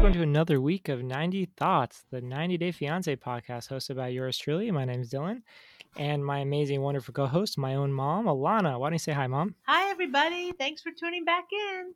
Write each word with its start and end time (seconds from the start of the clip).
welcome 0.00 0.14
to 0.14 0.22
another 0.22 0.62
week 0.62 0.88
of 0.88 1.02
90 1.02 1.44
Thoughts, 1.58 2.04
the 2.10 2.22
90 2.22 2.56
Day 2.56 2.72
Fiance 2.72 3.14
podcast 3.16 3.68
hosted 3.68 3.96
by 3.96 4.08
yours 4.08 4.38
truly. 4.38 4.70
My 4.70 4.86
name 4.86 5.02
is 5.02 5.10
Dylan, 5.10 5.42
and 5.98 6.24
my 6.24 6.38
amazing, 6.38 6.80
wonderful 6.80 7.12
co 7.12 7.26
host, 7.26 7.58
my 7.58 7.74
own 7.74 7.92
mom, 7.92 8.24
Alana. 8.24 8.80
Why 8.80 8.88
don't 8.88 8.94
you 8.94 8.98
say 8.98 9.12
hi, 9.12 9.26
mom? 9.26 9.56
Hi, 9.64 9.90
everybody. 9.90 10.52
Thanks 10.52 10.80
for 10.80 10.90
tuning 10.90 11.26
back 11.26 11.44
in. 11.52 11.92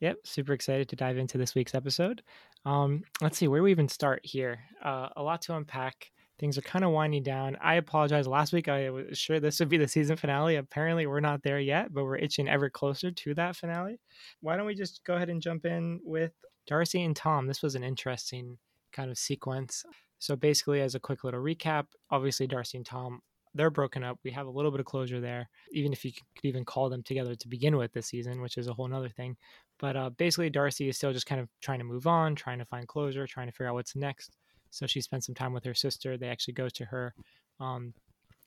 Yep, 0.00 0.16
super 0.24 0.54
excited 0.54 0.88
to 0.88 0.96
dive 0.96 1.18
into 1.18 1.38
this 1.38 1.54
week's 1.54 1.72
episode. 1.72 2.20
Um, 2.64 3.04
let's 3.20 3.38
see, 3.38 3.46
where 3.46 3.62
we 3.62 3.70
even 3.70 3.88
start 3.88 4.22
here? 4.24 4.58
Uh, 4.84 5.10
a 5.14 5.22
lot 5.22 5.40
to 5.42 5.54
unpack. 5.54 6.10
Things 6.40 6.58
are 6.58 6.62
kind 6.62 6.84
of 6.84 6.90
winding 6.90 7.22
down. 7.22 7.56
I 7.62 7.76
apologize. 7.76 8.26
Last 8.26 8.52
week, 8.52 8.66
I 8.66 8.90
was 8.90 9.16
sure 9.16 9.38
this 9.38 9.60
would 9.60 9.68
be 9.68 9.76
the 9.76 9.86
season 9.86 10.16
finale. 10.16 10.56
Apparently, 10.56 11.06
we're 11.06 11.20
not 11.20 11.44
there 11.44 11.60
yet, 11.60 11.94
but 11.94 12.02
we're 12.02 12.16
itching 12.16 12.48
ever 12.48 12.68
closer 12.68 13.12
to 13.12 13.34
that 13.34 13.54
finale. 13.54 14.00
Why 14.40 14.56
don't 14.56 14.66
we 14.66 14.74
just 14.74 15.04
go 15.04 15.14
ahead 15.14 15.30
and 15.30 15.40
jump 15.40 15.64
in 15.64 16.00
with 16.02 16.32
Darcey 16.68 17.04
and 17.04 17.14
Tom? 17.14 17.46
This 17.46 17.62
was 17.62 17.74
an 17.74 17.84
interesting 17.84 18.58
kind 18.92 19.10
of 19.10 19.18
sequence. 19.18 19.84
So, 20.18 20.36
basically, 20.36 20.80
as 20.80 20.94
a 20.94 21.00
quick 21.00 21.24
little 21.24 21.40
recap, 21.40 21.86
obviously, 22.10 22.46
Darcey 22.46 22.74
and 22.74 22.86
Tom 22.86 23.20
they're 23.54 23.70
broken 23.70 24.04
up. 24.04 24.18
We 24.22 24.30
have 24.32 24.46
a 24.46 24.50
little 24.50 24.70
bit 24.70 24.80
of 24.80 24.86
closure 24.86 25.20
there, 25.20 25.48
even 25.72 25.92
if 25.92 26.04
you 26.04 26.12
could 26.12 26.44
even 26.44 26.64
call 26.64 26.88
them 26.88 27.02
together 27.02 27.34
to 27.34 27.48
begin 27.48 27.76
with 27.76 27.92
this 27.92 28.06
season, 28.06 28.40
which 28.40 28.56
is 28.56 28.68
a 28.68 28.72
whole 28.72 28.88
nother 28.88 29.08
thing. 29.08 29.36
But 29.78 29.96
uh, 29.96 30.10
basically, 30.10 30.50
Darcey 30.50 30.88
is 30.88 30.96
still 30.96 31.12
just 31.12 31.26
kind 31.26 31.40
of 31.40 31.48
trying 31.60 31.78
to 31.78 31.84
move 31.84 32.06
on, 32.06 32.34
trying 32.34 32.58
to 32.58 32.64
find 32.64 32.86
closure, 32.86 33.26
trying 33.26 33.48
to 33.48 33.52
figure 33.52 33.68
out 33.68 33.74
what's 33.74 33.96
next. 33.96 34.36
So 34.70 34.86
she 34.86 35.00
spent 35.00 35.24
some 35.24 35.34
time 35.34 35.52
with 35.52 35.64
her 35.64 35.74
sister. 35.74 36.16
They 36.16 36.28
actually 36.28 36.54
go 36.54 36.68
to 36.68 36.84
her 36.84 37.14
um, 37.58 37.92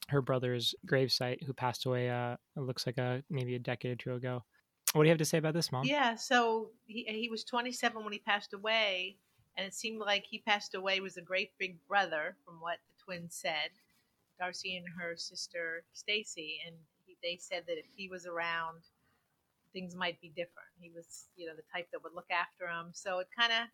her 0.10 0.22
brother's 0.22 0.74
gravesite, 0.88 1.44
who 1.44 1.54
passed 1.54 1.86
away. 1.86 2.10
Uh, 2.10 2.36
it 2.56 2.62
looks 2.62 2.86
like 2.86 2.98
a 2.98 3.24
maybe 3.30 3.56
a 3.56 3.60
decade 3.60 3.92
or 3.92 3.96
two 3.96 4.14
ago. 4.14 4.44
What 4.94 5.04
do 5.04 5.08
you 5.08 5.12
have 5.12 5.20
to 5.20 5.26
say 5.26 5.40
about 5.40 5.54
this, 5.54 5.72
mom? 5.72 5.86
Yeah, 5.86 6.16
so 6.16 6.70
he 6.86 7.04
he 7.08 7.30
was 7.30 7.44
27 7.44 8.04
when 8.04 8.14
he 8.14 8.20
passed 8.20 8.54
away, 8.54 9.18
and 9.58 9.66
it 9.66 9.74
seemed 9.74 10.00
like 10.00 10.26
he 10.26 10.40
passed 10.40 10.76
away 10.76 11.00
was 11.00 11.18
a 11.18 11.22
great 11.22 11.52
big 11.58 11.78
brother, 11.88 12.36
from 12.46 12.62
what 12.62 12.78
the 12.88 13.04
twins 13.04 13.36
said. 13.36 13.72
Darcey 14.42 14.78
and 14.78 14.86
her 15.00 15.16
sister 15.16 15.84
Stacey, 15.94 16.60
and 16.66 16.76
he, 17.06 17.16
they 17.22 17.38
said 17.38 17.64
that 17.68 17.78
if 17.78 17.86
he 17.96 18.08
was 18.08 18.26
around, 18.26 18.82
things 19.74 19.96
might 19.96 20.20
be 20.22 20.30
different. 20.30 20.70
He 20.80 20.90
was, 20.90 21.26
you 21.36 21.46
know, 21.48 21.54
the 21.56 21.64
type 21.74 21.88
that 21.92 22.04
would 22.04 22.14
look 22.16 22.32
after 22.32 22.68
him. 22.68 22.90
So 22.94 23.20
it 23.20 23.28
kind 23.38 23.52
of 23.52 23.68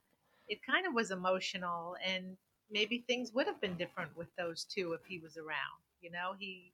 it 0.49 0.59
kind 0.65 0.85
of 0.85 0.93
was 0.93 1.11
emotional 1.11 1.95
and 2.03 2.35
maybe 2.71 3.03
things 3.07 3.31
would 3.33 3.47
have 3.47 3.61
been 3.61 3.77
different 3.77 4.15
with 4.17 4.27
those 4.37 4.65
two 4.65 4.93
if 4.93 5.01
he 5.07 5.19
was 5.19 5.37
around 5.37 5.79
you 6.01 6.11
know 6.11 6.33
he 6.37 6.73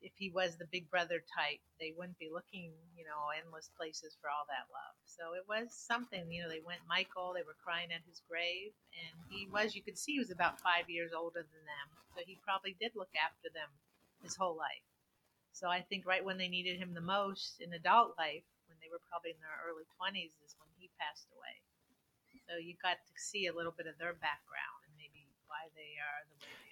if 0.00 0.12
he 0.16 0.30
was 0.30 0.56
the 0.56 0.70
big 0.70 0.88
brother 0.90 1.22
type 1.26 1.58
they 1.80 1.92
wouldn't 1.96 2.18
be 2.18 2.30
looking 2.30 2.70
you 2.94 3.02
know 3.02 3.30
endless 3.34 3.70
places 3.74 4.16
for 4.20 4.30
all 4.30 4.46
that 4.46 4.70
love 4.70 4.94
so 5.04 5.34
it 5.34 5.42
was 5.50 5.74
something 5.74 6.30
you 6.30 6.42
know 6.42 6.50
they 6.50 6.62
went 6.62 6.82
michael 6.86 7.34
they 7.34 7.46
were 7.46 7.58
crying 7.58 7.90
at 7.90 8.04
his 8.06 8.22
grave 8.30 8.70
and 8.94 9.14
he 9.26 9.50
was 9.50 9.74
you 9.74 9.82
could 9.82 9.98
see 9.98 10.18
he 10.18 10.22
was 10.22 10.30
about 10.30 10.62
five 10.62 10.86
years 10.86 11.10
older 11.10 11.42
than 11.42 11.64
them 11.66 11.88
so 12.14 12.22
he 12.22 12.38
probably 12.46 12.76
did 12.78 12.94
look 12.94 13.12
after 13.18 13.50
them 13.50 13.70
his 14.22 14.38
whole 14.38 14.56
life 14.56 14.86
so 15.50 15.66
i 15.66 15.82
think 15.82 16.06
right 16.06 16.24
when 16.24 16.38
they 16.38 16.48
needed 16.48 16.78
him 16.78 16.94
the 16.94 17.02
most 17.02 17.58
in 17.58 17.74
adult 17.74 18.14
life 18.18 18.46
when 18.70 18.78
they 18.78 18.90
were 18.90 19.02
probably 19.10 19.34
in 19.34 19.42
their 19.42 19.58
early 19.66 19.86
20s 19.98 20.34
is 20.44 20.54
when 20.62 20.70
he 20.78 20.90
passed 20.98 21.26
away 21.34 21.58
so 22.48 22.56
you 22.56 22.72
got 22.80 22.96
to 22.96 23.14
see 23.20 23.44
a 23.44 23.54
little 23.54 23.76
bit 23.76 23.84
of 23.84 24.00
their 24.00 24.16
background 24.16 24.80
and 24.88 24.96
maybe 24.96 25.28
why 25.48 25.68
they 25.76 26.00
are 26.00 26.24
the 26.32 26.38
way 26.40 26.52
they. 26.52 26.67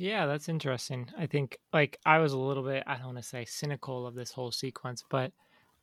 Yeah, 0.00 0.24
that's 0.24 0.48
interesting. 0.48 1.10
I 1.18 1.26
think 1.26 1.58
like 1.74 1.98
I 2.06 2.18
was 2.20 2.32
a 2.32 2.38
little 2.38 2.62
bit 2.62 2.84
I 2.86 2.96
don't 2.96 3.06
want 3.06 3.18
to 3.18 3.22
say 3.22 3.44
cynical 3.44 4.06
of 4.06 4.14
this 4.14 4.32
whole 4.32 4.50
sequence, 4.50 5.04
but 5.10 5.30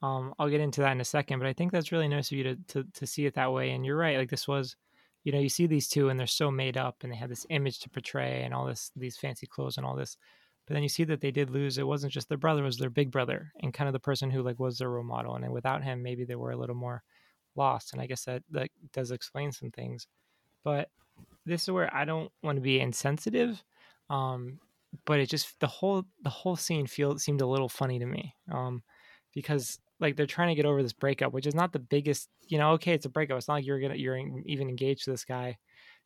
um, 0.01 0.33
I'll 0.39 0.49
get 0.49 0.59
into 0.59 0.81
that 0.81 0.91
in 0.91 1.01
a 1.01 1.05
second. 1.05 1.37
But 1.37 1.47
I 1.47 1.53
think 1.53 1.71
that's 1.71 1.91
really 1.91 2.07
nice 2.07 2.31
of 2.31 2.37
you 2.37 2.43
to, 2.43 2.55
to 2.69 2.83
to 2.95 3.05
see 3.05 3.27
it 3.27 3.35
that 3.35 3.53
way. 3.53 3.69
And 3.71 3.85
you're 3.85 3.95
right. 3.97 4.17
Like 4.17 4.31
this 4.31 4.47
was, 4.47 4.75
you 5.23 5.31
know, 5.31 5.39
you 5.39 5.49
see 5.49 5.67
these 5.67 5.87
two 5.87 6.09
and 6.09 6.19
they're 6.19 6.25
so 6.27 6.49
made 6.49 6.77
up 6.77 6.97
and 7.03 7.11
they 7.11 7.15
have 7.17 7.29
this 7.29 7.45
image 7.51 7.79
to 7.81 7.89
portray 7.91 8.41
and 8.43 8.55
all 8.55 8.65
this 8.65 8.91
these 8.95 9.17
fancy 9.17 9.45
clothes 9.45 9.77
and 9.77 9.85
all 9.85 9.95
this. 9.95 10.17
But 10.65 10.73
then 10.73 10.83
you 10.83 10.89
see 10.89 11.03
that 11.05 11.21
they 11.21 11.31
did 11.31 11.51
lose. 11.51 11.77
It 11.77 11.87
wasn't 11.87 12.11
just 12.13 12.27
their 12.27 12.39
brother; 12.39 12.63
it 12.63 12.65
was 12.65 12.77
their 12.77 12.89
big 12.89 13.11
brother 13.11 13.53
and 13.61 13.71
kind 13.73 13.87
of 13.87 13.93
the 13.93 13.99
person 13.99 14.31
who 14.31 14.41
like 14.41 14.59
was 14.59 14.79
their 14.79 14.89
role 14.89 15.03
model. 15.03 15.35
And 15.35 15.53
without 15.53 15.83
him, 15.83 16.01
maybe 16.01 16.25
they 16.25 16.35
were 16.35 16.51
a 16.51 16.57
little 16.57 16.75
more 16.75 17.03
lost. 17.55 17.93
And 17.93 18.01
I 18.01 18.07
guess 18.07 18.23
that 18.25 18.41
that 18.49 18.71
does 18.93 19.11
explain 19.11 19.51
some 19.51 19.69
things. 19.69 20.07
But 20.63 20.89
this 21.45 21.63
is 21.63 21.71
where 21.71 21.93
I 21.95 22.03
don't 22.05 22.31
want 22.41 22.57
to 22.57 22.61
be 22.61 22.79
insensitive. 22.79 23.63
Um, 24.09 24.59
but 25.05 25.19
it 25.19 25.29
just 25.29 25.59
the 25.59 25.67
whole 25.67 26.05
the 26.23 26.29
whole 26.29 26.55
scene 26.55 26.87
feel 26.87 27.17
seemed 27.17 27.41
a 27.41 27.47
little 27.47 27.69
funny 27.69 27.99
to 27.99 28.05
me. 28.05 28.35
Um, 28.51 28.83
because 29.33 29.79
like 29.99 30.15
they're 30.15 30.25
trying 30.25 30.49
to 30.49 30.55
get 30.55 30.65
over 30.65 30.81
this 30.81 30.93
breakup, 30.93 31.33
which 31.33 31.47
is 31.47 31.55
not 31.55 31.73
the 31.73 31.79
biggest, 31.79 32.29
you 32.47 32.57
know, 32.57 32.71
okay, 32.71 32.93
it's 32.93 33.05
a 33.05 33.09
breakup. 33.09 33.37
It's 33.37 33.47
not 33.47 33.55
like 33.55 33.65
you're 33.65 33.79
gonna 33.79 33.95
you're 33.95 34.17
even 34.45 34.69
engaged 34.69 35.05
to 35.05 35.11
this 35.11 35.25
guy. 35.25 35.57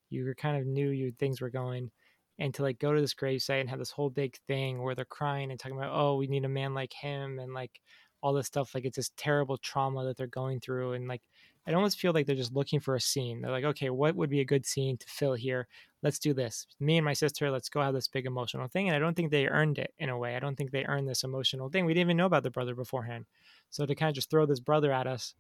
You 0.09 0.33
kind 0.37 0.57
of 0.57 0.65
knew 0.65 0.89
you 0.89 1.13
things 1.19 1.41
were 1.41 1.49
going. 1.49 1.91
And 2.39 2.53
to 2.55 2.63
like 2.63 2.79
go 2.79 2.93
to 2.93 2.99
this 2.99 3.13
gravesite 3.13 3.61
and 3.61 3.69
have 3.69 3.77
this 3.77 3.91
whole 3.91 4.09
big 4.09 4.35
thing 4.47 4.81
where 4.81 4.95
they're 4.95 5.05
crying 5.05 5.51
and 5.51 5.59
talking 5.59 5.77
about, 5.77 5.91
oh, 5.93 6.15
we 6.15 6.25
need 6.25 6.43
a 6.43 6.49
man 6.49 6.73
like 6.73 6.91
him 6.91 7.37
and 7.37 7.53
like 7.53 7.79
all 8.21 8.33
this 8.33 8.47
stuff 8.47 8.73
like 8.73 8.85
it's 8.85 8.97
this 8.97 9.11
terrible 9.17 9.57
trauma 9.57 10.05
that 10.05 10.17
they're 10.17 10.27
going 10.27 10.59
through 10.59 10.93
and 10.93 11.07
like 11.07 11.21
i 11.67 11.73
almost 11.73 11.99
feel 11.99 12.13
like 12.13 12.25
they're 12.25 12.35
just 12.35 12.53
looking 12.53 12.79
for 12.79 12.95
a 12.95 13.01
scene 13.01 13.41
they're 13.41 13.51
like 13.51 13.63
okay 13.63 13.89
what 13.89 14.15
would 14.15 14.29
be 14.29 14.41
a 14.41 14.45
good 14.45 14.65
scene 14.65 14.97
to 14.97 15.07
fill 15.07 15.33
here 15.33 15.67
let's 16.03 16.19
do 16.19 16.33
this. 16.33 16.67
Me 16.79 16.97
and 16.97 17.05
my 17.05 17.13
sister 17.13 17.51
let's 17.51 17.69
go 17.69 17.81
have 17.81 17.93
this 17.93 18.07
big 18.07 18.25
emotional 18.25 18.67
thing 18.67 18.87
and 18.87 18.95
i 18.95 18.99
don't 18.99 19.15
think 19.15 19.31
they 19.31 19.47
earned 19.47 19.77
it 19.77 19.93
in 19.99 20.09
a 20.09 20.17
way. 20.17 20.35
I 20.35 20.39
don't 20.39 20.55
think 20.55 20.71
they 20.71 20.85
earned 20.85 21.07
this 21.07 21.23
emotional 21.23 21.69
thing. 21.69 21.85
We 21.85 21.93
didn't 21.93 22.07
even 22.07 22.17
know 22.17 22.25
about 22.25 22.43
the 22.43 22.51
brother 22.51 22.75
beforehand. 22.75 23.25
So 23.69 23.85
to 23.85 23.95
kind 23.95 24.09
of 24.09 24.15
just 24.15 24.29
throw 24.29 24.45
this 24.45 24.59
brother 24.59 24.91
at 24.91 25.07
us 25.07 25.35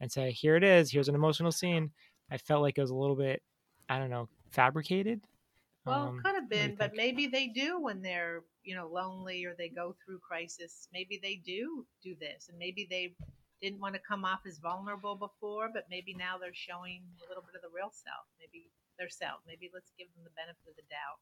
and 0.00 0.10
say 0.10 0.30
here 0.30 0.56
it 0.56 0.64
is 0.64 0.90
here's 0.90 1.08
an 1.08 1.14
emotional 1.14 1.50
scene 1.50 1.90
i 2.30 2.36
felt 2.36 2.60
like 2.60 2.76
it 2.76 2.82
was 2.82 2.90
a 2.90 2.94
little 2.94 3.16
bit 3.16 3.42
i 3.88 3.98
don't 3.98 4.10
know 4.10 4.28
fabricated? 4.56 5.20
Well, 5.84 6.08
um, 6.08 6.20
could 6.24 6.34
have 6.34 6.50
been, 6.50 6.74
but 6.74 6.96
maybe 6.96 7.28
they 7.28 7.46
do 7.46 7.80
when 7.80 8.02
they're 8.02 8.42
you 8.64 8.74
know 8.74 8.88
lonely 8.88 9.44
or 9.44 9.54
they 9.56 9.68
go 9.68 9.94
through 10.04 10.18
crisis. 10.18 10.88
Maybe 10.92 11.20
they 11.22 11.36
do 11.36 11.86
do 12.02 12.16
this, 12.18 12.48
and 12.48 12.58
maybe 12.58 12.88
they 12.90 13.14
didn't 13.62 13.80
want 13.80 13.94
to 13.94 14.00
come 14.00 14.24
off 14.24 14.40
as 14.46 14.58
vulnerable 14.58 15.14
before, 15.14 15.70
but 15.72 15.84
maybe 15.88 16.12
now 16.12 16.38
they're 16.38 16.52
showing 16.52 17.02
a 17.24 17.28
little 17.28 17.42
bit 17.42 17.54
of 17.54 17.62
the 17.62 17.74
real 17.74 17.92
self. 17.92 18.26
Maybe 18.40 18.70
their 18.98 19.08
self. 19.08 19.40
Maybe 19.46 19.70
let's 19.72 19.92
give 19.98 20.08
them 20.14 20.24
the 20.24 20.34
benefit 20.34 20.66
of 20.68 20.76
the 20.76 20.88
doubt 20.88 21.20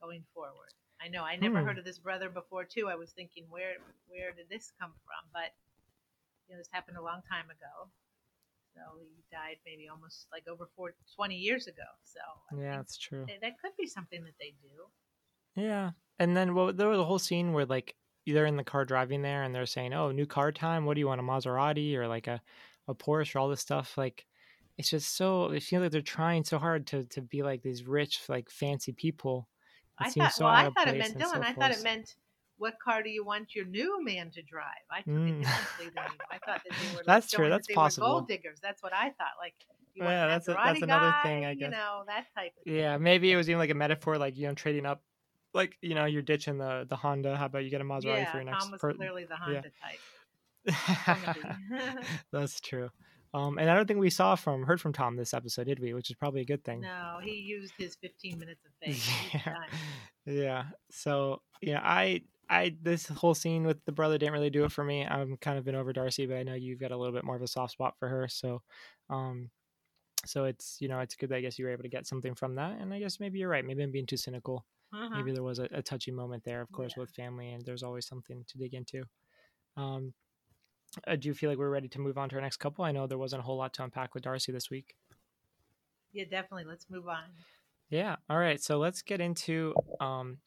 going 0.00 0.24
forward. 0.32 0.72
I 1.00 1.08
know 1.08 1.24
I 1.24 1.36
never 1.36 1.60
hmm. 1.60 1.66
heard 1.66 1.78
of 1.78 1.84
this 1.84 1.98
brother 1.98 2.28
before 2.28 2.64
too. 2.64 2.88
I 2.88 2.96
was 2.96 3.10
thinking 3.12 3.46
where 3.48 3.80
where 4.08 4.32
did 4.32 4.48
this 4.48 4.72
come 4.80 4.92
from? 5.04 5.22
But 5.32 5.56
you 6.48 6.54
know, 6.54 6.60
this 6.60 6.68
happened 6.70 6.98
a 6.98 7.04
long 7.04 7.22
time 7.30 7.46
ago. 7.46 7.88
So 8.74 8.80
he 9.00 9.24
died 9.32 9.56
maybe 9.66 9.88
almost 9.88 10.26
like 10.32 10.46
over 10.48 10.68
four, 10.76 10.94
20 11.16 11.34
years 11.34 11.66
ago. 11.66 11.88
So 12.04 12.20
I 12.52 12.62
yeah, 12.62 12.76
that's 12.76 12.96
true. 12.96 13.26
That 13.26 13.58
could 13.60 13.72
be 13.78 13.86
something 13.86 14.22
that 14.24 14.34
they 14.38 14.54
do. 14.62 15.60
Yeah, 15.60 15.90
and 16.18 16.36
then 16.36 16.54
well, 16.54 16.72
there 16.72 16.88
was 16.88 16.98
a 16.98 17.04
whole 17.04 17.18
scene 17.18 17.52
where 17.52 17.66
like 17.66 17.96
they're 18.26 18.46
in 18.46 18.56
the 18.56 18.64
car 18.64 18.84
driving 18.84 19.22
there, 19.22 19.42
and 19.42 19.54
they're 19.54 19.66
saying, 19.66 19.92
"Oh, 19.92 20.12
new 20.12 20.26
car 20.26 20.52
time. 20.52 20.84
What 20.84 20.94
do 20.94 21.00
you 21.00 21.08
want, 21.08 21.20
a 21.20 21.24
Maserati 21.24 21.96
or 21.96 22.06
like 22.06 22.26
a 22.26 22.40
a 22.86 22.94
Porsche 22.94 23.34
or 23.34 23.40
all 23.40 23.48
this 23.48 23.60
stuff?" 23.60 23.98
Like 23.98 24.26
it's 24.80 24.90
just 24.90 25.16
so. 25.16 25.50
It 25.50 25.62
feels 25.62 25.82
like 25.82 25.92
they're 25.92 26.00
trying 26.00 26.44
so 26.44 26.58
hard 26.58 26.86
to 26.88 27.04
to 27.04 27.20
be 27.20 27.42
like 27.42 27.62
these 27.62 27.84
rich, 27.84 28.20
like 28.28 28.50
fancy 28.50 28.92
people. 28.92 29.48
It 30.00 30.06
I 30.06 30.10
thought. 30.10 30.32
So 30.32 30.44
well, 30.46 30.54
I 30.54 30.70
thought 30.70 30.88
it 30.88 30.98
meant 30.98 31.18
Dylan. 31.18 31.32
So 31.32 31.42
I 31.42 31.52
thought 31.52 31.70
it 31.70 31.84
meant 31.84 32.16
what 32.58 32.74
car 32.82 33.02
do 33.02 33.10
you 33.10 33.24
want 33.24 33.54
your 33.54 33.66
new 33.66 34.04
man 34.04 34.30
to 34.30 34.42
drive? 34.42 34.64
I 34.90 35.02
took 35.02 35.14
mm. 35.14 35.38
differently 35.42 35.92
than 35.94 36.04
you. 36.12 36.18
I 36.30 36.38
thought 36.44 36.62
that 36.66 36.76
they 36.78 36.96
were. 36.96 37.02
that's 37.06 37.32
like, 37.32 37.38
true. 37.38 37.48
That's 37.50 37.68
that 37.68 37.74
possible. 37.74 38.08
gold 38.08 38.28
diggers. 38.28 38.58
That's 38.62 38.82
what 38.82 38.92
I 38.92 39.10
thought. 39.10 39.36
Like. 39.38 39.54
You 39.92 40.04
yeah, 40.04 40.28
that's 40.28 40.46
a, 40.46 40.52
that's 40.52 40.82
another 40.82 41.10
guy, 41.10 41.22
thing. 41.24 41.44
I 41.44 41.54
guess. 41.54 41.64
You 41.64 41.70
know 41.72 42.04
that 42.06 42.26
type. 42.36 42.52
Of 42.64 42.72
yeah, 42.72 42.94
thing. 42.94 43.02
maybe 43.02 43.32
it 43.32 43.36
was 43.36 43.50
even 43.50 43.58
like 43.58 43.70
a 43.70 43.74
metaphor, 43.74 44.18
like 44.18 44.36
you 44.36 44.46
know, 44.46 44.54
trading 44.54 44.86
up 44.86 45.02
like 45.52 45.76
you 45.82 45.96
know 45.96 46.04
you're 46.04 46.22
ditching 46.22 46.58
the 46.58 46.86
the 46.88 46.94
Honda. 46.94 47.36
How 47.36 47.46
about 47.46 47.64
you 47.64 47.70
get 47.70 47.80
a 47.80 47.84
Maserati 47.84 48.04
yeah, 48.04 48.30
for 48.30 48.36
your 48.36 48.44
next? 48.44 48.62
Tom 48.62 48.70
was 48.70 48.80
per- 48.80 48.94
clearly 48.94 49.24
the 49.24 49.34
Honda 49.34 49.64
yeah. 49.64 49.70
type. 49.82 49.98
That's 52.32 52.60
true. 52.60 52.90
Um, 53.32 53.58
and 53.58 53.70
I 53.70 53.76
don't 53.76 53.86
think 53.86 54.00
we 54.00 54.10
saw 54.10 54.34
from 54.34 54.64
heard 54.64 54.80
from 54.80 54.92
Tom 54.92 55.16
this 55.16 55.34
episode, 55.34 55.66
did 55.66 55.78
we? 55.78 55.94
Which 55.94 56.10
is 56.10 56.16
probably 56.16 56.40
a 56.40 56.46
good 56.46 56.64
thing. 56.64 56.80
No, 56.80 57.18
he 57.22 57.34
used 57.34 57.72
his 57.78 57.96
15 58.00 58.38
minutes 58.38 58.60
of 58.64 58.72
fame. 58.82 59.42
yeah. 60.26 60.32
yeah. 60.32 60.64
So 60.90 61.40
yeah, 61.62 61.80
I 61.82 62.22
I 62.48 62.76
this 62.82 63.06
whole 63.06 63.34
scene 63.34 63.64
with 63.64 63.84
the 63.84 63.92
brother 63.92 64.18
didn't 64.18 64.32
really 64.32 64.50
do 64.50 64.64
it 64.64 64.72
for 64.72 64.82
me. 64.82 65.06
I'm 65.06 65.36
kind 65.36 65.58
of 65.58 65.64
been 65.64 65.76
over 65.76 65.92
Darcey, 65.92 66.28
but 66.28 66.38
I 66.38 66.42
know 66.42 66.54
you've 66.54 66.80
got 66.80 66.90
a 66.90 66.96
little 66.96 67.14
bit 67.14 67.24
more 67.24 67.36
of 67.36 67.42
a 67.42 67.46
soft 67.46 67.72
spot 67.72 67.94
for 67.98 68.08
her. 68.08 68.26
So, 68.28 68.62
um, 69.08 69.50
so 70.26 70.44
it's 70.44 70.76
you 70.80 70.88
know 70.88 70.98
it's 70.98 71.14
good 71.14 71.28
that 71.30 71.36
I 71.36 71.40
guess 71.40 71.58
you 71.58 71.66
were 71.66 71.72
able 71.72 71.84
to 71.84 71.88
get 71.88 72.08
something 72.08 72.34
from 72.34 72.56
that. 72.56 72.78
And 72.80 72.92
I 72.92 72.98
guess 72.98 73.20
maybe 73.20 73.38
you're 73.38 73.48
right. 73.48 73.64
Maybe 73.64 73.84
I'm 73.84 73.92
being 73.92 74.06
too 74.06 74.16
cynical. 74.16 74.66
Uh-huh. 74.92 75.16
Maybe 75.16 75.30
there 75.30 75.44
was 75.44 75.60
a, 75.60 75.68
a, 75.70 75.82
touchy 75.82 76.10
moment 76.10 76.42
there, 76.44 76.60
of 76.60 76.72
course, 76.72 76.94
yeah. 76.96 77.02
with 77.02 77.10
family, 77.10 77.52
and 77.52 77.64
there's 77.64 77.84
always 77.84 78.08
something 78.08 78.44
to 78.48 78.58
dig 78.58 78.74
into. 78.74 79.04
Um, 79.76 80.12
uh, 81.06 81.16
do 81.16 81.28
you 81.28 81.34
feel 81.34 81.50
like 81.50 81.58
we're 81.58 81.70
ready 81.70 81.88
to 81.88 82.00
move 82.00 82.18
on 82.18 82.28
to 82.30 82.36
our 82.36 82.42
next 82.42 82.56
couple? 82.58 82.84
I 82.84 82.92
know 82.92 83.06
there 83.06 83.18
wasn't 83.18 83.40
a 83.40 83.44
whole 83.44 83.56
lot 83.56 83.72
to 83.74 83.84
unpack 83.84 84.14
with 84.14 84.24
Darcey 84.24 84.52
this 84.52 84.70
week. 84.70 84.94
Yeah, 86.12 86.24
definitely. 86.30 86.64
Let's 86.64 86.86
move 86.90 87.08
on. 87.08 87.22
Yeah. 87.88 88.16
All 88.28 88.38
right. 88.38 88.60
So 88.62 88.78
let's 88.78 89.02
get 89.02 89.20
into 89.20 89.74
um, 90.00 90.38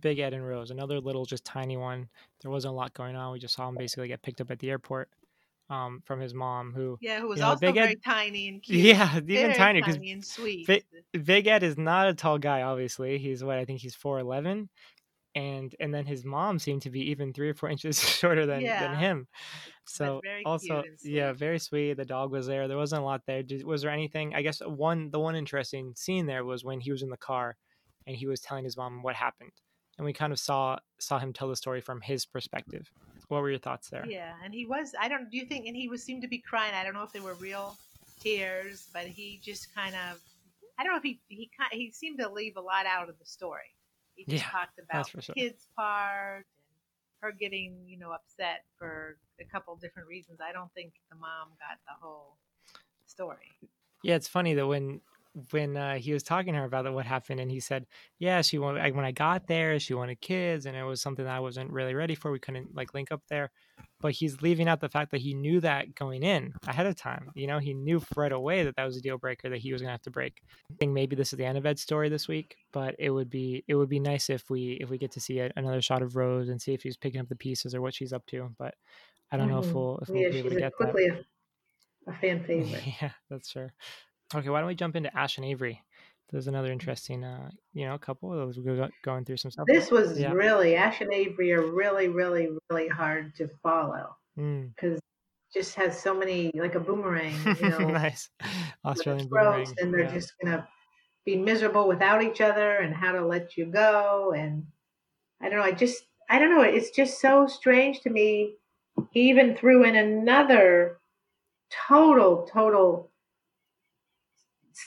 Big 0.00 0.18
Ed 0.18 0.32
and 0.34 0.46
Rose, 0.46 0.70
another 0.70 1.00
little, 1.00 1.24
just 1.24 1.44
tiny 1.44 1.76
one. 1.76 2.08
There 2.42 2.50
wasn't 2.50 2.72
a 2.72 2.76
lot 2.76 2.94
going 2.94 3.16
on. 3.16 3.32
We 3.32 3.38
just 3.38 3.54
saw 3.54 3.68
him 3.68 3.76
basically 3.76 4.08
get 4.08 4.22
picked 4.22 4.40
up 4.40 4.50
at 4.50 4.58
the 4.58 4.70
airport. 4.70 5.08
um, 5.70 6.02
from 6.04 6.18
his 6.20 6.34
mom, 6.34 6.72
who 6.74 6.98
Yeah, 7.00 7.20
who 7.20 7.28
was 7.28 7.38
you 7.38 7.42
know, 7.42 7.50
also 7.50 7.60
Big 7.60 7.76
Ed- 7.76 7.82
very 7.84 7.96
tiny 8.04 8.48
and 8.48 8.60
cute. 8.62 8.80
yeah, 8.80 9.16
even 9.18 9.26
very 9.26 9.54
tiny 9.54 9.80
because. 9.80 9.98
Big- 10.66 10.84
Big 11.24 11.46
Ed 11.46 11.62
is 11.62 11.78
not 11.78 12.08
a 12.08 12.14
tall 12.14 12.38
guy. 12.38 12.62
Obviously, 12.62 13.18
he's 13.18 13.44
what 13.44 13.56
I 13.56 13.64
think 13.64 13.80
he's 13.80 13.94
four 13.94 14.18
eleven, 14.18 14.68
and 15.34 15.74
and 15.80 15.94
then 15.94 16.06
his 16.06 16.24
mom 16.24 16.58
seemed 16.58 16.82
to 16.82 16.90
be 16.90 17.10
even 17.10 17.32
three 17.32 17.48
or 17.50 17.54
four 17.54 17.68
inches 17.74 18.00
shorter 18.00 18.46
than 18.46 18.60
Yeah. 18.62 18.80
than 18.80 18.98
him. 18.98 19.28
So 19.86 20.20
very 20.22 20.44
also, 20.44 20.84
yeah, 21.02 21.32
very 21.32 21.58
sweet. 21.58 21.94
The 21.94 22.04
dog 22.04 22.30
was 22.30 22.46
there. 22.46 22.68
There 22.68 22.76
wasn't 22.76 23.02
a 23.02 23.04
lot 23.04 23.22
there. 23.26 23.42
Did, 23.42 23.64
was 23.64 23.82
there 23.82 23.90
anything? 23.90 24.36
I 24.36 24.42
guess 24.42 24.60
one 24.60 25.10
the 25.10 25.18
one 25.18 25.34
interesting 25.34 25.94
scene 25.96 26.26
there 26.26 26.44
was 26.44 26.62
when 26.62 26.78
he 26.78 26.92
was 26.92 27.02
in 27.02 27.10
the 27.10 27.16
car, 27.16 27.56
and 28.06 28.14
he 28.14 28.28
was 28.28 28.40
telling 28.40 28.62
his 28.62 28.76
mom 28.76 29.02
what 29.02 29.16
happened, 29.16 29.50
and 29.98 30.04
we 30.04 30.12
kind 30.12 30.32
of 30.32 30.38
saw 30.38 30.78
saw 31.00 31.18
him 31.18 31.32
tell 31.32 31.48
the 31.48 31.56
story 31.56 31.80
from 31.80 32.00
his 32.02 32.24
perspective. 32.24 32.92
What 33.26 33.42
were 33.42 33.50
your 33.50 33.58
thoughts 33.58 33.90
there? 33.90 34.06
Yeah, 34.06 34.34
and 34.44 34.54
he 34.54 34.64
was. 34.64 34.94
I 35.00 35.08
don't. 35.08 35.28
Do 35.28 35.36
you 35.36 35.46
think? 35.46 35.66
And 35.66 35.74
he 35.74 35.88
was 35.88 36.04
seemed 36.04 36.22
to 36.22 36.28
be 36.28 36.38
crying. 36.38 36.74
I 36.74 36.84
don't 36.84 36.94
know 36.94 37.02
if 37.02 37.12
they 37.12 37.18
were 37.18 37.34
real 37.34 37.76
tears, 38.20 38.88
but 38.92 39.06
he 39.06 39.40
just 39.42 39.74
kind 39.74 39.96
of. 39.96 40.20
I 40.78 40.84
don't 40.84 40.92
know 40.92 40.98
if 40.98 41.02
he 41.02 41.20
he 41.26 41.50
he 41.72 41.90
seemed 41.90 42.20
to 42.20 42.28
leave 42.30 42.56
a 42.56 42.60
lot 42.60 42.86
out 42.86 43.08
of 43.08 43.18
the 43.18 43.24
story. 43.24 43.74
He 44.20 44.26
just 44.26 44.42
Yeah, 44.42 44.50
talked 44.50 44.78
about 44.78 45.12
sure. 45.20 45.34
kids' 45.34 45.68
part 45.74 46.46
and 46.60 46.76
her 47.22 47.32
getting 47.32 47.88
you 47.88 47.98
know 47.98 48.12
upset 48.12 48.64
for 48.78 49.18
a 49.40 49.44
couple 49.44 49.74
different 49.76 50.08
reasons. 50.08 50.40
I 50.40 50.52
don't 50.52 50.72
think 50.74 50.92
the 51.10 51.16
mom 51.16 51.48
got 51.58 51.78
the 51.86 51.94
whole 52.00 52.36
story. 53.06 53.52
Yeah, 54.02 54.16
it's 54.16 54.28
funny 54.28 54.54
that 54.54 54.66
when 54.66 55.00
when 55.52 55.76
uh, 55.76 55.94
he 55.96 56.12
was 56.12 56.22
talking 56.24 56.52
to 56.54 56.58
her 56.58 56.64
about 56.64 56.92
what 56.92 57.06
happened, 57.06 57.40
and 57.40 57.50
he 57.50 57.60
said, 57.60 57.86
"Yeah, 58.18 58.42
she 58.42 58.58
wanted 58.58 58.80
like, 58.80 58.94
when 58.94 59.04
I 59.04 59.12
got 59.12 59.46
there, 59.46 59.78
she 59.80 59.94
wanted 59.94 60.20
kids, 60.20 60.66
and 60.66 60.76
it 60.76 60.82
was 60.84 61.00
something 61.00 61.24
that 61.24 61.36
I 61.36 61.40
wasn't 61.40 61.70
really 61.70 61.94
ready 61.94 62.14
for. 62.14 62.30
We 62.30 62.40
couldn't 62.40 62.74
like 62.74 62.94
link 62.94 63.12
up 63.12 63.22
there." 63.28 63.50
But 64.00 64.12
he's 64.12 64.40
leaving 64.40 64.66
out 64.68 64.80
the 64.80 64.88
fact 64.88 65.10
that 65.10 65.20
he 65.20 65.34
knew 65.34 65.60
that 65.60 65.94
going 65.94 66.22
in 66.22 66.54
ahead 66.66 66.86
of 66.86 66.96
time. 66.96 67.30
You 67.34 67.46
know, 67.46 67.58
he 67.58 67.74
knew 67.74 68.02
right 68.16 68.32
away 68.32 68.64
that 68.64 68.76
that 68.76 68.84
was 68.84 68.96
a 68.96 69.00
deal 69.02 69.18
breaker 69.18 69.50
that 69.50 69.58
he 69.58 69.72
was 69.72 69.82
gonna 69.82 69.92
have 69.92 70.02
to 70.02 70.10
break. 70.10 70.40
I 70.70 70.74
think 70.78 70.92
maybe 70.92 71.16
this 71.16 71.32
is 71.32 71.36
the 71.38 71.44
end 71.44 71.58
of 71.58 71.66
Ed's 71.66 71.82
story 71.82 72.08
this 72.08 72.26
week, 72.26 72.56
but 72.72 72.94
it 72.98 73.10
would 73.10 73.28
be 73.28 73.62
it 73.68 73.74
would 73.74 73.88
be 73.90 74.00
nice 74.00 74.30
if 74.30 74.48
we 74.48 74.78
if 74.80 74.88
we 74.88 74.96
get 74.98 75.10
to 75.12 75.20
see 75.20 75.38
a, 75.40 75.50
another 75.56 75.82
shot 75.82 76.00
of 76.02 76.16
Rose 76.16 76.48
and 76.48 76.60
see 76.60 76.72
if 76.72 76.82
she's 76.82 76.96
picking 76.96 77.20
up 77.20 77.28
the 77.28 77.36
pieces 77.36 77.74
or 77.74 77.82
what 77.82 77.94
she's 77.94 78.12
up 78.12 78.24
to. 78.26 78.50
But 78.58 78.74
I 79.30 79.36
don't 79.36 79.48
know 79.48 79.58
if 79.58 79.66
Mhm. 79.66 79.74
we'll 79.74 79.98
if 79.98 80.08
we'll 80.08 80.22
yeah, 80.22 80.30
be 80.30 80.38
able 80.38 80.50
to 80.50 80.56
get 80.56 80.72
that. 80.78 80.92
quickly 80.92 81.06
a, 81.08 82.10
a 82.10 82.14
fan 82.14 82.42
favorite. 82.44 82.82
Yeah, 83.02 83.10
that's 83.28 83.50
sure. 83.50 83.72
Okay, 84.34 84.48
why 84.48 84.60
don't 84.60 84.68
we 84.68 84.74
jump 84.74 84.96
into 84.96 85.14
Ash 85.16 85.36
and 85.36 85.44
Avery? 85.46 85.82
There's 86.30 86.46
another 86.46 86.70
interesting, 86.70 87.24
uh, 87.24 87.50
you 87.72 87.86
know, 87.86 87.98
couple. 87.98 88.32
Of 88.32 88.54
those 88.54 88.58
going 89.02 89.24
through 89.24 89.36
some 89.38 89.50
stuff. 89.50 89.66
This 89.66 89.90
was 89.90 90.18
Yeah. 90.18 90.32
really 90.32 90.76
Ash 90.76 91.00
and 91.00 91.12
Avery 91.12 91.52
are 91.52 91.62
really, 91.72 92.08
really, 92.08 92.48
really 92.70 92.88
hard 92.88 93.34
to 93.36 93.48
follow 93.62 94.16
Mm. 94.38 94.72
because 94.74 95.00
just 95.52 95.74
has 95.74 96.00
so 96.00 96.14
many 96.14 96.52
like 96.54 96.76
a 96.76 96.80
boomerang, 96.80 97.34
you 97.60 97.68
know, 97.68 97.78
nice 97.90 98.30
Australian 98.84 99.28
boomerang. 99.28 99.66
and 99.78 99.92
they're 99.92 100.04
yeah. 100.04 100.14
just 100.14 100.32
gonna 100.40 100.68
be 101.24 101.36
miserable 101.36 101.88
without 101.88 102.22
each 102.22 102.40
other 102.40 102.76
and 102.76 102.94
how 102.94 103.10
to 103.12 103.26
let 103.26 103.56
you 103.56 103.66
go 103.66 104.32
and 104.32 104.64
I 105.40 105.48
don't 105.48 105.58
know, 105.58 105.64
I 105.64 105.72
just 105.72 106.04
I 106.28 106.38
don't 106.38 106.50
know, 106.54 106.62
it's 106.62 106.90
just 106.90 107.20
so 107.20 107.48
strange 107.48 108.00
to 108.02 108.10
me. 108.10 108.54
He 109.10 109.22
even 109.30 109.56
threw 109.56 109.82
in 109.82 109.96
another 109.96 111.00
total, 111.88 112.46
total 112.46 113.10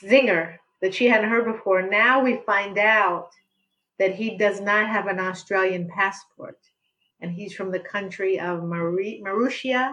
zinger 0.02 0.58
that 0.84 0.94
she 0.94 1.06
hadn't 1.06 1.30
heard 1.30 1.46
before. 1.46 1.80
Now 1.80 2.22
we 2.22 2.42
find 2.44 2.76
out 2.76 3.30
that 3.98 4.14
he 4.14 4.36
does 4.36 4.60
not 4.60 4.86
have 4.86 5.06
an 5.06 5.18
Australian 5.18 5.88
passport. 5.88 6.58
And 7.22 7.32
he's 7.32 7.54
from 7.54 7.72
the 7.72 7.78
country 7.78 8.38
of 8.38 8.62
Mauri- 8.64 9.22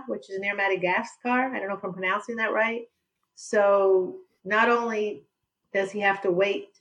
which 0.08 0.30
is 0.30 0.40
near 0.40 0.54
Madagascar. 0.54 1.56
I 1.56 1.60
don't 1.60 1.70
know 1.70 1.78
if 1.78 1.84
I'm 1.86 1.94
pronouncing 1.94 2.36
that 2.36 2.52
right. 2.52 2.90
So 3.36 4.18
not 4.44 4.70
only 4.70 5.24
does 5.74 5.92
he 5.92 6.02
have 6.02 6.22
to 6.24 6.32
wait 6.32 6.78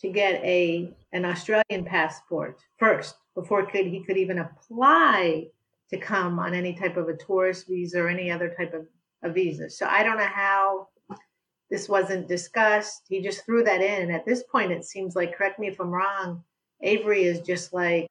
to 0.00 0.08
get 0.08 0.34
a 0.44 0.94
an 1.12 1.24
Australian 1.24 1.84
passport 1.84 2.60
first 2.78 3.16
before 3.34 3.66
could 3.66 3.86
he 3.86 4.04
could 4.04 4.16
even 4.16 4.38
apply 4.38 5.48
to 5.88 5.98
come 5.98 6.38
on 6.38 6.54
any 6.54 6.72
type 6.72 6.96
of 6.96 7.08
a 7.08 7.16
tourist 7.16 7.66
visa 7.66 8.00
or 8.00 8.08
any 8.08 8.30
other 8.30 8.54
type 8.56 8.74
of 8.74 8.86
a 9.24 9.28
visa. 9.28 9.68
So 9.68 9.86
I 9.86 10.04
don't 10.04 10.18
know 10.18 10.32
how 10.32 10.86
this 11.70 11.88
wasn't 11.88 12.26
discussed. 12.28 13.02
He 13.08 13.20
just 13.22 13.44
threw 13.46 13.62
that 13.64 13.80
in. 13.80 14.02
And 14.02 14.12
at 14.12 14.24
this 14.26 14.42
point, 14.42 14.72
it 14.72 14.84
seems 14.84 15.14
like, 15.16 15.36
correct 15.36 15.58
me 15.58 15.68
if 15.68 15.80
I'm 15.80 15.90
wrong, 15.90 16.42
Avery 16.82 17.24
is 17.24 17.40
just 17.40 17.72
like, 17.72 18.08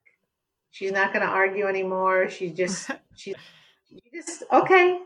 she's 0.72 0.92
not 0.92 1.12
going 1.14 1.26
to 1.26 1.32
argue 1.32 1.66
anymore. 1.68 2.30
She's 2.30 2.54
just, 2.54 2.90
she's 3.16 3.36
just, 4.14 4.44
okay. 4.52 5.00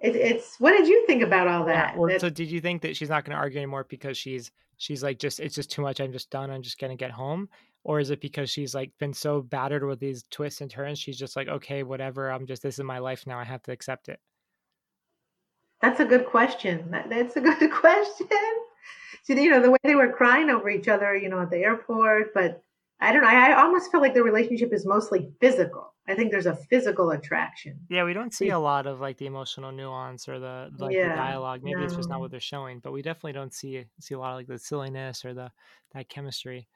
It, 0.00 0.16
it's, 0.16 0.56
what 0.58 0.72
did 0.72 0.88
you 0.88 1.06
think 1.06 1.22
about 1.22 1.46
all 1.48 1.66
Yeah, 1.66 1.72
that? 1.88 1.96
well, 1.96 2.08
That- 2.10 2.20
so 2.20 2.28
did 2.30 2.50
you 2.50 2.60
think 2.60 2.82
that 2.82 2.96
she's 2.96 3.08
not 3.08 3.24
going 3.24 3.34
to 3.34 3.40
argue 3.40 3.58
anymore 3.58 3.86
because 3.88 4.16
she's 4.18 4.50
she's 4.78 5.02
like 5.02 5.18
just 5.18 5.40
it's 5.40 5.54
just 5.54 5.70
too 5.70 5.80
much. 5.80 6.00
I'm 6.00 6.12
just 6.12 6.28
done. 6.30 6.50
I'm 6.50 6.60
just 6.60 6.78
going 6.78 6.90
to 6.90 7.02
get 7.02 7.10
home, 7.10 7.48
or 7.82 7.98
is 7.98 8.10
it 8.10 8.20
because 8.20 8.50
she's 8.50 8.74
like 8.74 8.90
been 8.98 9.14
so 9.14 9.40
battered 9.40 9.84
with 9.84 9.98
these 9.98 10.24
twists 10.30 10.60
and 10.60 10.70
turns? 10.70 10.98
She's 10.98 11.18
just 11.18 11.34
like, 11.34 11.48
okay, 11.48 11.82
whatever. 11.82 12.30
I'm 12.30 12.44
just 12.46 12.62
this 12.62 12.78
is 12.78 12.84
my 12.84 12.98
life 12.98 13.26
now. 13.26 13.38
I 13.38 13.44
have 13.44 13.62
to 13.62 13.72
accept 13.72 14.10
it. 14.10 14.20
That's 15.80 16.00
a 16.00 16.04
good 16.04 16.26
question. 16.26 16.90
That, 16.90 17.08
that's 17.08 17.36
a 17.36 17.40
good 17.58 17.72
question. 17.72 18.28
So, 19.24 19.34
you 19.34 19.50
know, 19.50 19.60
the 19.60 19.70
way 19.70 19.78
they 19.82 19.94
were 19.94 20.12
crying 20.12 20.50
over 20.50 20.68
each 20.70 20.88
other, 20.88 21.16
you 21.16 21.28
know, 21.28 21.40
at 21.40 21.50
the 21.50 21.58
airport, 21.58 22.32
but 22.32 22.62
I 23.00 23.12
don't 23.12 23.22
know. 23.22 23.28
I, 23.28 23.50
I 23.50 23.62
almost 23.62 23.90
feel 23.90 24.00
like 24.00 24.14
the 24.14 24.22
relationship 24.22 24.72
is 24.72 24.86
mostly 24.86 25.30
physical. 25.40 25.92
I 26.08 26.14
think 26.14 26.30
there's 26.30 26.46
a 26.46 26.54
physical 26.54 27.10
attraction. 27.10 27.80
Yeah, 27.88 28.04
we 28.04 28.12
don't 28.12 28.32
see 28.32 28.50
a 28.50 28.58
lot 28.58 28.86
of 28.86 29.00
like 29.00 29.18
the 29.18 29.26
emotional 29.26 29.72
nuance 29.72 30.28
or 30.28 30.38
the 30.38 30.70
like 30.78 30.94
the 30.94 31.14
dialogue. 31.14 31.62
Maybe 31.64 31.82
it's 31.82 31.96
just 31.96 32.08
not 32.08 32.20
what 32.20 32.30
they're 32.30 32.40
showing, 32.40 32.78
but 32.78 32.92
we 32.92 33.02
definitely 33.02 33.32
don't 33.32 33.52
see 33.52 33.84
see 34.00 34.14
a 34.14 34.18
lot 34.18 34.30
of 34.30 34.36
like 34.36 34.46
the 34.46 34.58
silliness 34.58 35.24
or 35.24 35.34
the 35.34 35.50
that 35.92 36.08
chemistry. 36.08 36.68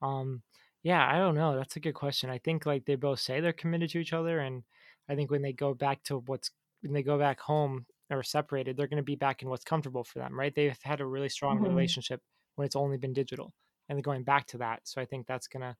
Um, 0.00 0.42
yeah, 0.82 1.06
I 1.06 1.18
don't 1.18 1.34
know. 1.34 1.54
That's 1.56 1.76
a 1.76 1.80
good 1.80 1.94
question. 1.94 2.30
I 2.30 2.38
think 2.38 2.64
like 2.64 2.86
they 2.86 2.94
both 2.94 3.20
say 3.20 3.40
they're 3.40 3.52
committed 3.52 3.90
to 3.90 3.98
each 3.98 4.14
other, 4.14 4.40
and 4.40 4.62
I 5.08 5.14
think 5.14 5.30
when 5.30 5.42
they 5.42 5.52
go 5.52 5.74
back 5.74 6.02
to 6.04 6.18
what's 6.20 6.50
when 6.80 6.94
they 6.94 7.02
go 7.02 7.18
back 7.18 7.40
home 7.40 7.84
or 8.10 8.22
separated, 8.22 8.76
they're 8.76 8.86
going 8.86 8.96
to 8.98 9.02
be 9.02 9.16
back 9.16 9.42
in 9.42 9.48
what's 9.48 9.64
comfortable 9.64 10.04
for 10.04 10.18
them, 10.18 10.38
right? 10.38 10.54
They've 10.54 10.78
had 10.82 11.00
a 11.00 11.06
really 11.06 11.28
strong 11.28 11.58
Mhm. 11.58 11.68
relationship 11.68 12.22
when 12.56 12.66
it's 12.66 12.76
only 12.76 12.96
been 12.98 13.12
digital, 13.12 13.54
and 13.88 13.96
they're 13.96 14.02
going 14.02 14.24
back 14.24 14.46
to 14.48 14.58
that. 14.58 14.86
So 14.88 15.00
I 15.00 15.04
think 15.04 15.26
that's 15.26 15.48
gonna 15.48 15.76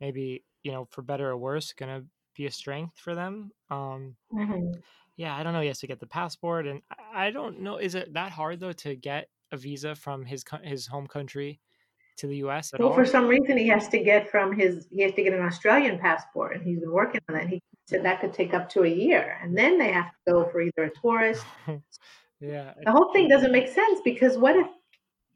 maybe 0.00 0.44
you 0.62 0.72
know 0.72 0.84
for 0.86 1.02
better 1.02 1.30
or 1.30 1.36
worse 1.38 1.72
gonna 1.72 2.04
be 2.34 2.46
a 2.46 2.50
strength 2.50 2.98
for 2.98 3.14
them. 3.14 3.52
Um, 3.70 4.16
Mhm. 4.32 4.82
yeah, 5.16 5.36
I 5.36 5.42
don't 5.42 5.52
know. 5.52 5.60
He 5.60 5.68
has 5.68 5.80
to 5.80 5.86
get 5.86 6.00
the 6.00 6.06
passport, 6.06 6.66
and 6.66 6.82
I- 6.90 7.30
don't 7.30 7.60
know. 7.60 7.76
Is 7.78 7.94
it 7.94 8.12
that 8.14 8.32
hard 8.32 8.60
though 8.60 8.72
to 8.72 8.94
get 8.96 9.28
a 9.52 9.56
visa 9.56 9.94
from 9.94 10.24
his 10.26 10.44
his 10.62 10.86
home 10.86 11.06
country 11.06 11.60
to 12.16 12.26
the 12.26 12.36
U.S. 12.38 12.72
at 12.74 12.80
Well, 12.80 12.90
all? 12.90 12.94
for 12.94 13.04
some 13.06 13.26
reason, 13.26 13.56
he 13.56 13.66
has 13.68 13.88
to 13.88 13.98
get 13.98 14.30
from 14.30 14.52
his, 14.56 14.86
he 14.92 15.02
has 15.02 15.12
to 15.14 15.22
get 15.22 15.32
an 15.32 15.40
Australian 15.40 15.98
passport, 15.98 16.54
and 16.54 16.62
he's 16.64 16.78
been 16.80 16.92
working 16.92 17.20
on 17.28 17.34
that. 17.36 17.48
He 17.48 17.62
that 17.90 18.20
could 18.20 18.32
take 18.32 18.54
up 18.54 18.68
to 18.70 18.84
a 18.84 18.88
year, 18.88 19.38
and 19.42 19.56
then 19.56 19.78
they 19.78 19.92
have 19.92 20.10
to 20.10 20.32
go 20.32 20.44
for 20.50 20.60
either 20.60 20.84
a 20.84 20.90
tourist. 21.00 21.44
yeah. 22.40 22.74
The 22.84 22.92
whole 22.92 23.12
thing 23.12 23.28
doesn't 23.28 23.52
make 23.52 23.68
sense 23.68 24.00
because 24.04 24.36
what 24.38 24.56
if 24.56 24.66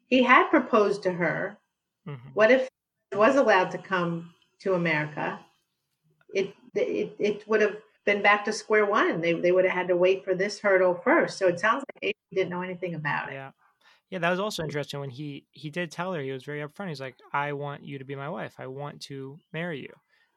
he 0.09 0.23
had 0.23 0.49
proposed 0.51 1.03
to 1.05 1.13
her? 1.13 1.59
mhm. 2.07 2.35
What 2.35 2.51
if 2.51 2.69
he 3.11 3.17
was 3.19 3.37
allowed 3.37 3.71
to 3.73 3.79
come 3.79 4.35
to 4.61 4.75
America? 4.75 5.41
It 6.35 6.55
it 6.75 7.17
it 7.19 7.49
would 7.49 7.61
have 7.63 7.77
been 8.05 8.23
back 8.23 8.45
to 8.47 8.53
square 8.53 8.87
one. 8.87 9.21
They 9.21 9.33
they 9.35 9.53
would 9.53 9.65
have 9.65 9.75
had 9.75 9.89
to 9.89 9.97
wait 9.97 10.25
for 10.25 10.35
this 10.35 10.61
hurdle 10.61 10.95
first. 10.95 11.39
So 11.39 11.49
it 11.49 11.61
sounds 11.61 11.85
like 11.95 12.03
Avery 12.03 12.15
didn't 12.33 12.51
know 12.51 12.63
anything 12.63 12.95
about 12.95 13.31
it. 13.31 13.35
Yeah. 13.35 13.53
Yeah, 14.11 14.19
that 14.21 14.31
was 14.31 14.41
also 14.41 14.63
interesting 14.63 15.01
when 15.01 15.11
he 15.11 15.47
he 15.51 15.71
did 15.71 15.91
tell 15.91 16.13
her 16.13 16.21
he 16.21 16.31
was 16.33 16.45
very 16.45 16.61
upfront. 16.61 16.89
He's 16.89 17.01
like, 17.01 17.17
"I 17.33 17.53
want 17.53 17.85
you 17.85 17.99
to 17.99 18.05
be 18.05 18.15
my 18.15 18.29
wife. 18.29 18.55
I 18.59 18.67
want 18.69 19.03
to 19.03 19.41
marry 19.53 19.81
you." 19.81 19.93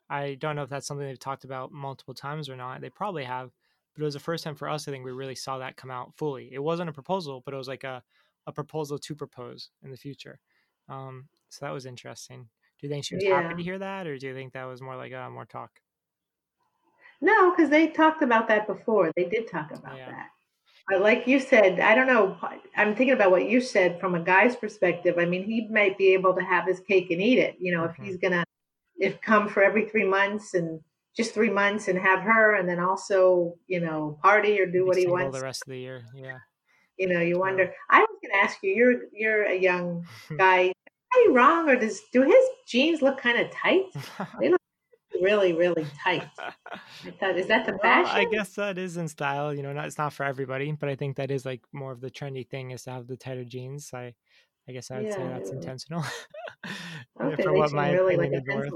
I 0.10 0.36
don't 0.36 0.56
know 0.56 0.64
if 0.64 0.70
that's 0.70 0.88
something 0.88 1.06
they've 1.08 1.20
talked 1.20 1.44
about 1.44 1.72
multiple 1.72 2.14
times 2.14 2.50
or 2.50 2.56
not. 2.56 2.82
They 2.82 2.90
probably 2.90 3.24
have, 3.26 3.52
but 3.94 4.02
it 4.02 4.06
was 4.06 4.14
the 4.14 4.20
first 4.20 4.44
time 4.44 4.56
for 4.56 4.70
us. 4.70 4.88
I 4.88 4.92
think 4.92 5.06
we 5.06 5.12
really 5.12 5.36
saw 5.36 5.58
that 5.60 5.78
come 5.78 5.92
out 5.92 6.16
fully. 6.16 6.54
It 6.54 6.60
wasn't 6.64 6.90
a 6.90 6.94
proposal, 6.94 7.42
but 7.42 7.54
it 7.54 7.58
was 7.58 7.68
like 7.68 7.84
a 7.84 8.04
a 8.48 8.54
proposal 8.54 8.98
to 8.98 9.16
propose 9.16 9.72
in 9.84 9.92
the 9.92 9.98
future. 9.98 10.40
Um, 10.88 11.28
so 11.50 11.66
that 11.66 11.72
was 11.74 11.86
interesting. 11.86 12.50
Do 12.80 12.88
you 12.88 12.90
think 12.90 13.04
she 13.06 13.16
was 13.16 13.26
happy 13.26 13.56
to 13.56 13.64
hear 13.64 13.78
that, 13.80 14.08
or 14.08 14.18
do 14.18 14.28
you 14.28 14.34
think 14.34 14.54
that 14.54 14.64
was 14.66 14.82
more 14.82 14.96
like 14.96 15.12
uh, 15.14 15.30
more 15.30 15.46
talk? 15.46 15.82
No, 17.22 17.52
because 17.52 17.70
they 17.70 17.88
talked 17.88 18.22
about 18.22 18.48
that 18.48 18.68
before. 18.68 19.12
They 19.16 19.26
did 19.26 19.48
talk 19.48 19.72
about 19.72 20.00
Yeah. 20.00 20.06
that. 20.06 20.30
But 20.90 21.02
like 21.02 21.28
you 21.28 21.40
said, 21.40 21.80
I 21.80 21.96
don't 21.96 22.08
know. 22.08 22.38
I'm 22.76 22.96
thinking 22.96 23.14
about 23.16 23.32
what 23.32 23.50
you 23.50 23.62
said 23.62 24.00
from 24.00 24.16
a 24.16 24.24
guy's 24.24 24.56
perspective. 24.56 25.18
I 25.20 25.26
mean, 25.26 25.44
he 25.46 25.68
might 25.70 25.98
be 25.98 26.14
able 26.14 26.36
to 26.36 26.42
have 26.44 26.68
his 26.68 26.80
cake 26.82 27.12
and 27.12 27.22
eat 27.22 27.40
it. 27.40 27.58
You 27.60 27.74
know, 27.74 27.84
Mhm. 27.84 27.86
if 27.86 27.96
he's 28.02 28.18
gonna, 28.18 28.44
if 29.00 29.22
come 29.22 29.48
for 29.50 29.64
every 29.64 29.86
three 29.90 30.06
months 30.06 30.54
and 30.54 30.82
just 31.16 31.34
three 31.34 31.50
months 31.50 31.88
and 31.88 31.98
have 31.98 32.22
her, 32.22 32.56
and 32.56 32.70
then 32.70 32.80
also, 32.80 33.56
you 33.68 33.80
know, 33.80 34.20
party 34.22 34.60
or 34.60 34.66
do 34.66 34.86
what 34.86 34.98
he 34.98 35.08
wants. 35.08 35.38
the 35.38 35.44
rest 35.44 35.64
of 35.66 35.72
the 35.72 35.80
year. 35.80 36.06
Yeah. 36.16 36.38
You 36.98 37.08
know, 37.10 37.22
you 37.22 37.40
wonder. 37.40 37.74
I 37.90 38.00
was 38.00 38.18
gonna 38.24 38.44
ask 38.44 38.58
you. 38.64 38.72
You're 38.74 39.02
you're 39.14 39.44
a 39.44 39.56
young 39.56 40.06
guy. 40.38 40.72
Are 41.14 41.20
you 41.22 41.34
wrong, 41.34 41.70
or 41.70 41.76
does 41.76 42.02
do 42.12 42.22
his 42.24 42.46
jeans 42.68 43.02
look 43.02 43.20
kind 43.20 43.40
of 43.40 43.52
tight? 43.52 43.86
They 44.40 44.50
look 44.50 44.62
really, 45.22 45.54
really 45.54 45.86
tight. 46.04 46.28
I 46.38 47.12
thought, 47.20 47.38
is 47.38 47.48
that 47.48 47.66
the 47.66 47.72
Well, 47.72 47.82
fashion? 47.82 48.16
I 48.16 48.26
guess 48.26 48.54
that 48.56 48.78
is 48.78 48.98
in 48.98 49.08
style. 49.08 49.54
You 49.54 49.64
know, 49.64 49.74
not 49.74 49.86
it's 49.88 49.98
not 49.98 50.14
for 50.14 50.24
everybody, 50.24 50.72
but 50.74 50.90
I 50.90 50.96
think 50.96 51.18
that 51.18 51.32
is 51.32 51.46
like 51.46 51.62
more 51.72 51.92
of 51.92 52.02
the 52.02 52.12
trendy 52.12 52.48
thing 52.48 52.72
is 52.72 52.84
to 52.84 52.92
have 52.92 53.08
the 53.08 53.18
tighter 53.18 53.46
jeans. 53.46 53.92
I, 53.94 54.14
I 54.68 54.72
guess 54.74 54.92
I 54.92 55.02
would 55.02 55.14
say 55.14 55.24
that's 55.28 55.50
intentional. 55.50 56.04
Okay, 57.22 57.44
for 57.44 57.54
what 57.54 57.72
my 57.72 57.90
really 57.90 58.16
like 58.16 58.30
opinion 58.30 58.42
a 58.42 58.42
is 58.42 58.56
worth. 58.56 58.74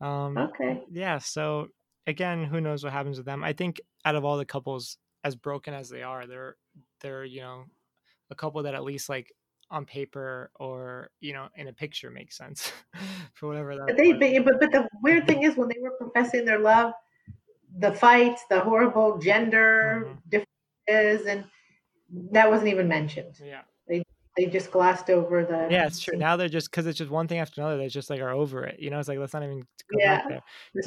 Um, 0.00 0.38
Okay. 0.38 0.84
yeah. 0.90 1.18
So 1.18 1.68
again, 2.06 2.44
who 2.44 2.60
knows 2.60 2.84
what 2.84 2.92
happens 2.92 3.16
with 3.16 3.26
them? 3.26 3.42
I 3.44 3.52
think 3.52 3.80
out 4.04 4.16
of 4.16 4.24
all 4.24 4.36
the 4.36 4.44
couples, 4.44 4.98
as 5.24 5.36
broken 5.36 5.74
as 5.74 5.88
they 5.88 6.02
are, 6.02 6.26
they're 6.26 6.56
they're 7.00 7.24
you 7.24 7.40
know 7.40 7.66
a 8.30 8.34
couple 8.34 8.62
that 8.64 8.74
at 8.74 8.84
least 8.84 9.08
like 9.08 9.32
on 9.70 9.86
paper 9.86 10.50
or 10.56 11.10
you 11.20 11.32
know 11.32 11.48
in 11.56 11.68
a 11.68 11.72
picture 11.72 12.10
makes 12.10 12.36
sense 12.36 12.72
for 13.34 13.48
whatever 13.48 13.76
But 13.86 13.96
that's 13.96 14.20
they, 14.20 14.38
but, 14.38 14.60
but 14.60 14.72
the 14.72 14.88
weird 15.02 15.26
thing 15.26 15.42
is 15.42 15.56
when 15.56 15.68
they 15.68 15.78
were 15.80 15.92
professing 15.92 16.44
their 16.44 16.58
love, 16.58 16.92
the 17.78 17.92
fights, 17.92 18.44
the 18.50 18.60
horrible 18.60 19.18
gender 19.18 20.06
Mhm. 20.06 20.22
differences, 20.28 21.26
and 21.26 21.44
that 22.32 22.50
wasn't 22.50 22.68
even 22.68 22.88
mentioned. 22.88 23.40
Yeah. 23.40 23.64
They 24.36 24.46
just 24.46 24.70
glossed 24.70 25.10
over 25.10 25.44
the. 25.44 25.68
Yeah, 25.70 25.86
it's 25.86 26.00
true. 26.00 26.16
Now 26.18 26.36
they're 26.36 26.48
just 26.48 26.70
because 26.70 26.86
it's 26.86 26.98
just 26.98 27.10
one 27.10 27.28
thing 27.28 27.38
after 27.38 27.60
another. 27.60 27.76
They 27.76 27.88
just 27.88 28.10
like 28.10 28.20
are 28.20 28.30
over 28.30 28.64
it. 28.64 28.80
You 28.80 28.90
know, 28.90 28.98
it's 28.98 29.08
like 29.08 29.18
let's 29.18 29.32
not 29.34 29.42
even 29.44 29.60
go 29.60 29.98
Yeah, 29.98 30.16
back 30.16 30.28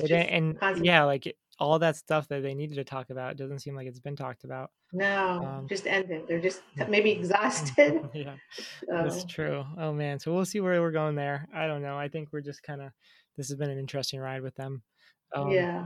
there. 0.10 0.28
And 0.30 0.60
constant- 0.60 0.86
yeah, 0.86 1.04
like 1.04 1.36
all 1.60 1.80
that 1.80 1.96
stuff 1.96 2.28
that 2.28 2.44
they 2.44 2.54
needed 2.54 2.76
to 2.76 2.84
talk 2.84 3.10
about 3.10 3.32
it 3.32 3.38
doesn't 3.38 3.60
seem 3.60 3.76
like 3.76 3.88
it's 3.88 4.00
been 4.00 4.16
talked 4.16 4.44
about. 4.44 4.72
No, 4.94 5.44
Um, 5.44 5.68
just 5.68 5.88
end 5.88 6.12
it. 6.12 6.28
They're 6.28 6.40
just 6.40 6.62
maybe 6.88 7.12
exhausted. 7.12 8.08
yeah, 8.14 8.36
that's 8.88 9.24
true. 9.26 9.66
Oh 9.78 9.92
man, 9.94 10.20
so 10.20 10.34
we'll 10.34 10.46
see 10.46 10.60
where 10.60 10.82
we're 10.82 10.92
going 10.92 11.16
there. 11.16 11.48
I 11.54 11.68
don't 11.68 11.82
know. 11.82 11.98
I 11.98 12.10
think 12.10 12.30
we're 12.32 12.42
just 12.42 12.64
kind 12.64 12.82
of. 12.82 12.92
This 13.38 13.50
has 13.50 13.58
been 13.58 13.70
an 13.70 13.80
interesting 13.80 14.20
ride 14.20 14.42
with 14.42 14.56
them. 14.56 14.82
Um, 15.36 15.52
yeah. 15.52 15.86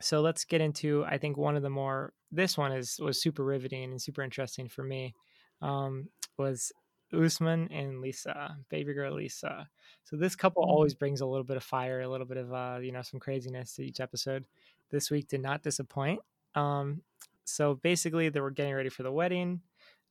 So 0.00 0.20
let's 0.20 0.44
get 0.44 0.60
into. 0.60 1.04
I 1.04 1.18
think 1.18 1.36
one 1.36 1.56
of 1.56 1.62
the 1.62 1.70
more. 1.70 2.12
This 2.30 2.56
one 2.56 2.72
is 2.72 2.98
was 2.98 3.20
super 3.20 3.44
riveting 3.44 3.90
and 3.90 4.00
super 4.00 4.22
interesting 4.22 4.68
for 4.68 4.82
me. 4.82 5.14
Um, 5.62 6.10
was 6.38 6.72
Usman 7.12 7.68
and 7.72 8.00
Lisa, 8.02 8.58
baby 8.70 8.94
girl 8.94 9.14
Lisa. 9.14 9.70
So 10.04 10.16
this 10.16 10.36
couple 10.36 10.64
Mhm. 10.64 10.68
always 10.68 10.94
brings 10.94 11.22
a 11.22 11.26
little 11.26 11.44
bit 11.44 11.58
of 11.58 11.64
fire, 11.64 12.02
a 12.02 12.08
little 12.08 12.26
bit 12.26 12.38
of 12.38 12.52
uh, 12.52 12.80
you 12.82 12.92
know 12.92 13.02
some 13.02 13.20
craziness 13.20 13.76
to 13.76 13.84
each 13.84 14.00
episode. 14.00 14.46
This 14.90 15.10
week 15.10 15.28
did 15.28 15.42
not 15.42 15.62
disappoint. 15.62 16.20
Um, 16.54 17.02
so 17.44 17.76
basically, 17.76 18.30
they 18.30 18.40
were 18.40 18.50
getting 18.52 18.74
ready 18.74 18.90
for 18.90 19.04
the 19.04 19.12
wedding. 19.12 19.62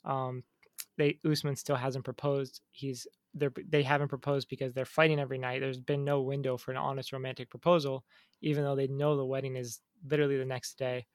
Um, 0.06 0.44
they 0.98 1.20
Usman 1.26 1.56
still 1.58 1.78
hasn't 1.78 2.06
proposed. 2.06 2.62
He's 2.72 3.08
they 3.34 3.50
they 3.68 3.84
haven't 3.84 4.10
proposed 4.10 4.50
because 4.50 4.74
they're 4.74 4.86
fighting 4.86 5.20
every 5.20 5.40
night. 5.40 5.62
There's 5.62 5.80
been 5.80 6.06
no 6.06 6.22
window 6.22 6.58
for 6.58 6.72
an 6.72 6.78
honest 6.78 7.14
romantic 7.14 7.50
proposal, 7.50 8.06
even 8.42 8.64
though 8.64 8.76
they 8.76 8.88
know 8.88 9.18
the 9.18 9.26
wedding 9.26 9.56
is 9.58 9.82
literally 10.06 10.38
the 10.38 10.46
next 10.46 10.78
day. 10.78 11.08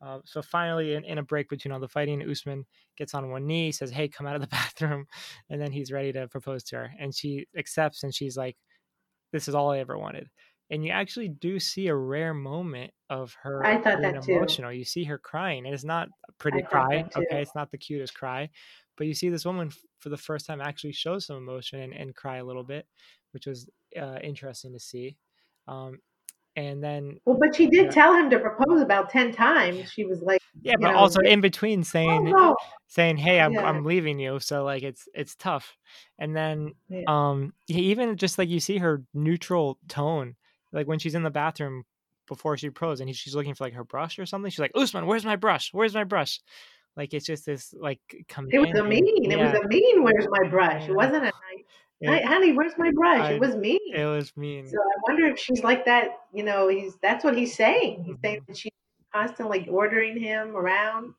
Uh, 0.00 0.20
so 0.24 0.42
finally, 0.42 0.94
in, 0.94 1.04
in 1.04 1.18
a 1.18 1.22
break 1.22 1.48
between 1.48 1.72
all 1.72 1.80
the 1.80 1.88
fighting, 1.88 2.22
Usman 2.28 2.66
gets 2.96 3.14
on 3.14 3.30
one 3.30 3.46
knee, 3.46 3.72
says, 3.72 3.90
"Hey, 3.90 4.08
come 4.08 4.26
out 4.26 4.36
of 4.36 4.40
the 4.42 4.46
bathroom," 4.48 5.06
and 5.50 5.60
then 5.60 5.72
he's 5.72 5.92
ready 5.92 6.12
to 6.12 6.28
propose 6.28 6.62
to 6.64 6.76
her, 6.76 6.90
and 6.98 7.14
she 7.14 7.46
accepts, 7.56 8.02
and 8.04 8.14
she's 8.14 8.36
like, 8.36 8.56
"This 9.32 9.48
is 9.48 9.54
all 9.54 9.70
I 9.70 9.78
ever 9.78 9.98
wanted." 9.98 10.28
And 10.70 10.84
you 10.84 10.90
actually 10.92 11.28
do 11.28 11.58
see 11.58 11.88
a 11.88 11.94
rare 11.96 12.34
moment 12.34 12.92
of 13.08 13.34
her 13.42 13.62
I 13.64 13.78
thought 13.78 14.00
being 14.00 14.14
that 14.14 14.22
too. 14.22 14.32
emotional. 14.32 14.72
You 14.72 14.84
see 14.84 15.04
her 15.04 15.18
crying, 15.18 15.64
and 15.64 15.74
it's 15.74 15.84
not 15.84 16.08
a 16.28 16.32
pretty 16.32 16.58
I 16.58 16.66
cry. 16.66 17.04
Okay, 17.16 17.42
it's 17.42 17.54
not 17.54 17.70
the 17.70 17.78
cutest 17.78 18.14
cry, 18.14 18.50
but 18.96 19.06
you 19.06 19.14
see 19.14 19.30
this 19.30 19.46
woman 19.46 19.70
for 19.98 20.10
the 20.10 20.16
first 20.16 20.46
time 20.46 20.60
actually 20.60 20.92
show 20.92 21.18
some 21.18 21.36
emotion 21.36 21.80
and, 21.80 21.92
and 21.94 22.14
cry 22.14 22.36
a 22.36 22.44
little 22.44 22.64
bit, 22.64 22.86
which 23.32 23.46
was 23.46 23.68
uh, 23.98 24.18
interesting 24.22 24.72
to 24.74 24.80
see. 24.80 25.16
Um, 25.66 26.00
and 26.58 26.82
then 26.82 27.18
Well, 27.24 27.36
but 27.40 27.54
she 27.54 27.66
did 27.68 27.86
Yeah. 27.86 27.90
tell 27.90 28.14
him 28.14 28.28
to 28.30 28.38
propose 28.38 28.80
about 28.82 29.10
ten 29.10 29.32
times. 29.32 29.92
She 29.92 30.04
was 30.04 30.20
like, 30.22 30.40
yeah, 30.62 30.74
but 30.80 30.90
know, 30.92 30.96
also 30.98 31.20
in 31.20 31.40
between 31.40 31.80
"Oh 31.80 31.82
saying 31.84 32.24
no!" 32.24 32.56
saying, 32.88 33.16
"Hey, 33.16 33.40
I'm 33.40 33.52
Yeah. 33.52 33.62
I'm 33.68 33.84
leaving 33.84 34.18
you," 34.18 34.40
so 34.40 34.64
like 34.64 34.82
it's 34.82 35.08
it's 35.14 35.34
tough. 35.36 35.76
And 36.18 36.34
then 36.34 36.72
Yeah. 36.88 37.02
um 37.06 37.54
he- 37.66 37.90
even 37.90 38.16
just 38.16 38.38
like 38.38 38.48
you 38.48 38.60
see 38.60 38.78
her 38.78 39.02
neutral 39.14 39.78
tone, 39.88 40.34
like 40.72 40.86
when 40.88 40.98
she's 40.98 41.14
in 41.14 41.22
the 41.22 41.30
bathroom 41.30 41.84
before 42.26 42.56
she 42.58 42.68
proposed 42.70 43.00
and 43.00 43.08
he, 43.08 43.14
she's 43.14 43.34
looking 43.34 43.54
for 43.54 43.64
like 43.64 43.74
her 43.74 43.84
brush 43.84 44.18
or 44.18 44.26
something. 44.26 44.50
She's 44.50 44.58
like, 44.58 44.72
"Usman, 44.74 45.06
where's 45.06 45.24
my 45.24 45.36
brush? 45.36 45.72
Where's 45.72 45.94
my 45.94 46.04
brush?" 46.04 46.40
Like 46.96 47.14
it's 47.14 47.26
just 47.26 47.46
this 47.46 47.72
like 47.78 48.00
command. 48.26 48.52
It 48.52 48.58
was 48.58 48.74
a 48.80 48.82
mean. 48.82 49.30
It 49.30 49.38
was 49.38 49.54
a 49.54 49.68
mean. 49.68 50.02
Where's 50.02 50.26
my 50.28 50.48
brush? 50.48 50.82
Yeah. 50.82 50.90
It 50.90 50.96
wasn't 50.96 51.22
a 51.22 51.26
nice. 51.26 51.64
It, 52.00 52.08
"Hi- 52.08 52.20
honey, 52.22 52.52
where's 52.52 52.76
my 52.78 52.90
brush? 52.90 53.20
I- 53.22 53.32
it 53.32 53.40
was 53.40 53.56
me. 53.56 53.78
it 53.94 54.04
was 54.04 54.36
me. 54.36 54.66
So 54.66 54.76
I 54.78 55.00
wonder 55.12 55.26
if 55.26 55.38
she's 55.38 55.62
like 55.62 55.84
that. 55.86 56.10
You 56.32 56.42
know, 56.44 56.68
he's 56.68 56.96
that's 57.02 57.24
what 57.24 57.36
he's 57.36 57.54
saying. 57.54 58.04
He's 58.04 58.16
saying 58.22 58.40
Mhm. 58.42 58.46
that 58.46 58.56
she's 58.56 58.72
constantly 59.12 59.66
ordering 59.68 60.18
him 60.18 60.56
around. 60.56 61.14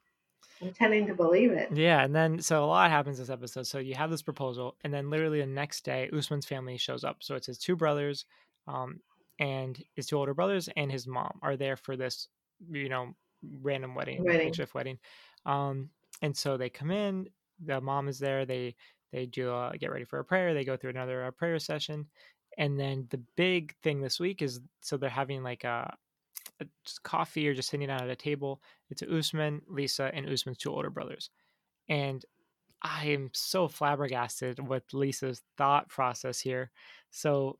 I'm 0.61 0.73
tending 0.73 1.07
to 1.07 1.13
believe 1.15 1.51
it. 1.51 1.71
Yeah, 1.71 2.03
and 2.03 2.13
then 2.13 2.41
so 2.41 2.63
a 2.63 2.67
lot 2.67 2.89
happens 2.91 3.17
this 3.17 3.29
episode. 3.29 3.63
So 3.65 3.79
you 3.79 3.95
have 3.95 4.09
this 4.11 4.21
proposal, 4.21 4.75
and 4.83 4.93
then 4.93 5.09
literally 5.09 5.39
the 5.39 5.45
next 5.45 5.85
day, 5.85 6.09
Usman's 6.11 6.45
family 6.45 6.77
shows 6.77 7.03
up. 7.05 7.23
So 7.23 7.35
it's 7.35 7.47
his 7.47 7.57
two 7.57 7.75
brothers, 7.77 8.25
um, 8.67 8.99
and 9.39 9.81
his 9.95 10.07
two 10.07 10.17
older 10.17 10.33
brothers 10.33 10.67
and 10.75 10.91
his 10.91 11.07
mom 11.07 11.39
are 11.41 11.55
there 11.55 11.77
for 11.77 11.95
this, 11.95 12.27
you 12.69 12.89
know, 12.89 13.15
random 13.61 13.95
wedding, 13.95 14.21
Wedding. 14.25 14.47
makeshift 14.47 14.73
wedding. 14.73 14.99
Um, 15.45 15.89
and 16.21 16.35
so 16.35 16.57
they 16.57 16.69
come 16.69 16.91
in. 16.91 17.29
The 17.61 17.79
mom 17.79 18.09
is 18.09 18.19
there. 18.19 18.45
They 18.45 18.75
they 19.11 19.25
do 19.25 19.51
uh, 19.51 19.71
get 19.79 19.91
ready 19.91 20.05
for 20.05 20.19
a 20.19 20.25
prayer. 20.25 20.53
They 20.53 20.65
go 20.65 20.77
through 20.77 20.91
another 20.91 21.25
uh, 21.25 21.31
prayer 21.31 21.59
session, 21.59 22.07
and 22.57 22.79
then 22.79 23.07
the 23.09 23.21
big 23.35 23.75
thing 23.83 24.01
this 24.01 24.19
week 24.19 24.41
is 24.41 24.59
so 24.81 24.97
they're 24.97 25.09
having 25.09 25.43
like 25.43 25.63
a, 25.63 25.93
a 26.61 26.65
coffee 27.03 27.47
or 27.47 27.53
just 27.53 27.69
sitting 27.69 27.87
down 27.87 28.03
at 28.03 28.09
a 28.09 28.15
table. 28.15 28.61
It's 28.89 29.03
Usman, 29.03 29.61
Lisa, 29.67 30.11
and 30.13 30.29
Usman's 30.29 30.57
two 30.57 30.71
older 30.71 30.89
brothers, 30.89 31.29
and 31.87 32.23
I 32.81 33.07
am 33.07 33.29
so 33.33 33.67
flabbergasted 33.67 34.65
with 34.65 34.83
Lisa's 34.93 35.41
thought 35.57 35.89
process 35.89 36.39
here. 36.39 36.71
So 37.11 37.57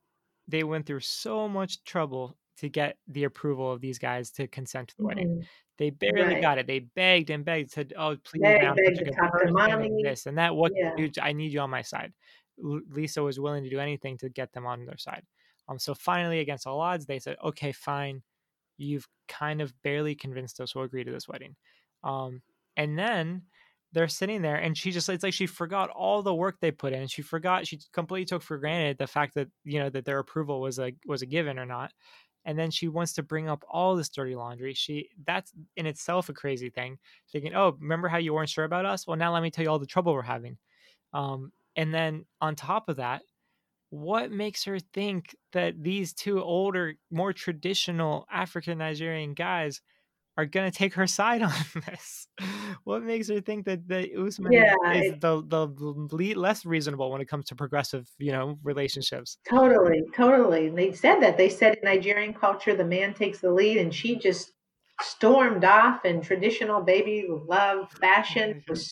they 0.47 0.63
went 0.63 0.85
through 0.85 1.01
so 1.01 1.47
much 1.47 1.83
trouble 1.83 2.37
to 2.59 2.69
get 2.69 2.97
the 3.07 3.25
approval 3.25 3.71
of 3.71 3.81
these 3.81 3.99
guys 3.99 4.31
to 4.31 4.47
consent 4.47 4.89
to 4.89 4.97
the 4.97 5.03
wedding. 5.05 5.27
Mhm. 5.39 5.47
They 5.77 5.89
barely 5.91 6.33
Right. 6.35 6.41
got 6.41 6.57
it. 6.57 6.67
They 6.67 6.79
begged 6.79 7.29
and 7.29 7.43
begged, 7.45 7.71
said, 7.71 7.93
"Oh, 7.97 8.17
please, 8.17 8.41
Begged, 8.41 8.63
I'm 8.65 8.75
begged 8.75 8.97
to 8.99 9.11
talk 9.11 9.39
to 9.41 9.51
mommy. 9.51 10.03
this 10.03 10.25
and 10.25 10.37
that. 10.37 10.55
What 10.55 10.73
Yeah. 10.75 10.95
you? 10.97 11.11
I 11.21 11.31
need 11.33 11.53
you 11.53 11.61
on 11.61 11.69
my 11.69 11.81
side." 11.81 12.13
L- 12.63 12.81
Lisa 12.89 13.23
was 13.23 13.39
willing 13.39 13.63
to 13.63 13.69
do 13.69 13.79
anything 13.79 14.17
to 14.19 14.29
get 14.29 14.51
them 14.51 14.65
on 14.65 14.85
their 14.85 14.97
side. 14.97 15.25
Um, 15.69 15.79
so 15.79 15.93
finally, 15.95 16.39
against 16.39 16.67
all 16.67 16.81
odds, 16.81 17.05
they 17.05 17.19
said, 17.19 17.37
"Okay, 17.43 17.71
fine. 17.71 18.23
You've 18.77 19.07
kind 19.27 19.61
of 19.61 19.73
barely 19.81 20.15
convinced 20.15 20.59
us. 20.59 20.75
We'll 20.75 20.83
agree 20.85 21.03
to 21.05 21.11
this 21.11 21.27
wedding." 21.27 21.55
Um, 22.03 22.41
and 22.75 22.97
then 22.99 23.47
they're 23.93 24.07
sitting 24.07 24.41
there, 24.41 24.55
and 24.57 24.77
she 24.77 24.91
just—it's 24.91 25.23
like 25.23 25.33
she 25.33 25.47
forgot 25.47 25.89
all 25.91 26.21
the 26.21 26.35
work 26.35 26.59
they 26.59 26.71
put 26.71 26.93
in. 26.93 27.07
She 27.07 27.21
forgot. 27.21 27.65
She 27.67 27.79
completely 27.93 28.25
took 28.25 28.41
for 28.43 28.57
granted 28.57 28.97
the 28.97 29.07
fact 29.07 29.33
that 29.35 29.47
you 29.63 29.79
know 29.79 29.89
that 29.89 30.05
their 30.05 30.19
approval 30.19 30.59
was 30.61 30.77
a 30.79 30.91
was 31.05 31.21
a 31.21 31.25
given 31.25 31.57
or 31.57 31.65
not 31.65 31.93
and 32.49 32.57
then 32.57 32.71
she 32.71 32.87
wants 32.87 33.13
to 33.13 33.21
bring 33.21 33.47
up 33.47 33.63
all 33.69 33.95
this 33.95 34.09
dirty 34.09 34.35
laundry 34.35 34.73
she 34.73 35.07
that's 35.27 35.53
in 35.77 35.85
itself 35.85 36.29
a 36.29 36.33
crazy 36.33 36.71
thing 36.71 36.97
thinking 37.31 37.53
oh 37.53 37.77
remember 37.79 38.07
how 38.07 38.17
you 38.17 38.33
weren't 38.33 38.49
sure 38.49 38.65
about 38.65 38.85
us? 38.85 39.05
Well 39.05 39.17
now 39.17 39.31
let 39.31 39.43
me 39.43 39.51
tell 39.51 39.63
you 39.63 39.69
all 39.69 39.77
the 39.77 39.85
trouble 39.85 40.13
we're 40.13 40.23
having. 40.23 40.57
Um, 41.13 41.51
and 41.75 41.93
then 41.93 42.25
on 42.41 42.55
top 42.55 42.89
of 42.89 42.95
that 42.97 43.21
what 43.91 44.31
makes 44.31 44.63
her 44.63 44.79
think 44.79 45.35
that 45.53 45.75
these 45.81 46.11
two 46.13 46.41
older 46.41 46.95
more 47.11 47.33
traditional 47.33 48.25
african 48.31 48.79
nigerian 48.79 49.35
guys 49.35 49.81
are 50.39 50.45
going 50.45 50.69
to 50.71 50.77
take 50.77 50.93
her 50.93 51.07
side 51.07 51.41
on 51.51 51.53
this 51.87 52.27
what 52.83 53.03
makes 53.03 53.27
her 53.27 53.41
think 53.41 53.65
that 53.65 53.87
that 53.87 54.09
Usman 54.15 54.53
Yeah, 54.53 54.73
is 54.93 55.13
it- 55.13 55.21
the 55.21 55.43
the 55.45 55.67
le- 55.77 56.39
less 56.39 56.65
reasonable 56.65 57.11
when 57.11 57.21
it 57.21 57.27
comes 57.27 57.45
to 57.47 57.55
progressive 57.55 58.09
you 58.17 58.31
know 58.31 58.57
relationships 58.63 59.37
Totally, 59.49 60.03
totally. 60.15 60.69
They 60.69 60.91
said 60.93 61.19
that. 61.21 61.37
They 61.37 61.49
said 61.49 61.77
in 61.77 61.83
Nigerian 61.83 62.33
culture, 62.33 62.75
the 62.75 62.85
man 62.85 63.13
takes 63.13 63.39
the 63.39 63.51
lead, 63.51 63.77
and 63.77 63.93
she 63.93 64.15
just 64.15 64.51
stormed 65.01 65.63
off 65.63 66.05
in 66.05 66.21
traditional 66.21 66.81
baby 66.81 67.27
love 67.47 67.91
fashion, 67.91 68.49
mm-hmm. 68.51 68.71
was 68.71 68.91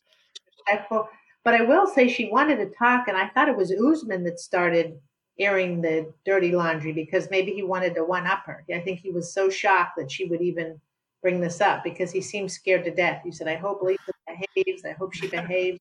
respectful. 0.58 1.08
But 1.44 1.54
I 1.56 1.62
will 1.62 1.88
say 1.88 2.08
she 2.08 2.30
wanted 2.32 2.58
to 2.58 2.72
talk, 2.78 3.08
and 3.08 3.18
I 3.18 3.30
thought 3.30 3.50
it 3.50 3.58
was 3.58 3.72
Usman 3.72 4.24
that 4.24 4.40
started 4.40 5.00
airing 5.40 5.82
the 5.82 6.12
dirty 6.26 6.52
laundry 6.52 6.92
because 6.94 7.30
maybe 7.30 7.54
he 7.54 7.64
wanted 7.64 7.94
to 7.96 8.04
one 8.04 8.26
up 8.26 8.44
her. 8.46 8.66
I 8.74 8.80
think 8.80 9.00
he 9.00 9.12
was 9.12 9.34
so 9.34 9.50
shocked 9.50 9.94
that 9.98 10.12
she 10.12 10.26
would 10.26 10.42
even 10.42 10.82
bring 11.22 11.42
this 11.42 11.62
up 11.62 11.84
because 11.84 12.12
he 12.12 12.22
seemed 12.22 12.52
scared 12.52 12.84
to 12.86 12.92
death. 12.94 13.22
He 13.24 13.32
said, 13.32 13.48
I 13.48 13.56
hope 13.56 13.82
Lisa 13.82 14.12
behaves. 14.28 14.86
I 14.86 14.92
hope 14.92 15.14
she 15.14 15.28
behaves. 15.40 15.80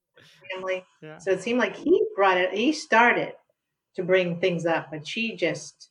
Family. 0.55 0.85
yeah 1.03 1.19
So 1.19 1.33
it 1.33 1.43
seemed 1.43 1.59
like 1.59 1.77
he 1.77 2.03
brought 2.15 2.37
it, 2.39 2.53
he 2.55 2.73
started 2.73 3.33
to 3.97 4.03
bring 4.03 4.39
things 4.41 4.65
up, 4.65 4.89
but 4.91 5.07
she 5.07 5.35
just 5.35 5.91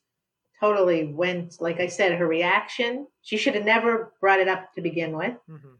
totally 0.59 1.07
went, 1.13 1.59
like 1.59 1.79
I 1.81 1.87
said, 1.87 2.13
her 2.13 2.27
reaction, 2.27 3.07
she 3.21 3.35
should 3.37 3.55
have 3.55 3.65
never 3.65 4.13
brought 4.21 4.39
it 4.39 4.47
up 4.47 4.73
to 4.75 4.81
begin 4.81 5.15
with. 5.17 5.33
hmm 5.47 5.75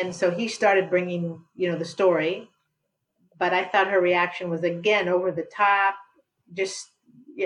And 0.00 0.14
so 0.14 0.30
he 0.30 0.48
started 0.48 0.88
bringing, 0.90 1.40
you 1.54 1.70
know, 1.70 1.78
the 1.78 1.84
story. 1.84 2.48
But 3.38 3.52
I 3.54 3.64
thought 3.64 3.88
her 3.88 4.00
reaction 4.00 4.50
was 4.50 4.64
again 4.64 5.08
over 5.08 5.30
the 5.30 5.42
top, 5.56 5.94
just, 6.52 6.90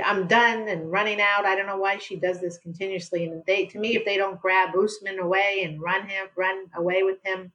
I'm 0.02 0.26
done 0.26 0.68
and 0.68 0.90
running 0.90 1.20
out. 1.20 1.44
I 1.44 1.56
don't 1.56 1.66
know 1.66 1.78
why 1.78 1.98
she 1.98 2.16
does 2.16 2.40
this 2.40 2.58
continuously. 2.58 3.24
And 3.24 3.42
they, 3.46 3.66
to 3.66 3.78
me, 3.78 3.96
if 3.96 4.04
they 4.04 4.16
don't 4.16 4.40
grab 4.40 4.74
Usman 4.74 5.18
away 5.18 5.62
and 5.64 5.80
run 5.80 6.08
him, 6.08 6.26
run 6.36 6.66
away 6.74 7.02
with 7.02 7.18
him, 7.24 7.52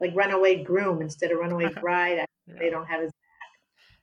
like 0.00 0.14
runaway 0.14 0.62
groom 0.62 1.02
instead 1.02 1.30
of 1.30 1.38
runaway 1.38 1.72
bride, 1.80 2.24
yeah. 2.46 2.54
they 2.58 2.70
don't 2.70 2.86
have 2.86 3.02
his 3.02 3.12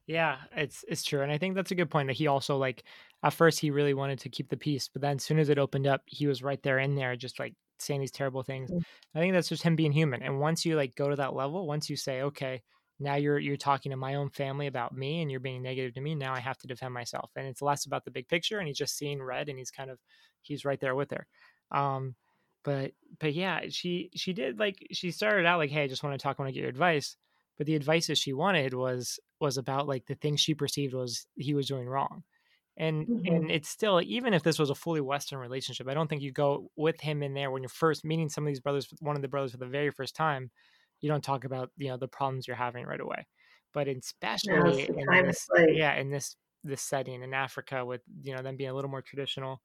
yeah, 0.05 0.37
it's 0.55 0.83
it's 0.89 1.03
true, 1.03 1.21
and 1.21 1.31
I 1.31 1.37
think 1.37 1.55
that's 1.55 1.71
a 1.71 1.75
good 1.75 1.89
point. 1.89 2.07
That 2.07 2.17
he 2.17 2.27
also 2.27 2.57
like 2.57 2.83
at 3.23 3.31
first 3.31 3.59
he 3.59 3.71
really 3.71 3.93
wanted 3.93 4.19
to 4.19 4.29
keep 4.29 4.49
the 4.49 4.57
peace, 4.57 4.89
but 4.91 5.01
then 5.01 5.15
as 5.15 5.23
soon 5.23 5.39
as 5.39 5.47
it 5.47 5.57
opened 5.57 5.87
up, 5.87 6.01
he 6.07 6.27
was 6.27 6.43
right 6.43 6.61
there 6.61 6.79
in 6.79 6.95
there, 6.95 7.15
just 7.15 7.39
like 7.39 7.53
saying 7.79 8.01
these 8.01 8.11
terrible 8.11 8.43
things. 8.43 8.69
Mm-hmm. 8.69 9.17
I 9.17 9.19
think 9.19 9.33
that's 9.33 9.47
just 9.47 9.63
him 9.63 9.75
being 9.75 9.93
human. 9.93 10.21
And 10.21 10.39
once 10.39 10.65
you 10.65 10.75
like 10.75 10.95
go 10.95 11.09
to 11.09 11.15
that 11.15 11.33
level, 11.33 11.65
once 11.67 11.89
you 11.89 11.95
say, 11.95 12.21
okay, 12.23 12.61
now 12.99 13.15
you're 13.15 13.39
you're 13.39 13.57
talking 13.57 13.91
to 13.91 13.97
my 13.97 14.15
own 14.15 14.29
family 14.29 14.67
about 14.67 14.95
me 14.95 15.21
and 15.21 15.31
you're 15.31 15.39
being 15.39 15.61
negative 15.61 15.93
to 15.93 16.01
me 16.01 16.15
now 16.15 16.33
i 16.33 16.39
have 16.39 16.57
to 16.57 16.67
defend 16.67 16.93
myself 16.93 17.31
and 17.35 17.47
it's 17.47 17.61
less 17.61 17.85
about 17.85 18.05
the 18.05 18.11
big 18.11 18.27
picture 18.27 18.59
and 18.59 18.67
he's 18.67 18.77
just 18.77 18.97
seeing 18.97 19.21
red 19.21 19.49
and 19.49 19.57
he's 19.57 19.71
kind 19.71 19.89
of 19.89 19.99
he's 20.41 20.65
right 20.65 20.79
there 20.79 20.95
with 20.95 21.11
her 21.11 21.27
um 21.71 22.15
but 22.63 22.91
but 23.19 23.33
yeah 23.33 23.61
she 23.69 24.09
she 24.15 24.33
did 24.33 24.59
like 24.59 24.87
she 24.91 25.11
started 25.11 25.45
out 25.45 25.59
like 25.59 25.71
hey 25.71 25.83
i 25.83 25.87
just 25.87 26.03
want 26.03 26.17
to 26.17 26.21
talk 26.21 26.37
i 26.37 26.41
want 26.41 26.49
to 26.49 26.53
get 26.53 26.61
your 26.61 26.69
advice 26.69 27.17
but 27.57 27.67
the 27.67 27.75
advice 27.75 28.07
that 28.07 28.17
she 28.17 28.33
wanted 28.33 28.73
was 28.73 29.19
was 29.39 29.57
about 29.57 29.87
like 29.87 30.05
the 30.05 30.15
things 30.15 30.39
she 30.39 30.53
perceived 30.53 30.93
was 30.93 31.27
he 31.35 31.53
was 31.53 31.67
doing 31.67 31.87
wrong 31.87 32.23
and 32.77 33.07
mm-hmm. 33.07 33.33
and 33.33 33.51
it's 33.51 33.69
still 33.69 34.01
even 34.01 34.33
if 34.33 34.43
this 34.43 34.57
was 34.57 34.69
a 34.69 34.75
fully 34.75 35.01
western 35.01 35.39
relationship 35.39 35.87
i 35.87 35.93
don't 35.93 36.07
think 36.07 36.21
you 36.21 36.31
go 36.31 36.69
with 36.75 36.99
him 37.01 37.21
in 37.21 37.33
there 37.33 37.51
when 37.51 37.61
you're 37.61 37.69
first 37.69 38.03
meeting 38.05 38.29
some 38.29 38.45
of 38.45 38.47
these 38.47 38.59
brothers 38.59 38.87
one 38.99 39.15
of 39.15 39.21
the 39.21 39.27
brothers 39.27 39.51
for 39.51 39.57
the 39.57 39.65
very 39.65 39.91
first 39.91 40.15
time 40.15 40.49
you 41.03 41.09
don't 41.09 41.23
talk 41.23 41.43
about 41.43 41.69
you 41.77 41.89
know 41.89 41.97
the 41.97 42.07
problems 42.07 42.47
you're 42.47 42.55
having 42.55 42.85
right 42.85 43.01
away. 43.01 43.27
But 43.73 43.87
especially 43.89 44.87
in 44.87 45.25
this, 45.25 45.47
yeah 45.67 45.95
in 45.95 46.09
this 46.09 46.37
this 46.63 46.81
setting 46.81 47.21
in 47.21 47.33
africa 47.33 47.83
with 47.83 48.01
you 48.23 48.33
know 48.33 48.41
them 48.41 48.55
being 48.55 48.69
a 48.69 48.73
little 48.73 48.89
more 48.89 49.01
traditional 49.01 49.61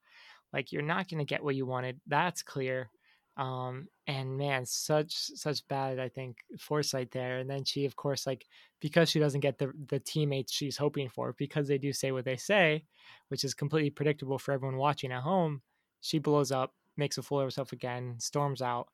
like 0.53 0.73
you're 0.73 0.83
not 0.83 1.09
going 1.09 1.19
to 1.19 1.25
get 1.25 1.45
what 1.45 1.55
you 1.55 1.65
wanted 1.65 2.01
that's 2.07 2.43
clear. 2.43 2.91
Um 3.37 3.87
and 4.09 4.37
man 4.37 4.67
such 4.67 5.13
such 5.15 5.67
bad 5.69 6.01
i 6.01 6.09
think 6.09 6.39
foresight 6.59 7.13
there. 7.13 7.39
And 7.39 7.49
then 7.49 7.63
she 7.65 7.85
of 7.85 7.95
course 7.95 8.27
like 8.27 8.45
because 8.81 9.09
she 9.09 9.21
doesn't 9.21 9.41
get 9.41 9.59
the 9.59 9.73
the 9.89 10.01
teammates 10.01 10.53
she's 10.53 10.77
hoping 10.77 11.09
for 11.09 11.37
because 11.39 11.69
they 11.69 11.79
do 11.79 11.93
say 11.93 12.11
what 12.11 12.25
they 12.25 12.37
say 12.37 12.85
which 13.29 13.45
is 13.45 13.55
completely 13.55 13.91
predictable 13.91 14.39
for 14.41 14.51
everyone 14.51 14.77
watching 14.77 15.13
at 15.13 15.23
home 15.23 15.63
she 16.01 16.19
blows 16.19 16.51
up 16.51 16.75
makes 16.97 17.17
a 17.17 17.23
fool 17.23 17.39
of 17.39 17.47
herself 17.47 17.73
again 17.73 18.17
storms 18.19 18.61
out 18.61 18.89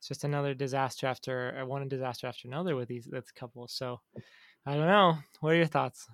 it's 0.00 0.08
just 0.08 0.24
another 0.24 0.54
disaster 0.54 1.06
after 1.06 1.58
uh, 1.60 1.66
one 1.66 1.86
disaster 1.86 2.26
after 2.26 2.48
another 2.48 2.74
with 2.74 2.88
these 2.88 3.04
this 3.04 3.30
couple. 3.32 3.68
So 3.68 4.00
I 4.64 4.72
don't 4.72 4.86
know. 4.86 5.18
What 5.40 5.52
are 5.52 5.56
your 5.56 5.66
thoughts? 5.66 6.08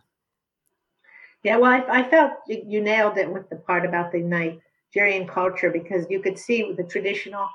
Yeah, 1.45 1.57
well, 1.59 1.71
I, 1.71 2.01
I 2.01 2.11
felt 2.11 2.33
you 2.49 2.81
nailed 2.81 3.17
it 3.17 3.33
with 3.33 3.49
the 3.49 3.55
part 3.55 3.87
about 3.87 4.11
the 4.11 4.19
Nigerian 4.19 5.29
culture 5.29 5.71
because 5.71 6.05
you 6.11 6.19
could 6.21 6.37
see 6.37 6.73
the 6.73 6.83
traditional. 6.83 7.49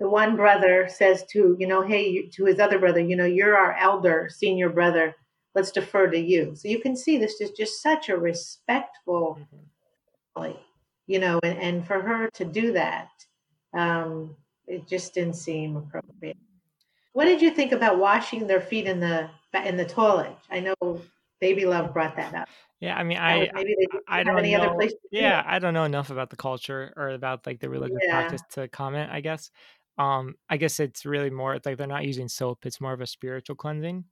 The 0.00 0.08
one 0.08 0.36
brother 0.36 0.88
says 0.88 1.24
to 1.32 1.54
you 1.60 1.66
know, 1.66 1.82
hey, 1.82 2.28
to 2.28 2.46
his 2.46 2.60
other 2.60 2.78
brother, 2.78 3.00
you 3.00 3.14
know, 3.14 3.26
you're 3.26 3.54
our 3.54 3.76
elder, 3.76 4.30
senior 4.32 4.70
brother. 4.70 5.14
Let's 5.54 5.70
defer 5.70 6.06
to 6.06 6.18
you. 6.18 6.56
So 6.56 6.68
you 6.68 6.80
can 6.80 6.96
see 6.96 7.18
this 7.18 7.42
is 7.42 7.50
just 7.50 7.82
such 7.82 8.08
a 8.08 8.16
respectful, 8.16 9.38
mm-hmm. 9.38 10.40
like, 10.40 10.58
you 11.06 11.18
know, 11.18 11.40
and, 11.42 11.58
and 11.58 11.86
for 11.86 12.00
her 12.00 12.30
to 12.32 12.44
do 12.46 12.72
that, 12.72 13.10
um, 13.74 14.34
it 14.66 14.86
just 14.88 15.14
didn't 15.14 15.34
seem 15.34 15.76
appropriate. 15.76 16.36
What 17.12 17.26
did 17.26 17.40
you 17.40 17.50
think 17.50 17.72
about 17.72 17.98
washing 17.98 18.46
their 18.46 18.60
feet 18.60 18.86
in 18.86 19.00
the 19.00 19.30
in 19.64 19.76
the 19.76 19.84
toilet? 19.84 20.36
I 20.50 20.60
know 20.60 21.00
Baby 21.40 21.66
Love 21.66 21.92
brought 21.92 22.16
that 22.16 22.34
up. 22.34 22.48
Yeah, 22.80 22.96
I 22.96 23.04
mean, 23.04 23.18
I 23.18 23.50
maybe 23.54 23.74
they 23.78 23.98
I 24.08 24.22
don't 24.24 24.38
any 24.38 24.52
know. 24.52 24.62
Other 24.62 24.74
place 24.74 24.92
yeah, 25.10 25.42
I 25.46 25.58
don't 25.58 25.74
know 25.74 25.84
enough 25.84 26.10
about 26.10 26.30
the 26.30 26.36
culture 26.36 26.92
or 26.96 27.10
about 27.10 27.46
like 27.46 27.60
the 27.60 27.68
religious 27.68 27.98
yeah. 28.06 28.20
practice 28.20 28.42
to 28.52 28.68
comment. 28.68 29.10
I 29.12 29.20
guess. 29.20 29.50
Um, 29.96 30.34
I 30.50 30.56
guess 30.56 30.80
it's 30.80 31.06
really 31.06 31.30
more 31.30 31.58
like 31.64 31.76
they're 31.76 31.86
not 31.86 32.04
using 32.04 32.28
soap; 32.28 32.66
it's 32.66 32.80
more 32.80 32.92
of 32.92 33.00
a 33.00 33.06
spiritual 33.06 33.54
cleansing. 33.54 34.04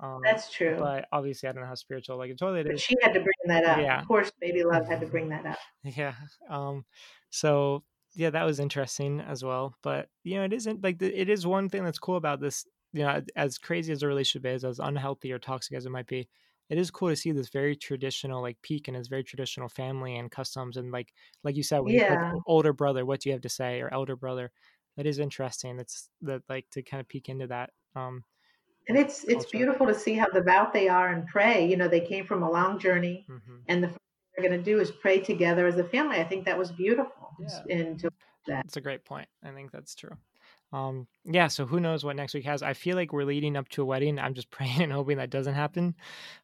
Um, 0.00 0.20
That's 0.22 0.50
true. 0.50 0.76
But 0.78 1.06
obviously, 1.12 1.48
I 1.48 1.52
don't 1.52 1.62
know 1.62 1.68
how 1.68 1.74
spiritual 1.74 2.18
like 2.18 2.30
a 2.30 2.34
toilet 2.34 2.66
but 2.66 2.74
is. 2.74 2.82
She 2.82 2.96
had 3.02 3.14
to 3.14 3.20
bring 3.20 3.34
that 3.46 3.64
up. 3.64 3.78
Yeah. 3.78 4.00
Of 4.00 4.08
course, 4.08 4.32
Baby 4.40 4.64
Love 4.64 4.86
had 4.86 5.00
to 5.00 5.06
bring 5.14 5.28
that 5.30 5.46
up. 5.46 5.58
Yeah. 5.82 6.14
Um. 6.48 6.84
So 7.30 7.84
yeah, 8.14 8.30
that 8.30 8.44
was 8.44 8.60
interesting 8.60 9.20
as 9.20 9.44
well. 9.44 9.74
But 9.82 10.08
you 10.22 10.36
know, 10.36 10.44
it 10.44 10.52
isn't 10.52 10.82
like 10.82 10.98
the, 10.98 11.12
it 11.20 11.28
is 11.28 11.46
one 11.46 11.68
thing 11.68 11.84
that's 11.84 11.98
cool 11.98 12.16
about 12.16 12.40
this. 12.40 12.66
You 12.92 13.02
know, 13.02 13.22
as 13.34 13.58
crazy 13.58 13.92
as 13.92 14.02
a 14.02 14.06
relationship 14.06 14.46
is, 14.46 14.64
as 14.64 14.78
unhealthy 14.78 15.32
or 15.32 15.38
toxic 15.38 15.76
as 15.76 15.84
it 15.84 15.90
might 15.90 16.06
be, 16.06 16.28
it 16.70 16.78
is 16.78 16.90
cool 16.90 17.08
to 17.08 17.16
see 17.16 17.32
this 17.32 17.48
very 17.48 17.76
traditional 17.76 18.40
like 18.40 18.56
peak 18.62 18.88
and 18.88 18.96
his 18.96 19.08
very 19.08 19.24
traditional 19.24 19.68
family 19.68 20.16
and 20.16 20.30
customs 20.30 20.76
and 20.76 20.92
like 20.92 21.12
like 21.42 21.56
you 21.56 21.62
said, 21.62 21.80
when 21.80 21.94
yeah. 21.94 22.32
you 22.32 22.42
older 22.46 22.72
brother, 22.72 23.04
what 23.04 23.20
do 23.20 23.28
you 23.28 23.32
have 23.32 23.42
to 23.42 23.48
say 23.48 23.80
or 23.80 23.92
elder 23.92 24.16
brother? 24.16 24.50
That 24.96 25.06
is 25.06 25.18
interesting. 25.18 25.76
That's 25.76 26.08
that 26.22 26.42
like 26.48 26.66
to 26.70 26.82
kind 26.82 27.00
of 27.00 27.08
peek 27.08 27.28
into 27.28 27.48
that. 27.48 27.70
Um, 27.96 28.24
and 28.88 28.98
it's 28.98 29.24
it's 29.24 29.46
beautiful 29.46 29.86
to 29.86 29.94
see 29.94 30.14
how 30.14 30.26
devout 30.28 30.72
they 30.72 30.88
are 30.88 31.08
and 31.08 31.26
pray. 31.26 31.68
You 31.68 31.76
know, 31.76 31.88
they 31.88 32.00
came 32.00 32.26
from 32.26 32.42
a 32.42 32.50
long 32.50 32.78
journey, 32.78 33.26
mm-hmm. 33.28 33.56
and 33.68 33.82
the 33.82 33.90
they're 34.36 34.48
going 34.48 34.58
to 34.58 34.64
do 34.64 34.80
is 34.80 34.90
pray 34.90 35.20
together 35.20 35.66
as 35.66 35.78
a 35.78 35.84
family. 35.84 36.16
I 36.18 36.24
think 36.24 36.44
that 36.44 36.58
was 36.58 36.72
beautiful. 36.72 37.30
Yeah. 37.40 37.76
And 37.76 37.98
to 38.00 38.10
that. 38.46 38.64
That's 38.64 38.76
a 38.76 38.80
great 38.80 39.04
point. 39.04 39.28
I 39.42 39.50
think 39.50 39.70
that's 39.70 39.94
true. 39.94 40.16
Um, 40.72 41.06
yeah, 41.24 41.46
so 41.46 41.66
who 41.66 41.78
knows 41.78 42.04
what 42.04 42.16
next 42.16 42.34
week 42.34 42.44
has? 42.46 42.62
I 42.62 42.72
feel 42.72 42.96
like 42.96 43.12
we're 43.12 43.24
leading 43.24 43.56
up 43.56 43.68
to 43.70 43.82
a 43.82 43.84
wedding. 43.84 44.18
I'm 44.18 44.34
just 44.34 44.50
praying 44.50 44.82
and 44.82 44.92
hoping 44.92 45.18
that 45.18 45.30
doesn't 45.30 45.54
happen. 45.54 45.94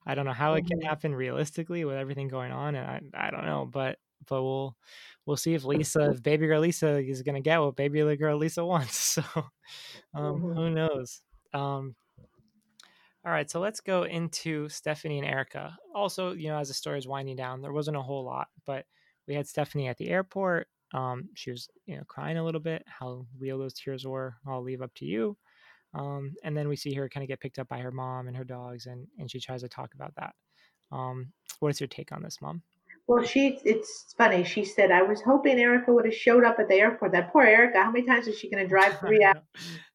I 0.07 0.14
don't 0.14 0.24
know 0.24 0.33
how 0.33 0.55
it 0.55 0.66
can 0.66 0.79
mm-hmm. 0.79 0.88
happen 0.88 1.14
realistically 1.14 1.85
with 1.85 1.96
everything 1.96 2.29
going 2.29 2.53
on, 2.53 2.74
and 2.74 3.12
I, 3.14 3.26
I 3.26 3.31
don't 3.31 3.44
know, 3.44 3.68
but 3.70 3.98
but 4.29 4.42
we'll 4.42 4.76
we'll 5.26 5.37
see 5.37 5.55
if 5.55 5.64
Lisa, 5.64 6.11
if 6.11 6.22
baby 6.22 6.46
girl 6.46 6.61
Lisa 6.61 6.98
is 6.98 7.22
gonna 7.22 7.40
get 7.40 7.59
what 7.59 7.76
baby 7.76 8.16
girl 8.16 8.37
Lisa 8.37 8.64
wants. 8.64 8.96
So 8.96 9.22
um, 10.14 10.42
mm-hmm. 10.42 10.53
who 10.53 10.70
knows? 10.70 11.22
Um, 11.53 11.96
all 13.24 13.33
right, 13.33 13.50
so 13.50 13.61
let's 13.61 13.80
go 13.80 14.04
into 14.04 14.68
Stephanie 14.68 15.18
and 15.18 15.28
Erika. 15.28 15.76
Also, 15.94 16.33
you 16.33 16.48
know, 16.48 16.59
as 16.59 16.68
the 16.68 16.74
story 16.74 16.98
is 16.98 17.06
winding 17.06 17.37
down, 17.37 17.61
there 17.61 17.72
wasn't 17.72 17.96
a 17.98 18.02
whole 18.02 18.24
lot, 18.24 18.48
but 18.66 18.87
we 19.28 19.35
had 19.35 19.46
Stephanie 19.46 19.88
at 19.88 19.98
the 19.98 20.09
airport. 20.09 20.68
Um, 20.94 21.28
she 21.35 21.50
was, 21.50 21.68
you 21.87 21.96
know, 21.96 22.02
crying 22.09 22.38
a 22.38 22.44
little 22.44 22.61
bit. 22.61 22.83
How 22.87 23.26
real 23.38 23.59
those 23.59 23.74
tears 23.74 24.06
were, 24.06 24.37
I'll 24.46 24.62
leave 24.62 24.80
up 24.80 24.92
to 24.96 25.04
you. 25.04 25.37
Um, 25.92 26.35
and 26.44 26.56
then 26.56 26.68
we 26.68 26.76
see 26.76 26.94
her 26.94 27.09
kind 27.09 27.22
of 27.22 27.28
get 27.28 27.40
picked 27.40 27.59
up 27.59 27.68
by 27.68 27.78
her 27.78 27.90
mom 27.90 28.28
and 28.28 28.37
her 28.37 28.44
dogs, 28.44 28.87
and 28.87 29.06
and 29.18 29.30
she 29.30 29.40
tries 29.40 29.62
to 29.62 29.68
talk 29.68 29.92
about 29.94 30.14
that. 30.16 30.35
Um, 30.92 31.33
what 31.59 31.70
is 31.70 31.80
your 31.80 31.88
take 31.88 32.12
on 32.12 32.22
this, 32.22 32.38
mom? 32.40 32.62
Well, 33.06 33.24
she 33.24 33.59
it's 33.64 34.14
funny. 34.16 34.44
She 34.44 34.64
said, 34.64 34.92
"I 34.92 35.02
was 35.02 35.20
hoping 35.20 35.59
Erika 35.59 35.92
would 35.92 36.04
have 36.04 36.14
showed 36.14 36.44
up 36.44 36.59
at 36.61 36.68
the 36.68 36.76
airport." 36.76 37.12
That 37.12 37.33
poor 37.33 37.42
Erika. 37.42 37.83
How 37.83 37.90
many 37.90 38.06
times 38.06 38.28
is 38.28 38.38
she 38.38 38.48
going 38.48 38.62
to 38.64 38.68
drive 38.68 38.98
three 39.00 39.24
hours? 39.24 39.42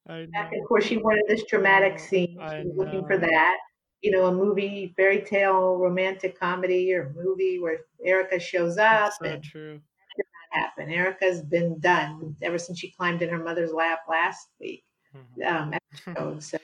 Back 0.07 0.53
and 0.53 0.67
forth. 0.67 0.85
She 0.85 0.97
wanted 0.97 1.23
this 1.27 1.43
dramatic 1.45 1.99
scene. 1.99 2.37
She 2.37 2.67
was 2.67 2.73
looking 2.75 3.05
for 3.05 3.17
that. 3.17 3.57
You 4.01 4.11
know, 4.11 4.27
a 4.27 4.31
movie, 4.31 4.93
fairy 4.95 5.21
tale, 5.21 5.77
romantic 5.77 6.39
comedy, 6.39 6.93
or 6.93 7.13
movie 7.15 7.59
where 7.59 7.79
Erika 8.03 8.39
shows 8.39 8.77
up. 8.77 9.13
That's 9.13 9.17
so 9.19 9.25
and 9.25 9.43
true. 9.43 9.73
That 9.73 10.15
did 10.17 10.25
not 10.53 10.61
happen. 10.61 10.93
Erika's 10.93 11.41
been 11.41 11.79
done 11.79 12.35
ever 12.43 12.59
since 12.59 12.77
she 12.77 12.91
climbed 12.91 13.23
in 13.23 13.29
her 13.29 13.43
mother's 13.43 13.73
lap 13.73 14.01
last 14.07 14.49
week. 14.59 14.83
Mm-hmm. 15.15 15.73
Um, 16.17 16.39
so 16.39 16.57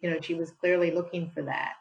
you 0.00 0.10
know, 0.10 0.20
she 0.20 0.34
was 0.34 0.52
clearly 0.52 0.92
looking 0.92 1.30
for 1.30 1.42
that. 1.42 1.74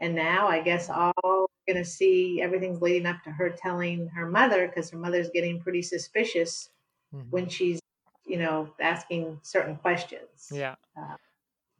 And 0.00 0.14
now 0.14 0.48
I 0.48 0.60
guess 0.60 0.88
all 0.88 1.12
we're 1.22 1.74
going 1.74 1.84
to 1.84 1.88
see 1.88 2.40
everything's 2.42 2.80
leading 2.80 3.06
up 3.06 3.22
to 3.24 3.30
her 3.30 3.50
telling 3.50 4.08
her 4.08 4.28
mother 4.28 4.66
because 4.66 4.90
her 4.90 4.98
mother's 4.98 5.30
getting 5.32 5.60
pretty 5.60 5.82
suspicious 5.82 6.70
mm-hmm. 7.14 7.28
when 7.30 7.48
she's 7.48 7.80
you 8.26 8.38
know, 8.38 8.68
asking 8.80 9.38
certain 9.42 9.76
questions. 9.76 10.48
Yeah. 10.50 10.74
Uh, 10.96 11.16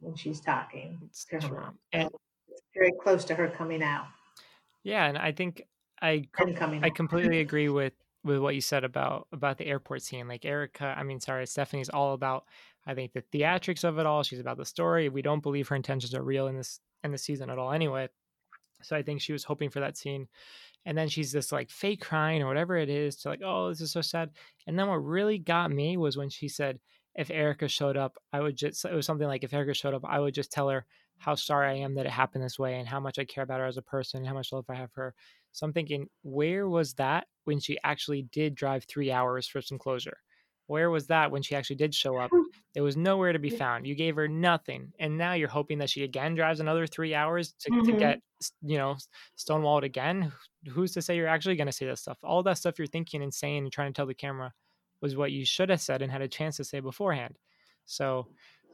when 0.01 0.15
she's 0.15 0.41
talking 0.41 0.99
it's 1.05 1.25
to 1.25 1.39
her 1.39 1.61
mom. 1.61 1.77
And 1.93 2.09
it's 2.49 2.61
very 2.75 2.91
close 3.01 3.23
to 3.25 3.35
her 3.35 3.47
coming 3.47 3.81
out. 3.81 4.07
Yeah, 4.83 5.05
and 5.05 5.17
I 5.17 5.31
think 5.31 5.63
I 6.01 6.27
I 6.81 6.89
completely 6.89 7.39
agree 7.47 7.69
with 7.69 7.93
with 8.23 8.39
what 8.39 8.55
you 8.55 8.61
said 8.61 8.83
about 8.83 9.27
about 9.31 9.57
the 9.57 9.67
airport 9.67 10.01
scene. 10.01 10.27
Like 10.27 10.45
Erika, 10.45 10.93
I 10.97 11.03
mean, 11.03 11.19
sorry, 11.19 11.47
Stephanie's 11.47 11.89
all 11.89 12.13
about 12.13 12.45
I 12.85 12.95
think 12.95 13.13
the 13.13 13.21
theatrics 13.21 13.83
of 13.83 13.99
it 13.99 14.05
all. 14.05 14.23
She's 14.23 14.39
about 14.39 14.57
the 14.57 14.65
story. 14.65 15.07
We 15.07 15.21
don't 15.21 15.43
believe 15.43 15.67
her 15.69 15.75
intentions 15.75 16.13
are 16.13 16.23
real 16.23 16.47
in 16.47 16.57
this 16.57 16.79
in 17.03 17.11
the 17.11 17.17
season 17.17 17.49
at 17.49 17.57
all 17.57 17.71
anyway. 17.71 18.09
So 18.83 18.95
I 18.95 19.03
think 19.03 19.21
she 19.21 19.33
was 19.33 19.43
hoping 19.43 19.69
for 19.69 19.79
that 19.79 19.97
scene 19.97 20.27
and 20.85 20.97
then 20.97 21.07
she's 21.07 21.31
this 21.31 21.51
like 21.51 21.69
fake 21.69 22.01
crying 22.01 22.41
or 22.41 22.47
whatever 22.47 22.77
it 22.77 22.89
is 22.89 23.15
to 23.17 23.29
like 23.29 23.41
oh 23.43 23.69
this 23.69 23.81
is 23.81 23.91
so 23.91 24.01
sad. 24.01 24.29
And 24.67 24.77
then 24.77 24.87
what 24.87 24.95
really 25.03 25.37
got 25.37 25.71
me 25.71 25.97
was 25.97 26.17
when 26.17 26.29
she 26.29 26.47
said 26.47 26.79
if 27.15 27.29
erika 27.29 27.67
showed 27.67 27.97
up 27.97 28.17
i 28.31 28.39
would 28.39 28.55
just 28.55 28.85
it 28.85 28.93
was 28.93 29.05
something 29.05 29.27
like 29.27 29.43
if 29.43 29.53
erika 29.53 29.73
showed 29.73 29.93
up 29.93 30.03
i 30.05 30.19
would 30.19 30.33
just 30.33 30.51
tell 30.51 30.69
her 30.69 30.85
how 31.17 31.35
sorry 31.35 31.69
i 31.69 31.73
am 31.73 31.95
that 31.95 32.05
it 32.05 32.11
happened 32.11 32.43
this 32.43 32.57
way 32.57 32.79
and 32.79 32.87
how 32.87 32.99
much 32.99 33.19
i 33.19 33.25
care 33.25 33.43
about 33.43 33.59
her 33.59 33.65
as 33.65 33.77
a 33.77 33.81
person 33.81 34.19
and 34.19 34.27
how 34.27 34.33
much 34.33 34.51
love 34.51 34.65
i 34.69 34.75
have 34.75 34.91
for 34.91 35.03
her. 35.03 35.13
So 35.51 35.65
i'm 35.65 35.73
thinking 35.73 36.07
where 36.23 36.69
was 36.69 36.93
that 36.93 37.27
when 37.43 37.59
she 37.59 37.77
actually 37.83 38.23
did 38.31 38.55
drive 38.55 38.85
three 38.85 39.11
hours 39.11 39.47
for 39.47 39.61
some 39.61 39.77
closure 39.77 40.17
Where 40.71 40.89
was 40.89 41.07
that 41.07 41.31
when 41.31 41.41
she 41.41 41.53
actually 41.53 41.75
did 41.75 41.93
show 41.93 42.17
up? 42.17 42.31
It 42.73 42.79
was 42.79 42.95
nowhere 42.95 43.33
to 43.33 43.39
be 43.39 43.49
found. 43.49 43.85
You 43.85 43.95
gave 43.95 44.15
her 44.15 44.29
nothing, 44.29 44.93
and 44.97 45.17
now 45.17 45.33
you're 45.33 45.49
hoping 45.49 45.79
that 45.79 45.89
she 45.89 46.05
again 46.05 46.35
drives 46.35 46.61
another 46.61 46.87
three 46.87 47.13
hours 47.13 47.53
to, 47.59 47.69
mm-hmm. 47.69 47.85
to 47.85 47.91
get 47.99 48.21
you 48.61 48.77
know 48.77 48.95
stonewalled 49.37 49.83
again. 49.83 50.31
Who's 50.69 50.93
to 50.93 51.01
say 51.01 51.17
you're 51.17 51.27
actually 51.27 51.57
going 51.57 51.67
to 51.67 51.73
say 51.73 51.85
that 51.87 51.99
stuff? 51.99 52.17
All 52.23 52.43
that 52.43 52.57
stuff 52.57 52.79
you're 52.79 52.87
thinking 52.87 53.23
and 53.23 53.33
saying 53.33 53.63
and 53.63 53.73
trying 53.73 53.91
to 53.91 53.93
tell 53.93 54.05
the 54.05 54.13
camera 54.13 54.53
was 55.01 55.17
what 55.17 55.33
you 55.33 55.45
should 55.45 55.69
have 55.69 55.81
said 55.81 56.01
and 56.01 56.09
had 56.09 56.21
a 56.21 56.29
chance 56.29 56.55
to 56.57 56.63
say 56.63 56.79
beforehand. 56.79 57.35
So, 57.85 58.27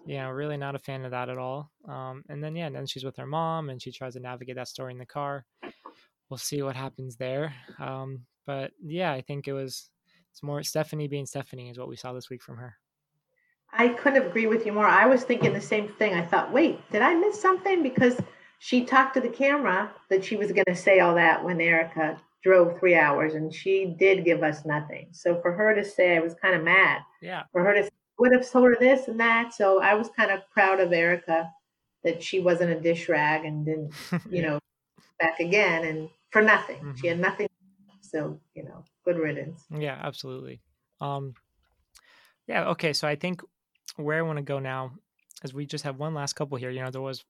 yeah, 0.06 0.30
really 0.30 0.58
not 0.58 0.76
a 0.76 0.80
fan 0.80 1.04
of 1.04 1.10
that 1.10 1.30
at 1.30 1.40
all. 1.40 1.72
Um, 1.90 2.24
and 2.30 2.44
then 2.44 2.56
yeah, 2.56 2.68
and 2.68 2.76
then 2.76 2.86
she's 2.86 3.04
with 3.04 3.18
her 3.18 3.26
mom 3.26 3.72
and 3.72 3.82
she 3.82 3.92
tries 3.92 4.14
to 4.14 4.20
navigate 4.20 4.58
that 4.58 4.68
story 4.68 4.92
in 4.92 5.00
the 5.00 5.08
car. 5.08 5.44
We'll 6.30 6.38
see 6.38 6.62
what 6.62 6.76
happens 6.76 7.16
there. 7.16 7.56
Um, 7.80 8.28
but 8.46 8.74
yeah, 8.86 9.12
I 9.12 9.22
think 9.22 9.48
it 9.48 9.54
was 9.54 9.90
it's 10.38 10.44
more 10.44 10.62
Stephanie 10.62 11.08
being 11.08 11.26
Stephanie 11.26 11.68
is 11.68 11.80
what 11.80 11.90
we 11.90 11.96
saw 11.96 12.14
this 12.14 12.30
week 12.30 12.44
from 12.44 12.58
her. 12.58 12.78
I 13.74 13.88
couldn't 13.88 14.22
agree 14.22 14.46
with 14.46 14.68
you 14.68 14.72
more. 14.72 14.86
I 14.86 15.08
was 15.08 15.24
thinking 15.24 15.52
the 15.52 15.60
same 15.60 15.88
thing. 15.88 16.14
I 16.14 16.24
thought, 16.24 16.54
wait, 16.54 16.80
did 16.92 17.02
I 17.02 17.16
miss 17.16 17.42
something? 17.42 17.82
Because 17.82 18.22
she 18.60 18.86
talked 18.86 19.16
to 19.16 19.20
the 19.20 19.30
camera 19.30 19.92
that 20.12 20.24
she 20.24 20.36
was 20.36 20.52
going 20.52 20.66
to 20.68 20.76
say 20.76 21.00
all 21.00 21.16
that 21.16 21.44
when 21.44 21.60
Erika 21.60 22.22
drove 22.44 22.78
three 22.78 22.94
hours, 22.94 23.34
and 23.34 23.52
she 23.52 23.96
did 23.98 24.26
give 24.26 24.44
us 24.44 24.64
nothing. 24.64 25.08
So 25.12 25.42
for 25.42 25.54
her 25.54 25.74
to 25.74 25.84
say, 25.84 26.16
I 26.16 26.20
was 26.20 26.36
kind 26.36 26.54
of 26.54 26.64
mad. 26.64 27.02
Yeah. 27.20 27.42
For 27.52 27.64
her 27.64 27.74
to 27.74 27.90
would 28.20 28.32
have 28.32 28.48
told 28.48 28.66
her 28.66 28.78
this 28.80 29.08
and 29.08 29.20
that. 29.20 29.56
So 29.56 29.82
I 29.82 29.96
was 29.96 30.08
kind 30.16 30.30
of 30.30 30.48
proud 30.52 30.80
of 30.80 30.94
Erika 30.94 31.52
that 32.04 32.22
she 32.22 32.40
wasn't 32.42 32.74
a 32.74 32.80
dish 32.80 33.10
rag 33.10 33.44
and 33.44 33.66
didn't, 33.66 33.92
you 34.30 34.42
know, 34.44 34.60
back 35.20 35.40
again 35.40 35.84
and 35.84 36.10
for 36.30 36.44
nothing. 36.44 36.78
Mm-hmm. 36.78 36.96
She 37.02 37.08
had 37.08 37.20
nothing. 37.20 37.48
So 38.10 38.40
you 38.54 38.64
know, 38.64 38.84
good 39.06 39.18
riddance. 39.18 39.66
Yeah, 39.70 40.00
absolutely. 40.02 40.62
Um, 41.02 41.34
yeah. 42.48 42.70
Okay. 42.70 42.94
So 42.94 43.08
I 43.08 43.16
think 43.16 43.42
where 43.98 44.18
I 44.18 44.22
want 44.22 44.38
to 44.38 44.44
go 44.44 44.60
now 44.60 44.92
is 45.44 45.54
we 45.54 45.66
just 45.66 45.84
have 45.84 45.98
one 45.98 46.14
last 46.14 46.34
couple 46.34 46.58
here. 46.58 46.70
You 46.70 46.82
know, 46.84 46.92
there 46.92 47.02
was 47.02 47.24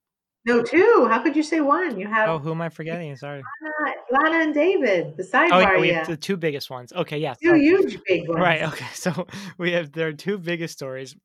no 0.45 0.63
two. 0.63 1.07
How 1.09 1.19
could 1.19 1.35
you 1.35 1.43
say 1.43 1.59
one? 1.59 1.99
You 1.99 2.07
have 2.07 2.29
oh, 2.29 2.39
who 2.39 2.51
am 2.51 2.61
I 2.61 2.69
forgetting? 2.69 3.15
Sorry, 3.17 3.43
Lana, 3.61 3.95
Lana 4.11 4.43
and 4.45 4.53
David. 4.53 5.17
The 5.17 5.23
sidebar. 5.23 5.49
Oh, 5.51 5.59
yeah, 5.59 5.79
we 5.79 5.89
have 5.89 6.07
the 6.07 6.17
two 6.17 6.37
biggest 6.37 6.69
ones. 6.69 6.93
Okay, 6.93 7.17
yeah, 7.17 7.33
two 7.41 7.55
huge 7.55 7.99
big 8.07 8.27
ones. 8.27 8.39
Right. 8.39 8.63
Okay. 8.63 8.85
So 8.93 9.27
we 9.57 9.73
have 9.73 9.91
there 9.91 10.07
are 10.07 10.13
two 10.13 10.37
biggest 10.37 10.73
stories. 10.73 11.15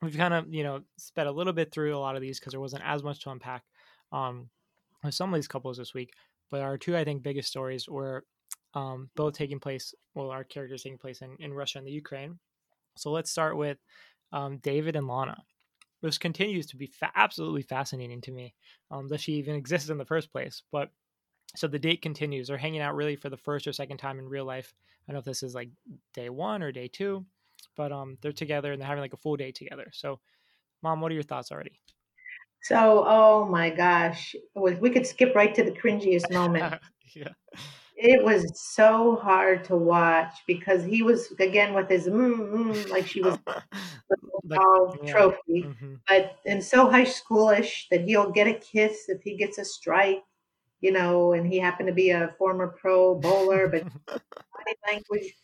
We've 0.00 0.16
kind 0.16 0.34
of 0.34 0.52
you 0.52 0.64
know 0.64 0.80
sped 0.96 1.26
a 1.26 1.32
little 1.32 1.52
bit 1.52 1.72
through 1.72 1.96
a 1.96 1.98
lot 1.98 2.16
of 2.16 2.22
these 2.22 2.40
because 2.40 2.52
there 2.52 2.60
wasn't 2.60 2.82
as 2.84 3.02
much 3.02 3.22
to 3.24 3.30
unpack. 3.30 3.62
Um, 4.10 4.48
with 5.04 5.14
some 5.14 5.32
of 5.32 5.38
these 5.38 5.48
couples 5.48 5.78
this 5.78 5.94
week, 5.94 6.12
but 6.50 6.60
our 6.60 6.78
two 6.78 6.96
I 6.96 7.04
think 7.04 7.22
biggest 7.22 7.48
stories 7.48 7.88
were 7.88 8.24
um, 8.74 9.10
both 9.16 9.34
taking 9.34 9.60
place. 9.60 9.94
Well, 10.14 10.30
our 10.30 10.44
characters 10.44 10.82
taking 10.82 10.98
place 10.98 11.22
in, 11.22 11.36
in 11.38 11.52
Russia 11.52 11.78
and 11.78 11.86
the 11.86 11.92
Ukraine. 11.92 12.38
So 12.96 13.10
let's 13.10 13.30
start 13.30 13.56
with 13.56 13.78
um, 14.32 14.58
David 14.58 14.96
and 14.96 15.06
Lana. 15.06 15.42
This 16.02 16.18
continues 16.18 16.66
to 16.66 16.76
be 16.76 16.86
fa- 16.86 17.12
absolutely 17.14 17.62
fascinating 17.62 18.20
to 18.22 18.32
me 18.32 18.54
um, 18.90 19.08
that 19.08 19.20
she 19.20 19.34
even 19.34 19.54
exists 19.54 19.88
in 19.88 19.98
the 19.98 20.04
first 20.04 20.32
place. 20.32 20.62
But 20.72 20.90
so 21.54 21.68
the 21.68 21.78
date 21.78 22.02
continues. 22.02 22.48
They're 22.48 22.56
hanging 22.56 22.80
out 22.80 22.96
really 22.96 23.16
for 23.16 23.30
the 23.30 23.36
first 23.36 23.66
or 23.66 23.72
second 23.72 23.98
time 23.98 24.18
in 24.18 24.28
real 24.28 24.44
life. 24.44 24.74
I 25.06 25.12
don't 25.12 25.14
know 25.14 25.20
if 25.20 25.24
this 25.24 25.42
is 25.42 25.54
like 25.54 25.70
day 26.14 26.28
one 26.28 26.62
or 26.62 26.72
day 26.72 26.88
two, 26.88 27.24
but 27.76 27.92
um, 27.92 28.16
they're 28.20 28.32
together 28.32 28.72
and 28.72 28.80
they're 28.80 28.88
having 28.88 29.02
like 29.02 29.12
a 29.12 29.18
full 29.18 29.36
day 29.36 29.52
together. 29.52 29.88
So, 29.92 30.18
mom, 30.82 31.00
what 31.00 31.12
are 31.12 31.14
your 31.14 31.22
thoughts 31.22 31.52
already? 31.52 31.78
So, 32.62 33.04
oh 33.06 33.46
my 33.46 33.70
gosh, 33.70 34.34
we 34.54 34.90
could 34.90 35.06
skip 35.06 35.34
right 35.34 35.54
to 35.54 35.64
the 35.64 35.72
cringiest 35.72 36.30
moment. 36.32 36.74
yeah 37.14 37.28
it 37.96 38.22
was 38.22 38.60
so 38.74 39.16
hard 39.16 39.64
to 39.64 39.76
watch 39.76 40.38
because 40.46 40.84
he 40.84 41.02
was 41.02 41.30
again 41.38 41.74
with 41.74 41.88
his 41.88 42.06
mm, 42.06 42.36
mm, 42.36 42.90
like 42.90 43.06
she 43.06 43.20
was 43.20 43.38
yeah. 44.44 45.12
trophy, 45.12 45.64
mm-hmm. 45.64 45.94
but 46.08 46.38
and 46.46 46.62
so 46.62 46.90
high 46.90 47.04
schoolish 47.04 47.86
that 47.90 48.02
he'll 48.02 48.30
get 48.30 48.46
a 48.46 48.54
kiss 48.54 49.08
if 49.08 49.22
he 49.22 49.36
gets 49.36 49.58
a 49.58 49.64
strike, 49.64 50.22
you 50.80 50.92
know, 50.92 51.32
and 51.32 51.46
he 51.46 51.58
happened 51.58 51.86
to 51.86 51.94
be 51.94 52.10
a 52.10 52.34
former 52.38 52.68
pro 52.68 53.14
bowler, 53.14 53.68
but 53.68 53.84
body 54.06 54.76
language 54.86 55.34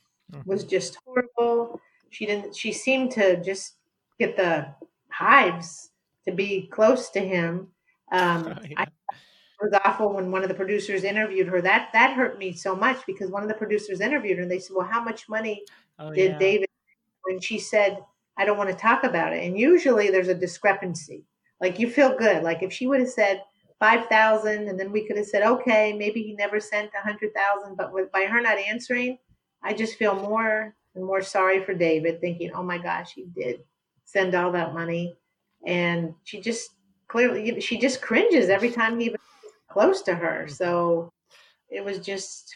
was 0.44 0.62
mm-hmm. 0.62 0.70
just 0.70 0.98
horrible. 1.04 1.80
She 2.10 2.26
didn't. 2.26 2.56
She 2.56 2.72
seemed 2.72 3.12
to 3.12 3.42
just 3.42 3.76
get 4.18 4.36
the 4.36 4.68
hives 5.10 5.90
to 6.26 6.32
be 6.32 6.68
close 6.72 7.10
to 7.10 7.20
him. 7.20 7.68
Um, 8.10 8.58
yeah. 8.68 8.74
I 8.78 8.86
was 9.60 9.80
awful 9.84 10.12
when 10.12 10.30
one 10.30 10.42
of 10.42 10.48
the 10.48 10.54
producers 10.54 11.04
interviewed 11.04 11.48
her. 11.48 11.60
That 11.60 11.90
that 11.92 12.14
hurt 12.14 12.38
me 12.38 12.52
so 12.52 12.76
much 12.76 13.04
because 13.06 13.30
one 13.30 13.42
of 13.42 13.48
the 13.48 13.54
producers 13.54 14.00
interviewed 14.00 14.38
her 14.38 14.42
and 14.42 14.50
they 14.50 14.58
said, 14.58 14.76
"Well, 14.76 14.86
how 14.86 15.02
much 15.02 15.28
money 15.28 15.64
oh, 15.98 16.12
did 16.12 16.32
yeah. 16.32 16.38
David?" 16.38 16.68
And 17.26 17.42
she 17.42 17.58
said, 17.58 17.98
"I 18.36 18.44
don't 18.44 18.58
want 18.58 18.70
to 18.70 18.76
talk 18.76 19.04
about 19.04 19.32
it." 19.32 19.44
And 19.44 19.58
usually 19.58 20.10
there's 20.10 20.28
a 20.28 20.34
discrepancy. 20.34 21.24
Like 21.60 21.78
you 21.78 21.90
feel 21.90 22.16
good. 22.16 22.42
Like 22.42 22.62
if 22.62 22.72
she 22.72 22.86
would 22.86 23.00
have 23.00 23.08
said 23.10 23.42
five 23.80 24.06
thousand, 24.06 24.68
and 24.68 24.78
then 24.78 24.92
we 24.92 25.06
could 25.06 25.16
have 25.16 25.26
said, 25.26 25.42
"Okay, 25.42 25.92
maybe 25.92 26.22
he 26.22 26.34
never 26.34 26.60
sent 26.60 26.90
a 26.94 27.02
hundred 27.02 27.32
thousand, 27.34 27.76
but 27.76 27.92
with, 27.92 28.12
by 28.12 28.24
her 28.26 28.40
not 28.40 28.58
answering, 28.58 29.18
I 29.62 29.74
just 29.74 29.96
feel 29.96 30.14
more 30.14 30.74
and 30.94 31.04
more 31.04 31.22
sorry 31.22 31.64
for 31.64 31.74
David, 31.74 32.20
thinking, 32.20 32.52
"Oh 32.54 32.62
my 32.62 32.78
gosh, 32.78 33.12
he 33.14 33.26
did 33.34 33.64
send 34.04 34.34
all 34.34 34.52
that 34.52 34.74
money," 34.74 35.16
and 35.66 36.14
she 36.24 36.40
just 36.40 36.70
clearly 37.08 37.60
she 37.60 37.78
just 37.78 38.02
cringes 38.02 38.48
every 38.50 38.70
time 38.70 38.98
he 39.00 39.06
even 39.06 39.18
close 39.78 40.02
to 40.02 40.14
her. 40.14 40.44
Mm-hmm. 40.44 40.52
So 40.52 41.12
it 41.70 41.84
was 41.84 41.98
just 41.98 42.54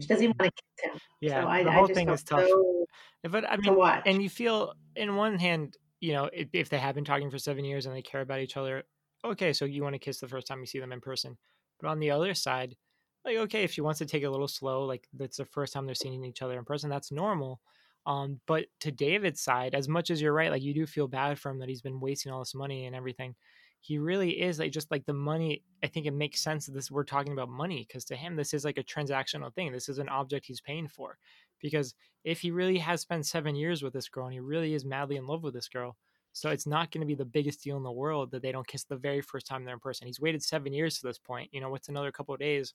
she 0.00 0.06
doesn't 0.08 0.24
even 0.24 0.36
want 0.38 0.52
to 0.56 0.62
kiss 0.80 0.92
him. 0.92 1.00
Yeah, 1.20 1.42
so 1.42 1.48
I, 1.48 1.62
the 1.62 1.70
whole 1.70 1.86
thing 1.86 2.08
is 2.08 2.24
tough. 2.24 2.46
So 2.48 2.86
but 3.30 3.48
I 3.48 3.56
mean, 3.56 3.78
and 4.06 4.22
you 4.22 4.28
feel 4.28 4.74
in 4.96 5.14
one 5.14 5.38
hand, 5.38 5.76
you 6.00 6.12
know, 6.12 6.28
if, 6.32 6.48
if 6.52 6.68
they 6.68 6.78
have 6.78 6.96
been 6.96 7.04
talking 7.04 7.30
for 7.30 7.38
seven 7.38 7.64
years 7.64 7.86
and 7.86 7.94
they 7.94 8.02
care 8.02 8.20
about 8.20 8.40
each 8.40 8.56
other, 8.56 8.82
okay, 9.24 9.52
so 9.52 9.64
you 9.64 9.82
want 9.84 9.94
to 9.94 10.00
kiss 10.00 10.18
the 10.18 10.26
first 10.26 10.48
time 10.48 10.58
you 10.58 10.66
see 10.66 10.80
them 10.80 10.92
in 10.92 11.00
person. 11.00 11.38
But 11.80 11.88
on 11.88 12.00
the 12.00 12.10
other 12.10 12.34
side, 12.34 12.76
like 13.24 13.36
okay, 13.36 13.62
if 13.62 13.72
she 13.72 13.80
wants 13.80 13.98
to 13.98 14.06
take 14.06 14.24
it 14.24 14.26
a 14.26 14.30
little 14.30 14.48
slow, 14.48 14.84
like 14.84 15.06
that's 15.14 15.36
the 15.36 15.44
first 15.44 15.72
time 15.72 15.86
they're 15.86 15.94
seeing 15.94 16.24
each 16.24 16.42
other 16.42 16.58
in 16.58 16.64
person, 16.64 16.90
that's 16.90 17.12
normal. 17.12 17.60
Um, 18.04 18.40
but 18.48 18.64
to 18.80 18.90
David's 18.90 19.40
side, 19.40 19.76
as 19.76 19.88
much 19.88 20.10
as 20.10 20.20
you're 20.20 20.32
right, 20.32 20.50
like 20.50 20.62
you 20.62 20.74
do 20.74 20.86
feel 20.86 21.06
bad 21.06 21.38
for 21.38 21.50
him 21.50 21.60
that 21.60 21.68
he's 21.68 21.82
been 21.82 22.00
wasting 22.00 22.32
all 22.32 22.40
this 22.40 22.54
money 22.54 22.86
and 22.86 22.96
everything 22.96 23.36
he 23.82 23.98
really 23.98 24.40
is 24.40 24.60
like 24.60 24.70
just 24.70 24.90
like 24.92 25.04
the 25.06 25.12
money 25.12 25.60
i 25.82 25.88
think 25.88 26.06
it 26.06 26.12
makes 26.12 26.40
sense 26.40 26.66
that 26.66 26.72
this 26.72 26.90
we're 26.90 27.02
talking 27.02 27.32
about 27.32 27.48
money 27.48 27.84
because 27.86 28.04
to 28.04 28.14
him 28.14 28.36
this 28.36 28.54
is 28.54 28.64
like 28.64 28.78
a 28.78 28.84
transactional 28.84 29.52
thing. 29.52 29.72
This 29.72 29.88
is 29.88 29.98
an 29.98 30.08
object 30.08 30.46
he's 30.46 30.60
paying 30.60 30.88
for. 30.88 31.18
Because 31.60 31.94
if 32.24 32.40
he 32.40 32.50
really 32.50 32.78
has 32.78 33.00
spent 33.00 33.26
seven 33.26 33.54
years 33.54 33.82
with 33.82 33.92
this 33.92 34.08
girl 34.08 34.26
and 34.26 34.32
he 34.32 34.40
really 34.40 34.74
is 34.74 34.84
madly 34.84 35.16
in 35.16 35.26
love 35.26 35.42
with 35.42 35.54
this 35.54 35.68
girl 35.68 35.96
so 36.32 36.48
it's 36.48 36.66
not 36.66 36.90
going 36.90 37.02
to 37.02 37.06
be 37.06 37.14
the 37.14 37.26
biggest 37.26 37.62
deal 37.62 37.76
in 37.76 37.82
the 37.82 37.92
world 37.92 38.30
that 38.30 38.40
they 38.40 38.52
don't 38.52 38.66
kiss 38.66 38.84
the 38.84 38.96
very 38.96 39.20
first 39.20 39.46
time 39.46 39.64
they're 39.64 39.74
in 39.74 39.80
person. 39.80 40.06
He's 40.06 40.20
waited 40.20 40.42
seven 40.42 40.72
years 40.72 40.98
to 40.98 41.06
this 41.06 41.18
point 41.18 41.50
you 41.52 41.60
know 41.60 41.70
what's 41.70 41.88
another 41.88 42.12
couple 42.12 42.34
of 42.34 42.40
days? 42.40 42.74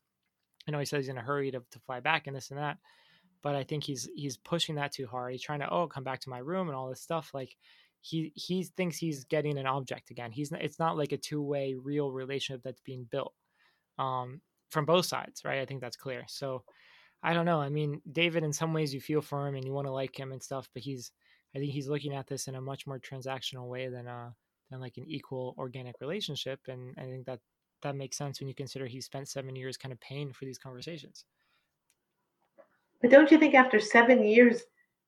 I 0.68 0.72
know 0.72 0.80
he 0.80 0.86
says 0.86 1.06
he's 1.06 1.10
in 1.10 1.18
a 1.18 1.22
hurry 1.22 1.52
to, 1.52 1.62
to 1.72 1.80
fly 1.80 2.02
back 2.02 2.28
and 2.28 2.36
this 2.36 2.52
and 2.52 2.60
that 2.60 2.78
but 3.44 3.56
i 3.56 3.64
think 3.64 3.84
he's 3.84 4.10
he's 4.16 4.36
pushing 4.36 4.76
that 4.76 4.92
too 4.92 5.08
hard. 5.08 5.32
He's 5.32 5.42
trying 5.42 5.60
to 5.60 5.70
oh 5.70 5.88
come 5.88 6.04
back 6.04 6.20
to 6.22 6.30
my 6.30 6.40
room 6.40 6.68
and 6.68 6.76
all 6.76 6.90
this 6.90 7.02
stuff 7.02 7.32
like 7.34 7.56
he 8.08 8.32
he 8.36 8.64
thinks 8.64 8.98
he's 8.98 9.26
getting 9.26 9.58
an 9.58 9.68
object 9.68 10.12
again. 10.12 10.32
He's 10.32 10.52
it's 10.54 10.80
not 10.80 10.98
like 10.98 11.12
a 11.12 11.18
two 11.18 11.42
way 11.42 11.76
real 11.76 12.12
relationship 12.12 12.62
that's 12.64 12.82
being 12.82 13.06
built 13.12 13.34
um, 14.00 14.42
from 14.70 14.86
both 14.86 15.06
sides, 15.06 15.44
right? 15.44 15.60
I 15.60 15.66
think 15.66 15.82
that's 15.82 15.98
clear. 15.98 16.24
So 16.28 16.64
I 17.22 17.34
don't 17.34 17.46
know. 17.46 17.60
I 17.60 17.70
mean, 17.70 18.02
David, 18.12 18.44
in 18.44 18.54
some 18.54 18.74
ways, 18.74 18.94
you 18.94 19.02
feel 19.02 19.22
for 19.22 19.48
him 19.48 19.56
and 19.56 19.66
you 19.66 19.74
want 19.74 19.88
to 19.88 19.92
like 19.92 20.18
him 20.18 20.32
and 20.32 20.42
stuff, 20.42 20.70
but 20.74 20.84
he's 20.84 21.12
I 21.56 21.60
think 21.60 21.72
he's 21.72 21.90
looking 21.90 22.14
at 22.14 22.28
this 22.28 22.48
in 22.48 22.56
a 22.56 22.62
much 22.62 22.88
more 22.88 23.00
transactional 23.00 23.68
way 23.68 23.90
than 23.90 24.08
uh 24.08 24.32
than 24.72 24.80
like 24.80 24.98
an 24.98 25.06
equal 25.08 25.56
organic 25.58 25.96
relationship, 26.00 26.60
and 26.68 26.96
I 26.98 27.04
think 27.04 27.26
that 27.26 27.40
that 27.84 27.96
makes 27.96 28.18
sense 28.18 28.40
when 28.40 28.48
you 28.48 28.56
consider 28.56 28.86
he 28.86 29.02
spent 29.02 29.28
seven 29.28 29.56
years 29.56 29.78
kind 29.78 29.92
of 29.92 30.00
paying 30.00 30.32
for 30.32 30.46
these 30.46 30.58
conversations. 30.58 31.26
But 33.02 33.12
don't 33.12 33.32
you 33.32 33.38
think 33.38 33.54
after 33.54 33.80
seven 33.80 34.24
years 34.24 34.64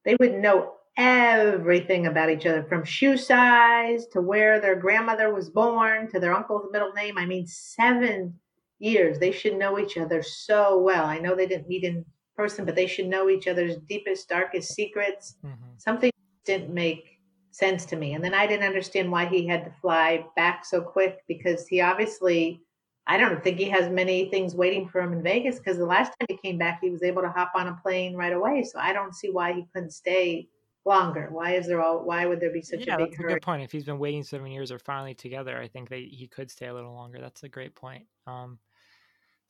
they 0.06 0.16
would 0.20 0.36
know 0.36 0.74
everything 1.00 2.08
about 2.08 2.30
each 2.30 2.46
other 2.46 2.62
from 2.64 2.84
shoe 2.84 3.16
size 3.16 4.06
to 4.08 4.20
where 4.20 4.60
their 4.60 4.76
grandmother 4.76 5.34
was 5.34 5.50
born 5.50 6.10
to 6.12 6.20
their 6.20 6.36
uncle's 6.36 6.68
middle 6.74 6.92
name. 6.92 7.18
I 7.18 7.26
mean, 7.26 7.48
seven 7.48 8.38
years. 8.80 9.18
They 9.18 9.32
should 9.32 9.58
know 9.58 9.80
each 9.80 9.98
other 9.98 10.22
so 10.22 10.78
well. 10.78 11.06
I 11.06 11.18
know 11.18 11.36
they 11.36 11.48
didn't 11.48 11.70
meet 11.70 11.86
in 11.86 12.06
person, 12.36 12.66
but 12.66 12.76
they 12.76 12.86
should 12.86 13.08
know 13.08 13.30
each 13.30 13.48
other's 13.48 13.78
deepest, 13.88 14.28
darkest 14.28 14.74
secrets. 14.74 15.36
Mm-hmm. 15.46 15.72
Something 15.78 16.12
didn't 16.44 16.74
make 16.74 17.06
sense 17.52 17.86
to 17.86 17.96
me. 17.96 18.14
And 18.14 18.24
then 18.24 18.34
I 18.34 18.46
didn't 18.46 18.68
understand 18.68 19.10
why 19.10 19.26
he 19.26 19.48
had 19.48 19.64
to 19.64 19.72
fly 19.82 20.26
back 20.36 20.66
so 20.66 20.82
quick 20.82 21.20
because 21.28 21.66
he 21.68 21.82
obviously. 21.82 22.62
I 23.08 23.18
don't 23.18 23.44
think 23.44 23.58
he 23.58 23.68
has 23.70 23.90
many 23.90 24.30
things 24.30 24.54
waiting 24.54 24.88
for 24.88 25.02
him 25.02 25.14
in 25.14 25.24
Vegas 25.24 25.58
because 25.58 25.80
the 25.80 25.86
last 25.86 26.10
time 26.10 26.28
he 26.30 26.38
came 26.38 26.60
back, 26.60 26.78
he 26.80 26.92
was 26.92 27.02
able 27.02 27.24
to 27.24 27.30
hop 27.30 27.54
on 27.56 27.68
a 27.68 27.80
plane 27.82 28.16
right 28.16 28.34
away. 28.34 28.64
So 28.64 28.78
I 28.78 28.94
don't 28.94 29.16
see 29.16 29.32
why 29.32 29.54
he 29.54 29.66
couldn't 29.74 29.94
stay 29.94 30.48
longer? 30.86 31.30
Why 31.32 31.56
is 31.56 31.68
there 31.68 31.82
all? 31.82 32.04
Why 32.04 32.26
would 32.26 32.40
there 32.40 32.52
be 32.52 32.62
such 32.62 32.86
yeah, 32.86 32.96
a 32.96 32.98
big? 32.98 33.12
that's 33.12 33.20
a 33.20 33.24
good 33.24 33.42
point. 33.42 33.64
If 33.64 33.72
he's 33.72 33.84
been 33.84 34.00
waiting 34.00 34.24
seven 34.24 34.52
years, 34.52 34.72
or 34.72 34.80
finally 34.80 35.14
together, 35.14 35.58
I 35.60 35.68
think 35.68 35.90
that 35.90 36.00
he 36.00 36.28
could 36.28 36.50
stay 36.52 36.68
a 36.68 36.74
little 36.74 36.94
longer. 36.94 37.20
That's 37.20 37.44
a 37.44 37.50
great 37.50 37.76
point. 37.76 38.06
Um, 38.28 38.60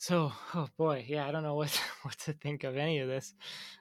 So, 0.02 0.32
oh 0.56 0.68
boy, 0.78 1.06
yeah, 1.10 1.28
I 1.28 1.32
don't 1.32 1.44
know 1.44 1.56
what 1.56 1.72
what 2.04 2.18
to 2.20 2.34
think 2.34 2.64
of 2.64 2.78
any 2.78 3.00
of 3.00 3.08
this. 3.08 3.34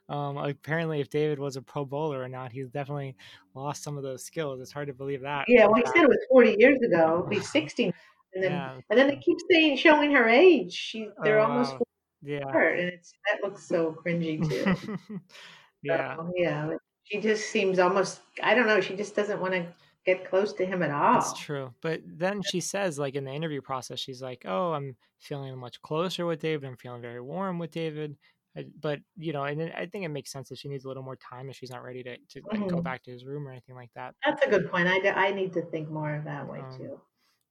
Um, 0.08 0.36
apparently, 0.36 1.00
if 1.00 1.10
David 1.10 1.38
was 1.38 1.56
a 1.56 1.62
Pro 1.62 1.84
Bowler 1.84 2.22
or 2.22 2.28
not, 2.28 2.52
he's 2.52 2.70
definitely 2.70 3.16
lost 3.54 3.82
some 3.82 3.96
of 3.96 4.02
those 4.02 4.24
skills. 4.24 4.60
It's 4.60 4.72
hard 4.72 4.88
to 4.88 4.94
believe 4.94 5.22
that. 5.22 5.44
Yeah, 5.48 5.66
well, 5.66 5.76
he 5.76 5.86
said 5.86 6.02
it 6.02 6.08
was 6.08 6.26
40 6.30 6.56
years 6.58 6.80
ago. 6.82 7.28
He's 7.30 7.48
60 7.52 7.92
and 8.34 8.44
then 8.44 8.52
yeah. 8.52 8.72
and 8.90 8.98
then 8.98 9.08
they 9.08 9.16
keep 9.16 9.38
saying 9.50 9.76
showing 9.76 10.12
her 10.12 10.28
age. 10.28 10.72
She 10.72 11.08
they're 11.22 11.40
oh, 11.40 11.44
almost 11.44 11.76
yeah, 12.22 12.40
and 12.46 12.88
it's 12.88 13.12
that 13.30 13.42
looks 13.42 13.66
so 13.66 13.96
cringy 14.04 14.46
too. 14.48 14.98
yeah, 15.82 16.16
so, 16.16 16.32
yeah. 16.36 16.70
She 17.10 17.20
just 17.20 17.50
seems 17.50 17.78
almost. 17.78 18.20
I 18.42 18.54
don't 18.54 18.66
know. 18.66 18.80
She 18.80 18.96
just 18.96 19.16
doesn't 19.16 19.40
want 19.40 19.54
to 19.54 19.66
get 20.04 20.28
close 20.28 20.52
to 20.54 20.66
him 20.66 20.82
at 20.82 20.90
all. 20.90 21.14
That's 21.14 21.38
true. 21.38 21.72
But 21.80 22.00
then 22.04 22.42
she 22.50 22.60
says, 22.60 22.98
like 22.98 23.14
in 23.14 23.24
the 23.24 23.32
interview 23.32 23.60
process, 23.60 23.98
she's 23.98 24.22
like, 24.22 24.42
"Oh, 24.46 24.72
I'm 24.72 24.96
feeling 25.18 25.56
much 25.58 25.80
closer 25.82 26.26
with 26.26 26.40
David. 26.40 26.68
I'm 26.68 26.76
feeling 26.76 27.02
very 27.02 27.20
warm 27.20 27.58
with 27.58 27.70
David." 27.70 28.16
but 28.80 28.98
you 29.16 29.32
know, 29.32 29.44
and 29.44 29.72
I 29.76 29.86
think 29.86 30.04
it 30.04 30.08
makes 30.08 30.32
sense 30.32 30.48
that 30.48 30.58
she 30.58 30.68
needs 30.68 30.84
a 30.84 30.88
little 30.88 31.02
more 31.02 31.16
time 31.16 31.48
if 31.48 31.56
she's 31.56 31.70
not 31.70 31.82
ready 31.82 32.02
to, 32.02 32.16
to 32.16 32.42
like, 32.50 32.60
mm-hmm. 32.60 32.68
go 32.68 32.80
back 32.80 33.02
to 33.04 33.10
his 33.10 33.24
room 33.24 33.46
or 33.46 33.52
anything 33.52 33.74
like 33.74 33.90
that. 33.94 34.14
That's 34.24 34.44
a 34.44 34.50
good 34.50 34.70
point. 34.70 34.88
I, 34.88 35.10
I 35.10 35.32
need 35.32 35.52
to 35.54 35.62
think 35.62 35.90
more 35.90 36.14
of 36.14 36.24
that 36.24 36.48
way 36.48 36.60
um, 36.60 36.76
too. 36.76 37.00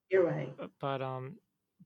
You're 0.09 0.25
right. 0.25 0.53
But 0.79 1.01
um, 1.01 1.35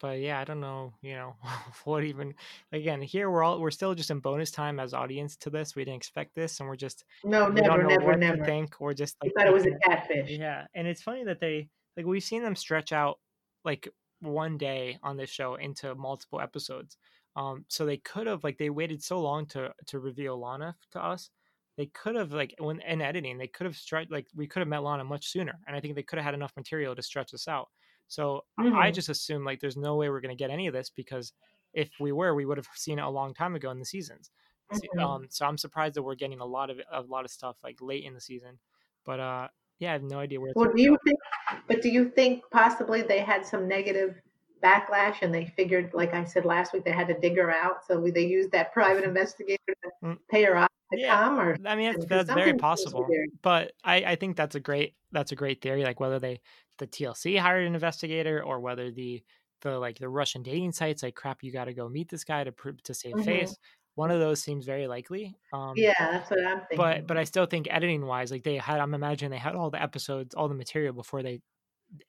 but 0.02 0.20
yeah, 0.20 0.40
I 0.40 0.44
don't 0.44 0.60
know. 0.60 0.94
You 1.02 1.14
know 1.14 1.36
what 1.86 2.04
even 2.04 2.34
again 2.72 3.02
here 3.02 3.30
we're 3.30 3.44
all 3.44 3.60
we're 3.60 3.72
still 3.72 3.94
just 3.94 4.12
in 4.12 4.20
bonus 4.20 4.52
time 4.52 4.80
as 4.80 4.94
audience 4.94 5.36
to 5.38 5.50
this. 5.50 5.76
We 5.76 5.86
didn't 5.86 5.98
expect 5.98 6.36
this, 6.36 6.60
and 6.60 6.68
we're 6.68 6.76
just 6.76 7.06
no, 7.24 7.48
never, 7.48 7.84
never, 7.84 8.16
never. 8.16 8.46
think 8.46 8.80
we're 8.80 8.94
just 8.94 9.16
like 9.24 9.34
thought 9.38 9.48
it 9.48 9.54
was 9.54 9.66
a 9.66 9.78
catfish. 9.86 10.30
Yeah, 10.30 10.66
and 10.74 10.88
it's 10.88 11.02
funny 11.02 11.24
that 11.26 11.40
they 11.40 11.70
like 11.96 12.06
we've 12.06 12.24
seen 12.24 12.44
them 12.44 12.56
stretch 12.56 12.92
out 12.92 13.20
like 13.64 13.88
one 14.20 14.58
day 14.58 14.98
on 15.04 15.18
this 15.18 15.30
show 15.30 15.56
into 15.56 15.96
multiple 15.96 16.42
episodes. 16.42 16.98
Um, 17.36 17.66
so 17.70 17.86
they 17.86 17.98
could 17.98 18.28
have 18.28 18.44
like 18.44 18.58
they 18.58 18.70
waited 18.70 19.04
so 19.04 19.22
long 19.22 19.46
to 19.48 19.74
to 19.88 20.00
reveal 20.00 20.40
Lana 20.40 20.76
to 20.92 21.04
us. 21.04 21.30
They 21.78 21.86
could 21.86 22.16
have 22.16 22.34
like 22.34 22.56
when 22.60 22.82
in 22.82 23.02
editing 23.02 23.38
they 23.38 23.48
could 23.48 23.66
have 23.66 23.78
stretched 23.78 24.12
like 24.12 24.28
we 24.36 24.48
could 24.48 24.60
have 24.60 24.68
met 24.68 24.84
Lana 24.84 25.04
much 25.04 25.28
sooner, 25.28 25.60
and 25.68 25.76
I 25.76 25.80
think 25.80 25.96
they 25.96 26.04
could 26.04 26.18
have 26.18 26.26
had 26.26 26.34
enough 26.34 26.54
material 26.58 26.96
to 26.96 27.02
stretch 27.02 27.32
this 27.32 27.48
out. 27.48 27.70
So 28.08 28.44
mm-hmm. 28.60 28.76
I 28.76 28.92
just 28.92 29.10
assume 29.10 29.44
like 29.44 29.60
there's 29.60 29.78
no 29.78 29.96
way 29.96 30.10
we're 30.10 30.22
going 30.22 30.36
to 30.36 30.42
get 30.42 30.52
any 30.52 30.68
of 30.68 30.74
this 30.74 30.90
because 30.90 31.34
if 31.74 31.90
we 32.00 32.12
were, 32.12 32.36
we 32.36 32.46
would 32.46 32.58
have 32.58 32.68
seen 32.76 33.00
it 33.00 33.04
a 33.04 33.10
long 33.10 33.34
time 33.34 33.56
ago 33.56 33.72
in 33.72 33.80
the 33.80 33.86
seasons. 33.86 34.32
Mm-hmm. 34.74 35.00
Um, 35.00 35.28
so 35.30 35.46
I'm 35.46 35.58
surprised 35.58 35.96
that 35.96 36.04
we're 36.04 36.16
getting 36.16 36.40
a 36.40 36.46
lot 36.46 36.70
of 36.70 36.80
a 36.92 37.02
lot 37.02 37.26
of 37.26 37.32
stuff 37.32 37.58
like 37.64 37.78
late 37.82 38.06
in 38.06 38.14
the 38.14 38.22
season. 38.22 38.58
But 39.06 39.20
uh, 39.20 39.48
yeah, 39.80 39.90
I 39.90 39.94
have 39.94 40.04
no 40.04 40.20
idea 40.20 40.40
where. 40.40 40.54
well, 40.56 40.72
do 40.74 40.82
you 40.82 40.98
think? 41.06 41.20
But 41.68 41.82
do 41.82 41.90
you 41.90 42.10
think 42.10 42.44
possibly 42.52 43.02
they 43.02 43.20
had 43.20 43.46
some 43.46 43.68
negative 43.68 44.16
backlash 44.64 45.22
and 45.22 45.34
they 45.34 45.46
figured, 45.58 45.92
like 45.94 46.14
I 46.14 46.24
said 46.24 46.46
last 46.46 46.72
week, 46.72 46.86
they 46.86 46.92
had 46.92 47.08
to 47.08 47.20
dig 47.20 47.38
her 47.38 47.52
out, 47.52 47.86
so 47.86 48.00
they 48.14 48.26
used 48.26 48.52
that 48.52 48.72
private 48.74 49.04
investigator 49.08 49.58
to 49.68 50.08
mm. 50.08 50.18
pay 50.30 50.44
her 50.44 50.56
off 50.56 50.70
to 50.94 51.00
yeah. 51.00 51.18
come? 51.18 51.40
Or 51.40 51.58
I 51.66 51.76
mean, 51.76 51.94
that's, 51.94 52.06
that's 52.06 52.34
very 52.34 52.54
possible. 52.54 53.08
But 53.42 53.74
I, 53.84 53.96
I 54.04 54.16
think 54.16 54.38
that's 54.38 54.56
a 54.56 54.60
great 54.60 54.96
that's 55.12 55.32
a 55.32 55.36
great 55.36 55.62
theory. 55.62 55.84
Like 55.84 56.00
whether 56.00 56.20
they 56.20 56.40
the 56.82 56.88
TLC 56.88 57.38
hired 57.38 57.68
an 57.68 57.76
investigator 57.76 58.44
or 58.44 58.60
whether 58.60 58.90
the 58.90 59.24
the 59.62 59.78
like 59.78 60.00
the 60.00 60.10
Russian 60.10 60.42
dating 60.42 60.72
sites 60.72 61.04
like 61.04 61.14
crap 61.14 61.44
you 61.44 61.52
got 61.54 61.66
to 61.66 61.74
go 61.74 61.88
meet 61.88 62.10
this 62.10 62.24
guy 62.24 62.44
to 62.44 62.52
to 62.84 62.94
save 62.94 63.14
mm-hmm. 63.14 63.24
face. 63.24 63.56
One 63.96 64.10
of 64.10 64.20
those 64.20 64.42
seems 64.42 64.66
very 64.66 64.88
likely. 64.88 65.38
Um, 65.54 65.74
yeah, 65.76 65.94
that's 66.00 66.32
what 66.32 66.40
I'm 66.40 66.60
thinking. 66.62 66.78
But 66.78 67.08
but 67.08 67.18
I 67.18 67.24
still 67.24 67.46
think 67.46 67.68
editing 67.70 68.06
wise, 68.06 68.32
like 68.32 68.44
they 68.44 68.58
had, 68.58 68.80
I'm 68.80 68.96
imagining 68.96 69.30
they 69.30 69.38
had 69.38 69.56
all 69.56 69.70
the 69.70 69.82
episodes, 69.82 70.34
all 70.34 70.48
the 70.48 70.56
material 70.56 70.94
before 70.94 71.22
they 71.22 71.42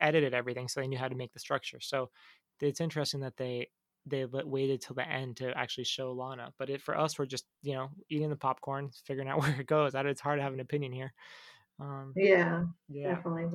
edited 0.01 0.33
everything, 0.33 0.69
so 0.69 0.81
they 0.81 0.87
knew 0.87 0.97
how 0.97 1.09
to 1.09 1.17
make 1.17 1.35
the 1.35 1.41
structure. 1.41 1.81
So 1.81 2.09
it's 2.61 2.81
interesting 2.81 3.21
that 3.21 3.37
they 3.37 3.69
they 4.07 4.25
waited 4.25 4.81
till 4.81 4.95
the 4.95 5.07
end 5.07 5.37
to 5.37 5.57
actually 5.57 5.85
show 5.85 6.13
Lana. 6.13 6.53
But 6.59 6.71
it, 6.71 6.81
for 6.81 6.97
us, 6.97 7.19
we're 7.19 7.27
just 7.27 7.45
you 7.63 7.75
know 7.75 7.91
eating 8.09 8.31
the 8.31 8.37
popcorn, 8.37 8.91
figuring 9.05 9.29
out 9.29 9.41
where 9.43 9.61
it 9.61 9.67
goes. 9.67 9.93
It's 9.95 10.21
hard 10.21 10.39
to 10.39 10.43
have 10.43 10.55
an 10.55 10.61
opinion 10.61 10.93
here. 10.93 11.13
Um, 11.83 12.13
yeah, 12.15 12.65
yeah, 12.89 13.15
definitely. 13.15 13.47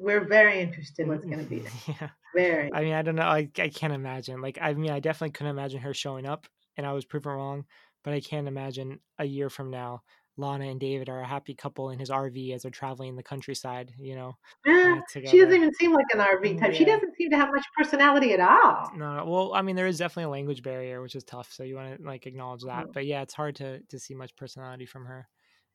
We're 0.00 0.26
very 0.26 0.60
interested 0.60 1.06
what's 1.06 1.24
going 1.24 1.38
to 1.38 1.44
be 1.44 1.58
there. 1.60 1.72
Yeah, 1.86 2.08
very. 2.34 2.70
I 2.74 2.82
mean, 2.82 2.94
I 2.94 3.02
don't 3.02 3.14
know. 3.14 3.22
I 3.22 3.48
I 3.58 3.68
can't 3.68 3.92
imagine. 3.92 4.40
Like, 4.40 4.58
I 4.60 4.74
mean, 4.74 4.90
I 4.90 4.98
definitely 4.98 5.32
couldn't 5.32 5.52
imagine 5.52 5.80
her 5.80 5.94
showing 5.94 6.26
up, 6.26 6.48
and 6.76 6.84
I 6.84 6.92
was 6.92 7.04
proven 7.04 7.32
wrong. 7.32 7.64
But 8.02 8.14
I 8.14 8.20
can't 8.20 8.48
imagine 8.48 8.98
a 9.18 9.24
year 9.26 9.50
from 9.50 9.70
now, 9.70 10.02
Lana 10.36 10.64
and 10.64 10.80
David 10.80 11.08
are 11.08 11.20
a 11.20 11.26
happy 11.26 11.54
couple 11.54 11.90
in 11.90 11.98
his 11.98 12.10
RV 12.10 12.54
as 12.54 12.62
they're 12.62 12.70
traveling 12.70 13.14
the 13.14 13.22
countryside. 13.22 13.92
You 13.98 14.16
know, 14.16 14.36
uh, 14.66 14.96
she 15.14 15.38
doesn't 15.38 15.54
even 15.54 15.72
seem 15.74 15.92
like 15.92 16.06
an 16.12 16.20
RV 16.20 16.58
type. 16.58 16.72
Yeah. 16.72 16.78
She 16.78 16.84
doesn't 16.84 17.14
seem 17.16 17.30
to 17.30 17.36
have 17.36 17.50
much 17.52 17.64
personality 17.76 18.32
at 18.32 18.40
all. 18.40 18.90
No, 18.96 19.24
well, 19.26 19.52
I 19.54 19.62
mean, 19.62 19.76
there 19.76 19.86
is 19.86 19.98
definitely 19.98 20.24
a 20.24 20.30
language 20.30 20.62
barrier, 20.62 21.02
which 21.02 21.14
is 21.14 21.22
tough. 21.22 21.52
So 21.52 21.62
you 21.62 21.76
want 21.76 21.98
to 21.98 22.02
like 22.02 22.26
acknowledge 22.26 22.62
that. 22.62 22.84
Mm-hmm. 22.84 22.92
But 22.92 23.06
yeah, 23.06 23.22
it's 23.22 23.34
hard 23.34 23.56
to 23.56 23.80
to 23.80 23.98
see 24.00 24.14
much 24.14 24.34
personality 24.34 24.86
from 24.86 25.04
her. 25.04 25.28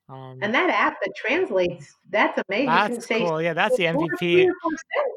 Um, 0.08 0.38
and 0.40 0.54
that 0.54 0.70
app 0.70 0.98
that 1.02 1.12
translates, 1.16 1.96
that's 2.10 2.40
amazing. 2.48 2.66
That's 2.66 3.06
cool. 3.06 3.42
Yeah, 3.42 3.54
that's 3.54 3.76
the 3.76 3.84
MVP. 3.84 4.48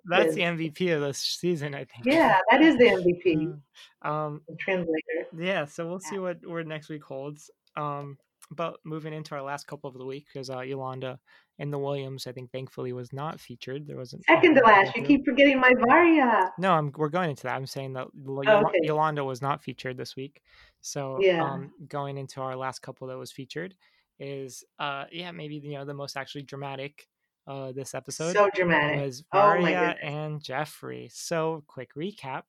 That's 0.06 0.34
the 0.34 0.42
MVP 0.42 0.96
of 0.96 1.02
this 1.02 1.20
season, 1.20 1.76
I 1.76 1.86
think. 1.86 2.06
Yeah, 2.06 2.40
that 2.50 2.62
is 2.62 2.76
the 2.78 2.86
MVP. 2.86 3.60
um, 4.02 4.42
the 4.48 4.56
translator. 4.56 5.28
Yeah, 5.38 5.66
so 5.66 5.88
we'll 5.88 6.00
see 6.00 6.18
what 6.18 6.46
where 6.46 6.64
next 6.64 6.90
week 6.90 7.04
holds. 7.04 7.52
Um, 7.76 8.18
but 8.52 8.78
moving 8.84 9.14
into 9.14 9.36
our 9.36 9.44
last 9.44 9.68
couple 9.68 9.90
of 9.90 9.98
the 9.98 10.06
week, 10.06 10.26
because 10.34 10.50
uh, 10.50 10.62
Yolanda 10.62 11.20
and 11.60 11.72
the 11.72 11.78
Williams, 11.78 12.26
I 12.26 12.32
think, 12.32 12.52
thankfully, 12.52 12.94
was 12.94 13.14
not 13.14 13.40
featured. 13.40 13.86
There 13.86 13.98
wasn't 13.98 14.26
second 14.26 14.56
to 14.56 14.62
last. 14.62 14.96
You 14.96 15.04
keep 15.04 15.24
forgetting 15.24 15.60
my 15.60 15.72
Varya. 15.86 16.52
No, 16.58 16.72
I'm, 16.72 16.92
we're 16.96 17.10
going 17.10 17.30
into 17.30 17.44
that. 17.44 17.54
I'm 17.54 17.68
saying 17.68 17.94
that 17.94 18.08
oh, 18.28 18.40
okay. 18.40 18.80
Yolanda 18.82 19.24
was 19.24 19.42
not 19.42 19.62
featured 19.62 19.98
this 19.98 20.16
week. 20.16 20.42
So, 20.82 21.20
yeah. 21.22 21.44
um, 21.44 21.72
going 21.88 22.18
into 22.18 22.42
our 22.42 22.56
last 22.56 22.80
couple 22.80 23.08
that 23.10 23.18
was 23.18 23.32
featured 23.32 23.76
is 24.20 24.64
uh 24.80 25.06
yeah 25.12 25.32
maybe 25.32 25.56
you 25.56 25.74
know 25.74 25.86
the 25.86 25.94
most 25.94 26.18
actually 26.18 26.42
dramatic 26.42 27.08
uh 27.48 27.72
this 27.72 27.94
episode 27.96 28.34
so 28.34 28.50
dramatic 28.54 29.02
was 29.02 29.24
Varya 29.32 29.96
oh 29.98 30.08
and 30.08 30.44
Geoffrey. 30.44 31.10
So 31.12 31.64
quick 31.68 31.92
recap. 31.96 32.44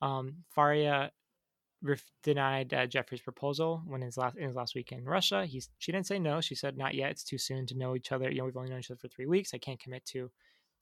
Um 0.00 0.44
Varya 0.54 1.12
ref- 1.82 2.10
denied 2.22 2.72
uh, 2.72 2.86
Geoffrey's 2.86 3.20
proposal 3.20 3.82
when 3.86 4.00
his 4.00 4.16
last 4.16 4.36
in 4.36 4.46
his 4.46 4.56
last 4.56 4.74
week 4.74 4.92
in 4.92 5.04
Russia. 5.04 5.44
He's 5.46 5.68
she 5.78 5.92
didn't 5.92 6.06
say 6.06 6.18
no. 6.18 6.40
She 6.40 6.54
said 6.54 6.76
not 6.76 6.94
yet. 6.94 7.10
It's 7.10 7.24
too 7.24 7.38
soon 7.38 7.66
to 7.66 7.76
know 7.76 7.94
each 7.96 8.12
other. 8.12 8.30
You 8.30 8.38
know 8.38 8.44
we've 8.44 8.56
only 8.56 8.70
known 8.70 8.80
each 8.80 8.90
other 8.90 8.98
for 8.98 9.08
three 9.08 9.26
weeks. 9.26 9.52
I 9.54 9.58
can't 9.58 9.80
commit 9.80 10.04
to 10.06 10.30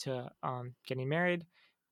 to 0.00 0.30
um 0.42 0.74
getting 0.86 1.08
married. 1.08 1.46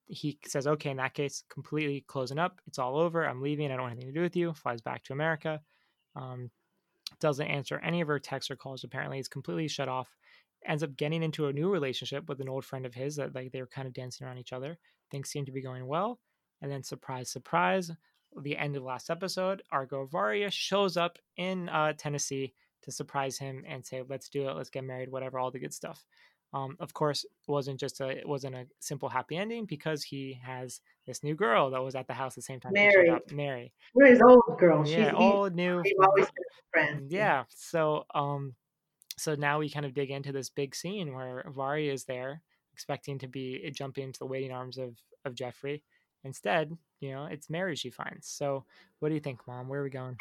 He 0.06 0.38
says 0.46 0.66
okay 0.66 0.90
in 0.90 0.96
that 0.98 1.14
case, 1.14 1.44
completely 1.50 2.04
closing 2.06 2.38
up. 2.38 2.60
It's 2.66 2.78
all 2.78 2.96
over. 2.96 3.26
I'm 3.26 3.42
leaving. 3.42 3.70
I 3.70 3.74
don't 3.74 3.82
want 3.82 3.92
anything 3.92 4.12
to 4.12 4.18
do 4.18 4.22
with 4.22 4.36
you. 4.36 4.54
Flies 4.54 4.80
back 4.80 5.04
to 5.04 5.12
America. 5.12 5.60
Um, 6.16 6.50
doesn't 7.20 7.46
answer 7.46 7.78
any 7.78 8.00
of 8.00 8.08
her 8.08 8.18
texts 8.18 8.50
or 8.50 8.56
calls. 8.56 8.84
Apparently, 8.84 9.18
is 9.18 9.28
completely 9.28 9.68
shut 9.68 9.88
off. 9.88 10.16
Ends 10.66 10.82
up 10.82 10.96
getting 10.96 11.22
into 11.22 11.46
a 11.46 11.52
new 11.52 11.70
relationship 11.70 12.28
with 12.28 12.40
an 12.40 12.48
old 12.48 12.64
friend 12.64 12.84
of 12.84 12.94
his 12.94 13.16
that 13.16 13.34
like 13.34 13.52
they 13.52 13.60
were 13.60 13.66
kind 13.66 13.86
of 13.86 13.94
dancing 13.94 14.26
around 14.26 14.38
each 14.38 14.52
other. 14.52 14.78
Things 15.10 15.30
seem 15.30 15.44
to 15.46 15.52
be 15.52 15.62
going 15.62 15.86
well, 15.86 16.18
and 16.60 16.70
then 16.70 16.82
surprise, 16.82 17.30
surprise, 17.30 17.90
the 18.42 18.56
end 18.56 18.76
of 18.76 18.82
last 18.82 19.10
episode, 19.10 19.62
Argo 19.72 20.06
Varya 20.06 20.50
shows 20.50 20.96
up 20.96 21.18
in 21.36 21.68
uh, 21.68 21.92
Tennessee 21.96 22.54
to 22.82 22.92
surprise 22.92 23.38
him 23.38 23.64
and 23.66 23.84
say, 23.84 24.02
"Let's 24.06 24.28
do 24.28 24.48
it. 24.48 24.56
Let's 24.56 24.70
get 24.70 24.84
married. 24.84 25.10
Whatever, 25.10 25.38
all 25.38 25.50
the 25.50 25.58
good 25.58 25.74
stuff." 25.74 26.04
Um, 26.54 26.76
of 26.80 26.94
course, 26.94 27.24
it 27.24 27.50
wasn't 27.50 27.78
just 27.78 28.00
a 28.00 28.08
it 28.08 28.26
wasn't 28.26 28.54
a 28.54 28.66
simple 28.80 29.08
happy 29.08 29.36
ending 29.36 29.66
because 29.66 30.02
he 30.02 30.40
has 30.42 30.80
this 31.06 31.22
new 31.22 31.34
girl 31.34 31.70
that 31.70 31.82
was 31.82 31.94
at 31.94 32.06
the 32.06 32.14
house 32.14 32.32
at 32.32 32.36
the 32.36 32.42
same 32.42 32.60
time. 32.60 32.72
Mary, 32.72 33.10
Mary, 33.32 33.72
where's 33.92 34.20
old 34.22 34.58
girl? 34.58 34.86
Yeah, 34.86 35.10
She's 35.10 35.14
old, 35.14 35.54
new. 35.54 35.82
We've 35.84 35.94
always 36.02 36.26
been 36.26 36.44
friends. 36.72 37.12
Yeah. 37.12 37.44
So, 37.50 38.04
um, 38.14 38.54
so 39.18 39.34
now 39.34 39.58
we 39.58 39.68
kind 39.68 39.84
of 39.84 39.92
dig 39.92 40.10
into 40.10 40.32
this 40.32 40.48
big 40.48 40.74
scene 40.74 41.14
where 41.14 41.44
Varya 41.54 41.92
is 41.92 42.04
there, 42.04 42.40
expecting 42.72 43.18
to 43.18 43.28
be 43.28 43.60
eh, 43.64 43.70
jumping 43.70 44.04
into 44.04 44.18
the 44.18 44.26
waiting 44.26 44.52
arms 44.52 44.78
of 44.78 44.96
of 45.26 45.34
Geoffrey. 45.34 45.82
Instead, 46.24 46.76
you 47.00 47.12
know, 47.12 47.26
it's 47.26 47.50
Mary 47.50 47.76
she 47.76 47.90
finds. 47.90 48.26
So, 48.26 48.64
what 49.00 49.10
do 49.10 49.14
you 49.14 49.20
think, 49.20 49.40
Mom? 49.46 49.68
Where 49.68 49.80
are 49.80 49.84
we 49.84 49.90
going? 49.90 50.16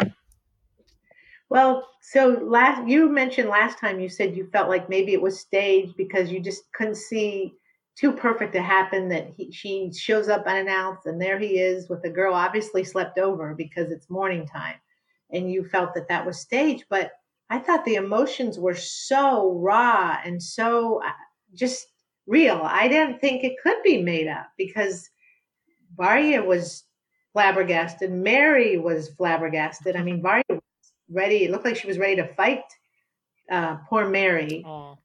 Well, 1.50 1.88
so 2.02 2.42
last 2.44 2.88
you 2.88 3.10
mentioned 3.10 3.50
last 3.50 3.80
time 3.80 4.00
you 4.00 4.10
said 4.10 4.36
you 4.36 4.50
felt 4.52 4.70
like 4.70 4.90
maybe 4.90 5.14
it 5.14 5.22
was 5.22 5.40
staged 5.40 5.96
because 5.98 6.32
you 6.32 6.40
just 6.40 6.64
couldn't 6.74 6.96
see 6.96 7.54
too 7.98 8.12
perfect 8.12 8.54
to 8.54 8.62
happen 8.62 9.10
that 9.10 9.32
he, 9.36 9.52
she 9.52 9.92
shows 9.94 10.30
up 10.30 10.46
unannounced 10.46 11.06
and 11.06 11.22
there 11.22 11.40
he 11.40 11.60
is 11.60 11.90
with 11.90 12.04
a 12.06 12.10
girl 12.10 12.34
obviously 12.34 12.84
slept 12.84 13.18
over 13.18 13.56
because 13.56 13.92
it's 13.92 14.10
morning 14.10 14.46
time. 14.46 14.76
And 15.32 15.52
you 15.52 15.66
felt 15.66 15.94
that 15.96 16.08
that 16.10 16.26
was 16.26 16.40
staged 16.40 16.86
but 16.90 17.12
i 17.50 17.58
thought 17.60 17.86
the 17.86 17.96
emotions 17.96 18.60
were 18.60 18.76
so 18.76 19.54
raw 19.54 20.18
and 20.24 20.42
so 20.42 21.02
uh, 21.04 21.12
just 21.54 21.88
real. 22.28 22.62
I 22.64 22.88
didn't 22.88 23.20
think 23.20 23.44
it 23.44 23.56
could 23.64 23.82
be 23.84 24.02
made 24.02 24.28
up 24.28 24.48
because 24.58 25.10
Varya 25.96 26.44
was 26.44 26.84
flabbergasted. 27.34 28.12
Mary 28.12 28.78
was 28.78 29.10
flabbergasted. 29.10 29.96
I 29.96 30.04
mean 30.04 30.22
Varya 30.22 30.44
ready 31.10 31.46
it 31.46 31.52
looked 31.52 31.66
like 31.66 31.76
she 31.76 31.88
was 31.88 31.98
ready 31.98 32.16
to 32.16 32.28
fight 32.36 32.64
uh, 33.52 33.78
poor 33.90 34.08
mary 34.08 34.64
uh, 34.66 34.96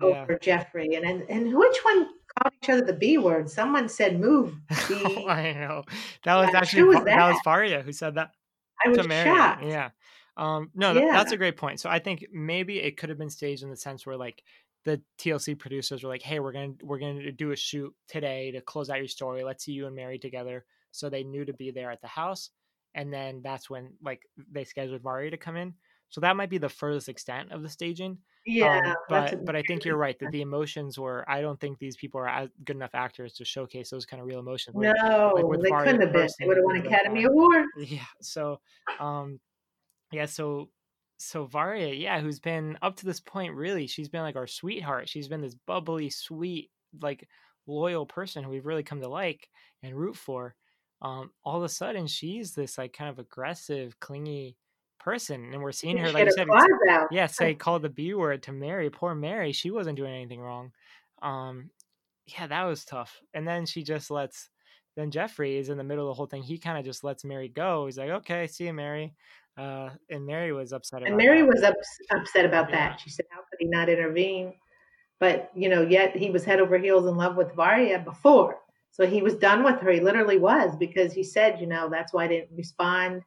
over 0.00 0.32
yeah. 0.32 0.38
geoffrey 0.40 0.94
and, 0.94 1.04
and 1.04 1.22
and 1.28 1.54
which 1.56 1.78
one 1.84 2.08
called 2.38 2.54
each 2.62 2.70
other 2.70 2.82
the 2.82 2.92
B 2.92 3.18
word. 3.18 3.50
Someone 3.50 3.88
said 3.88 4.20
move. 4.20 4.54
Oh, 4.90 5.28
I 5.28 5.52
know. 5.52 5.84
That 6.24 6.36
was 6.36 6.50
Yeah, 6.52 6.58
actually 6.58 6.82
was 6.84 6.98
Va- 6.98 7.04
that 7.04 7.30
was? 7.30 7.40
Varya 7.44 7.82
who 7.82 7.92
said 7.92 8.14
that 8.14 8.30
I 8.84 8.88
was 8.88 9.06
Mary. 9.06 9.28
shocked. 9.28 9.64
Yeah. 9.64 9.90
Um, 10.36 10.70
no, 10.74 10.94
th- 10.94 11.04
that's 11.10 11.32
a 11.32 11.36
great 11.36 11.56
point. 11.56 11.80
So 11.80 11.90
I 11.90 11.98
think 11.98 12.26
maybe 12.32 12.78
it 12.78 12.96
could 12.96 13.08
have 13.08 13.18
been 13.18 13.30
staged 13.30 13.64
in 13.64 13.70
the 13.70 13.76
sense 13.76 14.06
where 14.06 14.16
like 14.16 14.42
the 14.84 15.02
TLC 15.18 15.58
producers 15.58 16.02
were 16.04 16.08
like, 16.08 16.22
"Hey, 16.22 16.38
we're 16.38 16.52
gonna 16.52 16.74
we're 16.82 17.00
gonna 17.00 17.32
do 17.32 17.50
a 17.50 17.56
shoot 17.56 17.92
today 18.06 18.52
to 18.52 18.60
close 18.60 18.88
out 18.88 18.98
your 18.98 19.08
story. 19.08 19.42
Let's 19.42 19.64
see 19.64 19.72
you 19.72 19.86
and 19.86 19.96
Mary 19.96 20.18
together." 20.18 20.64
So 20.92 21.10
they 21.10 21.24
knew 21.24 21.44
to 21.44 21.52
be 21.52 21.70
there 21.70 21.90
at 21.90 22.00
the 22.00 22.08
house, 22.08 22.50
and 22.94 23.12
then 23.12 23.40
that's 23.42 23.68
when 23.70 23.92
like 24.02 24.22
they 24.50 24.64
scheduled 24.64 25.02
Varya 25.02 25.30
to 25.30 25.36
come 25.36 25.56
in. 25.56 25.74
So 26.10 26.22
that 26.22 26.36
might 26.36 26.48
be 26.48 26.58
the 26.58 26.70
furthest 26.70 27.08
extent 27.08 27.52
of 27.52 27.62
the 27.62 27.68
staging. 27.68 28.18
Yeah, 28.46 28.80
Um, 28.82 28.94
but 29.10 29.44
but 29.44 29.54
I 29.56 29.62
think 29.62 29.84
you're 29.84 29.98
right 29.98 30.18
that 30.20 30.32
the 30.32 30.40
emotions 30.40 30.98
were. 30.98 31.22
I 31.28 31.42
don't 31.42 31.60
think 31.60 31.78
these 31.78 31.96
people 31.96 32.20
are 32.20 32.28
as 32.28 32.48
good 32.64 32.76
enough 32.76 32.94
actors 32.94 33.34
to 33.34 33.44
showcase 33.44 33.90
those 33.90 34.06
kind 34.06 34.20
of 34.22 34.26
real 34.26 34.38
emotions. 34.38 34.74
Like, 34.74 34.96
no, 35.02 35.32
with 35.34 35.62
they 35.62 35.68
Varya 35.68 35.84
couldn't 35.84 36.00
have 36.00 36.12
been. 36.14 36.28
They 36.38 36.46
would 36.46 36.56
have 36.56 36.64
won 36.64 36.76
Academy. 36.78 37.24
Award. 37.24 37.66
yeah 37.78 38.04
so 38.22 38.60
um 38.98 39.38
yeah 40.12 40.24
so 40.24 40.70
so 41.18 41.44
varya 41.44 41.92
yeah 41.92 42.20
who's 42.20 42.38
been 42.38 42.78
up 42.80 42.96
to 42.96 43.04
this 43.04 43.20
point 43.20 43.52
really 43.54 43.86
she's 43.86 44.08
been 44.08 44.22
like 44.22 44.36
our 44.36 44.46
sweetheart 44.46 45.08
she's 45.08 45.28
been 45.28 45.40
this 45.40 45.56
bubbly 45.66 46.08
sweet 46.08 46.70
like 47.02 47.28
loyal 47.66 48.06
person 48.06 48.44
who 48.44 48.50
we've 48.50 48.66
really 48.66 48.82
come 48.82 49.00
to 49.00 49.08
like 49.08 49.48
and 49.82 49.94
root 49.94 50.16
for 50.16 50.54
um 51.02 51.30
all 51.44 51.56
of 51.56 51.62
a 51.62 51.68
sudden 51.68 52.06
she's 52.06 52.54
this 52.54 52.78
like 52.78 52.92
kind 52.92 53.10
of 53.10 53.18
aggressive 53.18 53.98
clingy 54.00 54.56
person 54.98 55.52
and 55.52 55.62
we're 55.62 55.72
seeing 55.72 55.96
her 55.96 56.10
like 56.10 56.24
you 56.24 56.32
said 56.32 56.48
out. 56.90 57.06
yeah 57.12 57.26
say 57.26 57.54
call 57.54 57.78
the 57.78 57.88
b 57.88 58.14
word 58.14 58.42
to 58.42 58.52
mary 58.52 58.90
poor 58.90 59.14
mary 59.14 59.52
she 59.52 59.70
wasn't 59.70 59.96
doing 59.96 60.12
anything 60.12 60.40
wrong 60.40 60.72
um 61.22 61.70
yeah 62.26 62.46
that 62.46 62.64
was 62.64 62.84
tough 62.84 63.20
and 63.34 63.46
then 63.46 63.64
she 63.64 63.82
just 63.82 64.10
lets 64.10 64.50
then 64.96 65.10
geoffrey 65.10 65.56
is 65.56 65.68
in 65.68 65.78
the 65.78 65.84
middle 65.84 66.04
of 66.06 66.10
the 66.10 66.14
whole 66.14 66.26
thing 66.26 66.42
he 66.42 66.58
kind 66.58 66.78
of 66.78 66.84
just 66.84 67.04
lets 67.04 67.24
mary 67.24 67.48
go 67.48 67.86
he's 67.86 67.96
like 67.96 68.10
okay 68.10 68.46
see 68.48 68.64
you 68.66 68.72
mary 68.72 69.14
uh 69.56 69.90
and 70.10 70.26
mary 70.26 70.52
was 70.52 70.72
upset 70.72 71.00
about 71.02 71.08
And 71.08 71.16
Mary 71.16 71.42
that. 71.42 71.48
was 71.48 71.62
ups- 71.62 71.98
upset 72.10 72.44
about 72.44 72.68
Yeah. 72.70 72.90
that. 72.90 73.00
She 73.00 73.10
said, 73.10 73.24
"How 73.30 73.38
could 73.38 73.58
he 73.58 73.66
not 73.66 73.88
intervene?" 73.88 74.54
But 75.18 75.50
you 75.54 75.68
know, 75.68 75.82
yet 75.82 76.14
he 76.14 76.30
was 76.30 76.44
head 76.44 76.60
over 76.60 76.78
heels 76.78 77.06
in 77.06 77.16
love 77.16 77.36
with 77.36 77.52
Varya 77.54 77.98
before, 77.98 78.60
so 78.90 79.06
he 79.06 79.22
was 79.22 79.36
done 79.36 79.62
with 79.64 79.80
her. 79.80 79.90
He 79.90 80.00
literally 80.00 80.38
was 80.38 80.76
because 80.76 81.12
he 81.12 81.22
said, 81.22 81.60
"You 81.60 81.66
know, 81.66 81.88
that's 81.88 82.12
why 82.12 82.24
I 82.24 82.28
didn't 82.28 82.56
respond." 82.56 83.22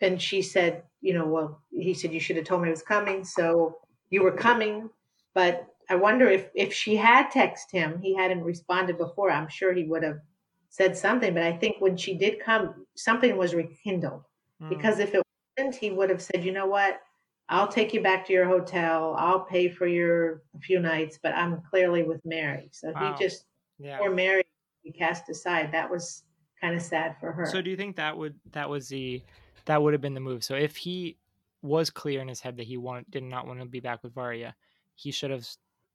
And 0.00 0.20
she 0.20 0.42
said, 0.42 0.82
"You 1.00 1.14
know, 1.14 1.26
well, 1.26 1.62
he 1.70 1.94
said 1.94 2.12
you 2.12 2.20
should 2.20 2.36
have 2.36 2.44
told 2.46 2.62
me 2.62 2.68
I 2.68 2.70
was 2.70 2.82
coming, 2.82 3.24
so 3.24 3.78
you 4.10 4.22
were 4.22 4.32
coming." 4.32 4.90
But 5.34 5.66
I 5.88 5.96
wonder 5.96 6.28
if 6.28 6.50
if 6.54 6.72
she 6.72 6.96
had 6.96 7.30
texted 7.30 7.70
him, 7.72 7.98
he 8.00 8.14
hadn't 8.14 8.42
responded 8.44 8.98
before. 8.98 9.30
I'm 9.30 9.48
sure 9.48 9.72
he 9.72 9.84
would 9.84 10.02
have 10.02 10.20
said 10.68 10.96
something. 10.96 11.34
But 11.34 11.44
I 11.44 11.56
think 11.56 11.76
when 11.80 11.96
she 11.96 12.14
did 12.14 12.40
come, 12.40 12.86
something 12.96 13.36
was 13.36 13.54
rekindled 13.54 14.24
Mm. 14.62 14.68
because 14.68 14.98
if 15.00 15.14
it 15.14 15.22
wasn't, 15.58 15.74
he 15.74 15.90
would 15.90 16.10
have 16.10 16.22
said, 16.22 16.44
you 16.44 16.52
know 16.52 16.66
what, 16.66 17.00
I'll 17.48 17.68
take 17.68 17.92
you 17.92 18.00
back 18.02 18.24
to 18.26 18.32
your 18.32 18.46
hotel. 18.46 19.14
I'll 19.18 19.40
pay 19.44 19.68
for 19.68 19.86
your 19.86 20.42
few 20.62 20.80
nights, 20.80 21.18
but 21.22 21.34
I'm 21.34 21.60
clearly 21.62 22.02
with 22.02 22.24
Mary. 22.24 22.68
So 22.72 22.92
Wow. 22.92 23.16
he 23.16 23.24
just, 23.24 23.44
yeah 23.78 23.98
poor 23.98 24.10
Mary, 24.14 24.44
he 24.84 24.92
cast 24.92 25.28
aside. 25.28 25.72
That 25.72 25.90
was 25.90 26.22
kind 26.60 26.76
of 26.76 26.82
sad 26.82 27.16
for 27.18 27.32
her. 27.32 27.46
so 27.46 27.60
do 27.60 27.70
you 27.70 27.76
think 27.76 27.96
that 27.96 28.16
would 28.16 28.36
that 28.52 28.70
was 28.70 28.88
the 28.88 29.20
that 29.64 29.82
would 29.82 29.92
have 29.92 30.02
been 30.02 30.14
the 30.14 30.20
move? 30.20 30.44
So 30.44 30.54
if 30.54 30.76
he 30.76 31.18
was 31.62 31.90
clear 31.90 32.20
in 32.20 32.28
his 32.28 32.40
head 32.40 32.56
that 32.58 32.66
he 32.66 32.76
wanted 32.76 33.10
did 33.10 33.22
not 33.22 33.46
want 33.46 33.58
to 33.58 33.64
be 33.64 33.80
back 33.80 34.02
with 34.02 34.14
varya 34.14 34.54
he 34.96 35.10
should 35.10 35.30
have 35.30 35.48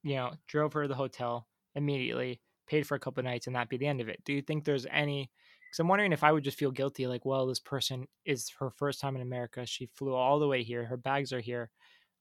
you 0.03 0.15
know 0.15 0.31
drove 0.47 0.73
her 0.73 0.81
to 0.81 0.87
the 0.87 0.95
hotel 0.95 1.47
immediately 1.75 2.41
paid 2.67 2.85
for 2.87 2.95
a 2.95 2.99
couple 2.99 3.23
nights 3.23 3.47
and 3.47 3.55
that 3.55 3.69
be 3.69 3.77
the 3.77 3.87
end 3.87 4.01
of 4.01 4.09
it. 4.09 4.21
Do 4.25 4.33
you 4.33 4.41
think 4.41 4.63
there's 4.63 4.87
any 4.91 5.29
because 5.69 5.79
i'm 5.79 5.87
wondering 5.87 6.11
if 6.11 6.23
i 6.23 6.31
would 6.31 6.43
just 6.43 6.57
feel 6.57 6.71
guilty 6.71 7.05
like 7.05 7.25
well 7.25 7.45
this 7.45 7.59
person 7.59 8.07
is 8.25 8.51
her 8.59 8.71
first 8.71 8.99
time 8.99 9.15
in 9.15 9.21
america. 9.21 9.65
She 9.65 9.89
flew 9.95 10.13
all 10.15 10.39
the 10.39 10.47
way 10.47 10.63
here. 10.63 10.85
Her 10.85 10.97
bags 10.97 11.31
are 11.31 11.39
here. 11.39 11.69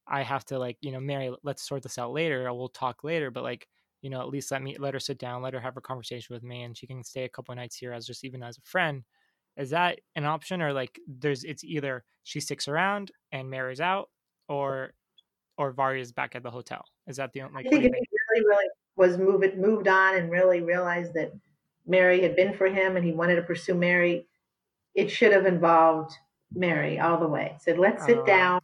I 0.06 0.22
have 0.22 0.44
to 0.46 0.58
like 0.58 0.76
you 0.82 0.92
know 0.92 1.00
mary 1.00 1.34
let's 1.42 1.66
sort 1.66 1.82
this 1.82 1.98
out 1.98 2.12
later. 2.12 2.52
We'll 2.52 2.68
talk 2.68 3.02
later. 3.02 3.30
But 3.30 3.44
like 3.44 3.66
you 4.02 4.10
know 4.10 4.20
at 4.20 4.28
least 4.28 4.50
let 4.50 4.62
me 4.62 4.76
let 4.78 4.94
her 4.94 5.00
sit 5.00 5.18
down 5.18 5.42
let 5.42 5.54
her 5.54 5.60
have 5.60 5.76
a 5.76 5.80
conversation 5.80 6.34
with 6.34 6.42
me 6.42 6.62
and 6.62 6.76
she 6.76 6.86
can 6.86 7.02
stay 7.02 7.24
a 7.24 7.28
couple 7.28 7.52
of 7.52 7.56
nights 7.56 7.76
here 7.76 7.92
as 7.92 8.06
just 8.06 8.24
even 8.24 8.42
as 8.42 8.56
a 8.58 8.62
friend 8.62 9.02
is 9.56 9.70
that 9.70 9.98
an 10.14 10.24
option 10.24 10.62
or 10.62 10.72
like 10.72 10.98
there's 11.06 11.42
it's 11.44 11.64
either 11.64 12.04
she 12.22 12.40
sticks 12.40 12.68
around 12.68 13.10
and 13.32 13.50
marries 13.50 13.80
out 13.80 14.08
or 14.48 14.92
or 15.56 15.72
Varya's 15.72 16.12
back 16.12 16.36
at 16.36 16.42
the 16.44 16.50
hotel 16.50 16.84
is 17.08 17.16
that 17.16 17.32
the 17.32 17.42
only 17.42 17.54
like 17.54 17.66
I 17.66 17.70
think 17.70 17.84
if 17.84 17.92
he 17.92 18.06
really, 18.34 18.46
really 18.46 18.68
was 18.94 19.18
moved, 19.18 19.56
moved 19.58 19.88
on 19.88 20.16
and 20.16 20.30
really 20.30 20.60
realized 20.60 21.14
that 21.14 21.32
Mary 21.86 22.20
had 22.22 22.36
been 22.36 22.52
for 22.52 22.68
him 22.68 22.96
and 22.96 23.04
he 23.04 23.12
wanted 23.12 23.36
to 23.36 23.42
pursue 23.42 23.74
Mary, 23.74 24.26
it 24.94 25.08
should 25.10 25.32
have 25.32 25.46
involved 25.46 26.12
Mary 26.54 27.00
all 27.00 27.18
the 27.18 27.26
way. 27.26 27.56
Said, 27.60 27.78
let's 27.78 28.04
sit 28.04 28.18
Uh. 28.18 28.24
down. 28.24 28.60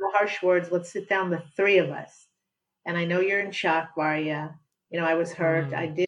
No 0.00 0.10
harsh 0.12 0.42
words. 0.42 0.70
Let's 0.70 0.90
sit 0.92 1.08
down, 1.08 1.30
the 1.30 1.42
three 1.56 1.78
of 1.78 1.90
us. 1.90 2.27
And 2.88 2.96
I 2.96 3.04
know 3.04 3.20
you're 3.20 3.40
in 3.40 3.52
shock, 3.52 3.90
Varya. 3.94 4.58
You 4.90 4.98
know, 4.98 5.06
I 5.06 5.14
was 5.14 5.32
hurt. 5.32 5.70
Mm. 5.70 5.76
I 5.76 5.86
did 5.86 6.06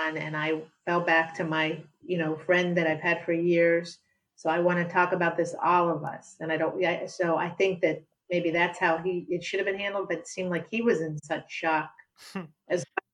on 0.00 0.16
and 0.16 0.36
I 0.36 0.62
fell 0.86 1.00
back 1.00 1.34
to 1.34 1.44
my, 1.44 1.82
you 2.06 2.16
know, 2.18 2.36
friend 2.36 2.76
that 2.76 2.86
I've 2.86 3.00
had 3.00 3.24
for 3.24 3.32
years. 3.32 3.98
So 4.36 4.48
I 4.48 4.60
want 4.60 4.78
to 4.78 4.92
talk 4.92 5.12
about 5.12 5.36
this, 5.36 5.54
all 5.62 5.90
of 5.90 6.04
us. 6.04 6.36
And 6.40 6.50
I 6.52 6.56
don't, 6.56 6.80
yeah, 6.80 7.06
so 7.06 7.36
I 7.36 7.48
think 7.50 7.80
that 7.82 8.02
maybe 8.30 8.50
that's 8.50 8.78
how 8.78 8.98
he, 8.98 9.26
it 9.28 9.42
should 9.44 9.58
have 9.58 9.66
been 9.66 9.78
handled, 9.78 10.08
but 10.08 10.18
it 10.18 10.28
seemed 10.28 10.50
like 10.50 10.66
he 10.70 10.82
was 10.82 11.00
in 11.00 11.18
such 11.22 11.50
shock. 11.50 11.90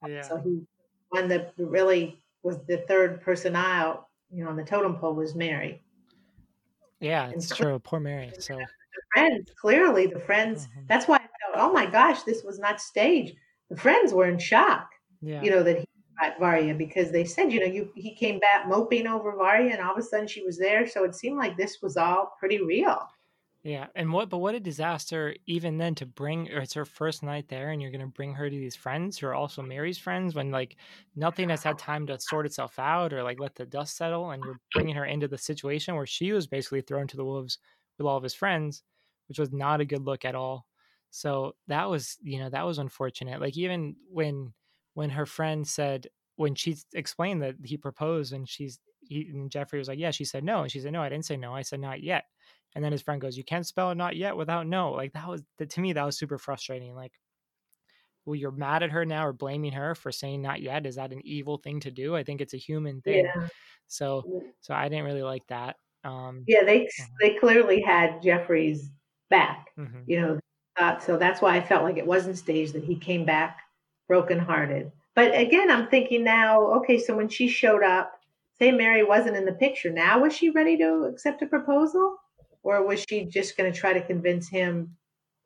yeah 0.06 0.20
So 0.22 0.36
he, 0.44 0.60
one 1.08 1.28
that 1.28 1.54
really 1.58 2.22
was 2.42 2.58
the 2.68 2.78
third 2.88 3.20
person 3.22 3.56
out, 3.56 4.06
you 4.30 4.44
know, 4.44 4.50
on 4.50 4.56
the 4.56 4.64
totem 4.64 4.96
pole 4.96 5.14
was 5.14 5.34
Mary. 5.34 5.82
yeah 7.00 7.30
it's 7.34 7.48
so- 7.48 7.54
true 7.54 7.78
poor 7.78 7.98
Mary 8.00 8.30
so 8.38 8.56
The 8.92 9.02
friends, 9.14 9.50
clearly 9.60 10.06
the 10.08 10.18
friends, 10.20 10.66
Mhm. 10.66 10.88
that's 10.88 11.06
why 11.06 11.16
I 11.16 11.28
oh 11.54 11.72
my 11.72 11.86
gosh, 11.86 12.22
this 12.22 12.42
was 12.44 12.58
not 12.58 12.80
staged. 12.80 13.36
The 13.70 13.76
friends 13.76 14.12
were 14.12 14.28
in 14.28 14.38
shock. 14.38 14.90
yeah 15.20 15.42
you 15.42 15.50
know, 15.50 15.62
that 15.62 15.78
he 15.78 15.86
got 16.20 16.38
Varya 16.38 16.74
because 16.74 17.10
they 17.10 17.24
said, 17.24 17.52
you 17.52 17.60
know, 17.60 17.66
you 17.66 17.90
he 17.94 18.14
came 18.14 18.38
back 18.38 18.68
moping 18.68 19.06
over 19.06 19.34
Varya 19.36 19.72
and 19.72 19.80
all 19.80 19.92
of 19.92 19.98
a 19.98 20.02
sudden 20.02 20.26
she 20.26 20.42
was 20.42 20.58
there. 20.58 20.86
So 20.86 21.04
it 21.04 21.14
seemed 21.14 21.38
like 21.38 21.56
this 21.56 21.78
was 21.82 21.96
all 21.96 22.32
pretty 22.38 22.62
real. 22.62 23.08
Yeah, 23.62 23.88
and 23.94 24.10
what? 24.10 24.30
But 24.30 24.38
what 24.38 24.54
a 24.54 24.60
disaster! 24.60 25.36
Even 25.46 25.76
then, 25.76 25.94
to 25.96 26.06
bring 26.06 26.50
or 26.50 26.60
it's 26.60 26.72
her 26.72 26.86
first 26.86 27.22
night 27.22 27.48
there, 27.48 27.70
and 27.70 27.82
you're 27.82 27.90
gonna 27.90 28.06
bring 28.06 28.32
her 28.32 28.48
to 28.48 28.56
these 28.56 28.74
friends 28.74 29.18
who 29.18 29.26
are 29.26 29.34
also 29.34 29.60
Mary's 29.60 29.98
friends 29.98 30.34
when 30.34 30.50
like 30.50 30.76
nothing 31.14 31.50
has 31.50 31.62
had 31.62 31.78
time 31.78 32.06
to 32.06 32.18
sort 32.18 32.46
itself 32.46 32.78
out 32.78 33.12
or 33.12 33.22
like 33.22 33.38
let 33.38 33.54
the 33.54 33.66
dust 33.66 33.98
settle, 33.98 34.30
and 34.30 34.42
you're 34.42 34.60
bringing 34.72 34.96
her 34.96 35.04
into 35.04 35.28
the 35.28 35.36
situation 35.36 35.94
where 35.94 36.06
she 36.06 36.32
was 36.32 36.46
basically 36.46 36.80
thrown 36.80 37.06
to 37.08 37.18
the 37.18 37.24
wolves 37.24 37.58
with 37.98 38.06
all 38.06 38.16
of 38.16 38.22
his 38.22 38.32
friends, 38.32 38.82
which 39.28 39.38
was 39.38 39.52
not 39.52 39.82
a 39.82 39.84
good 39.84 40.06
look 40.06 40.24
at 40.24 40.34
all. 40.34 40.64
So 41.10 41.56
that 41.66 41.90
was, 41.90 42.16
you 42.22 42.38
know, 42.38 42.50
that 42.50 42.66
was 42.66 42.78
unfortunate. 42.78 43.40
Like 43.40 43.56
even 43.56 43.96
when 44.08 44.52
when 44.94 45.10
her 45.10 45.26
friend 45.26 45.66
said 45.66 46.06
when 46.36 46.54
she 46.54 46.76
explained 46.94 47.42
that 47.42 47.56
he 47.64 47.76
proposed 47.76 48.32
and 48.32 48.48
she's 48.48 48.78
he 49.00 49.28
and 49.32 49.50
Geoffrey 49.50 49.78
was 49.78 49.88
like, 49.88 49.98
yeah, 49.98 50.10
she 50.10 50.24
said 50.24 50.44
no, 50.44 50.62
and 50.62 50.70
she 50.70 50.80
said 50.80 50.92
no, 50.92 51.02
I 51.02 51.08
didn't 51.08 51.26
say 51.26 51.36
no, 51.36 51.54
I 51.54 51.62
said 51.62 51.80
not 51.80 52.02
yet. 52.02 52.24
And 52.74 52.84
then 52.84 52.92
his 52.92 53.02
friend 53.02 53.20
goes, 53.20 53.36
"You 53.36 53.42
can't 53.42 53.66
spell 53.66 53.94
not 53.94 54.14
yet 54.16 54.36
without 54.36 54.66
no." 54.66 54.92
Like 54.92 55.12
that 55.14 55.28
was 55.28 55.42
that 55.58 55.70
to 55.70 55.80
me 55.80 55.92
that 55.92 56.04
was 56.04 56.16
super 56.16 56.38
frustrating. 56.38 56.94
Like, 56.94 57.12
well, 58.24 58.36
you're 58.36 58.52
mad 58.52 58.82
at 58.82 58.92
her 58.92 59.04
now 59.04 59.26
or 59.26 59.32
blaming 59.32 59.72
her 59.72 59.94
for 59.94 60.12
saying 60.12 60.42
not 60.42 60.62
yet. 60.62 60.86
Is 60.86 60.96
that 60.96 61.12
an 61.12 61.20
evil 61.24 61.58
thing 61.58 61.80
to 61.80 61.90
do? 61.90 62.14
I 62.14 62.22
think 62.22 62.40
it's 62.40 62.54
a 62.54 62.58
human 62.58 63.00
thing. 63.00 63.24
Yeah. 63.24 63.48
So, 63.88 64.22
so 64.60 64.72
I 64.72 64.88
didn't 64.88 65.04
really 65.04 65.22
like 65.24 65.46
that. 65.48 65.76
Um, 66.04 66.44
Yeah, 66.46 66.62
they 66.64 66.88
they 67.20 67.34
clearly 67.34 67.82
had 67.82 68.22
Geoffrey's 68.22 68.88
back, 69.30 69.66
mhm. 69.76 70.04
you 70.06 70.20
know. 70.20 70.38
Uh, 70.76 70.98
so 70.98 71.16
that's 71.16 71.42
why 71.42 71.56
I 71.56 71.60
felt 71.60 71.84
like 71.84 71.96
it 71.96 72.06
wasn't 72.06 72.38
staged 72.38 72.74
that 72.74 72.84
he 72.84 72.96
came 72.96 73.24
back 73.24 73.60
brokenhearted. 74.08 74.90
But 75.14 75.36
again, 75.38 75.70
I'm 75.70 75.88
thinking 75.88 76.24
now, 76.24 76.62
okay, 76.78 76.98
so 76.98 77.16
when 77.16 77.28
she 77.28 77.48
showed 77.48 77.82
up, 77.82 78.20
say 78.58 78.70
Mary 78.70 79.02
wasn't 79.02 79.36
in 79.36 79.44
the 79.44 79.52
picture. 79.52 79.90
Now 79.90 80.20
was 80.20 80.34
she 80.34 80.50
ready 80.50 80.76
to 80.78 81.04
accept 81.04 81.42
a 81.42 81.46
proposal? 81.46 82.16
Or 82.62 82.86
was 82.86 83.04
she 83.08 83.24
just 83.24 83.56
going 83.56 83.72
to 83.72 83.78
try 83.78 83.92
to 83.92 84.02
convince 84.02 84.48
him 84.48 84.96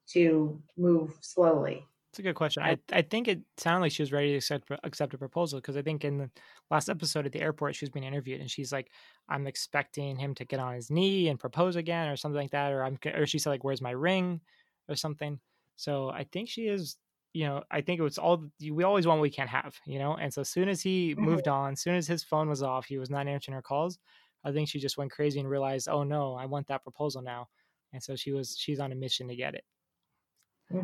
to 0.09 0.61
move 0.77 1.17
slowly? 1.21 1.87
It's 2.11 2.19
a 2.21 2.23
good 2.23 2.37
question. 2.37 2.63
I, 2.63 2.79
I 2.93 3.03
think 3.03 3.27
it 3.27 3.41
sounded 3.57 3.81
like 3.81 3.93
she 3.93 4.03
was 4.03 4.13
ready 4.13 4.31
to 4.31 4.37
accept 4.37 4.71
accept 4.85 5.15
a 5.15 5.19
proposal 5.19 5.59
because 5.59 5.77
I 5.77 5.83
think 5.83 6.05
in 6.05 6.19
the 6.19 6.31
last 6.71 6.89
episode 6.89 7.27
at 7.27 7.33
the 7.33 7.41
airport 7.41 7.75
she 7.75 7.85
was 7.85 7.91
being 7.91 8.05
interviewed 8.05 8.41
and 8.41 8.49
she's 8.49 8.73
like, 8.73 8.93
"I'm 9.29 9.49
expecting 9.49 10.17
him 10.17 10.33
to 10.37 10.45
get 10.45 10.61
on 10.61 10.75
his 10.75 10.93
knee 10.93 11.27
and 11.29 11.41
propose 11.41 11.75
again 11.75 12.09
or 12.09 12.17
something 12.17 12.41
like 12.41 12.53
that," 12.53 12.73
or 12.73 12.85
I'm 12.85 12.99
or 13.17 13.27
she 13.27 13.41
said 13.41 13.51
like, 13.51 13.65
"Where's 13.65 13.83
my 13.83 13.91
ring?" 13.91 14.41
Or 14.89 14.97
something. 14.97 15.41
So 15.77 16.11
I 16.11 16.25
think 16.25 16.49
she 16.49 16.69
is. 16.69 16.97
You 17.37 17.47
know, 17.47 17.65
I 17.71 17.81
think 17.81 17.99
it 17.99 18.05
was 18.05 18.17
all 18.19 18.49
we 18.61 18.85
always 18.85 19.07
want 19.09 19.19
what 19.19 19.23
we 19.25 19.31
can't 19.31 19.51
have. 19.51 19.77
You 19.87 19.99
know, 19.99 20.15
and 20.17 20.33
so 20.33 20.43
as 20.43 20.51
soon 20.51 20.69
as 20.69 20.83
he 20.83 21.17
Mhm. 21.19 21.19
moved 21.19 21.49
on, 21.49 21.73
as 21.73 21.81
soon 21.83 21.97
as 21.97 22.07
his 22.07 22.23
phone 22.25 22.49
was 22.49 22.63
off, 22.63 22.87
he 22.87 22.97
was 22.99 23.11
not 23.11 23.27
answering 23.29 23.55
her 23.57 23.63
calls. 23.63 23.99
I 24.45 24.53
think 24.53 24.69
she 24.69 24.79
just 24.79 24.97
went 24.99 25.11
crazy 25.13 25.41
and 25.41 25.49
realized, 25.49 25.89
"Oh 25.89 26.05
no, 26.05 26.35
I 26.35 26.47
want 26.47 26.69
that 26.69 26.83
proposal 26.85 27.23
now," 27.23 27.49
and 27.93 28.03
so 28.03 28.15
she 28.17 28.33
was 28.33 28.57
she's 28.59 28.79
on 28.81 28.93
a 28.93 28.95
mission 28.95 29.29
to 29.29 29.37
get 29.37 29.55
it. 29.55 29.65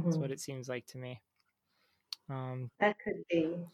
That's 0.03 0.17
Mhm. 0.17 0.21
what 0.21 0.31
it 0.31 0.41
seems 0.41 0.69
like 0.71 0.87
to 0.87 0.99
me. 0.99 1.21
Um, 2.29 2.71
That 2.81 2.99
could 2.99 3.25
be. 3.29 3.65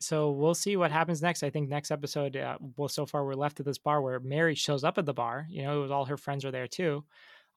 so 0.00 0.32
we'll 0.32 0.54
see 0.54 0.76
what 0.76 0.90
happens 0.90 1.22
next. 1.22 1.42
I 1.44 1.50
think 1.50 1.68
next 1.68 1.90
episode, 1.92 2.36
uh, 2.36 2.58
well, 2.76 2.88
so 2.88 3.06
far 3.06 3.24
we're 3.24 3.34
left 3.34 3.60
at 3.60 3.66
this 3.66 3.78
bar 3.78 4.02
where 4.02 4.18
Mary 4.18 4.54
shows 4.56 4.82
up 4.82 4.98
at 4.98 5.06
the 5.06 5.14
bar. 5.14 5.46
You 5.48 5.62
know, 5.62 5.78
it 5.78 5.82
was 5.82 5.90
all 5.92 6.06
her 6.06 6.16
friends 6.16 6.44
are 6.44 6.50
there 6.50 6.66
too. 6.66 7.04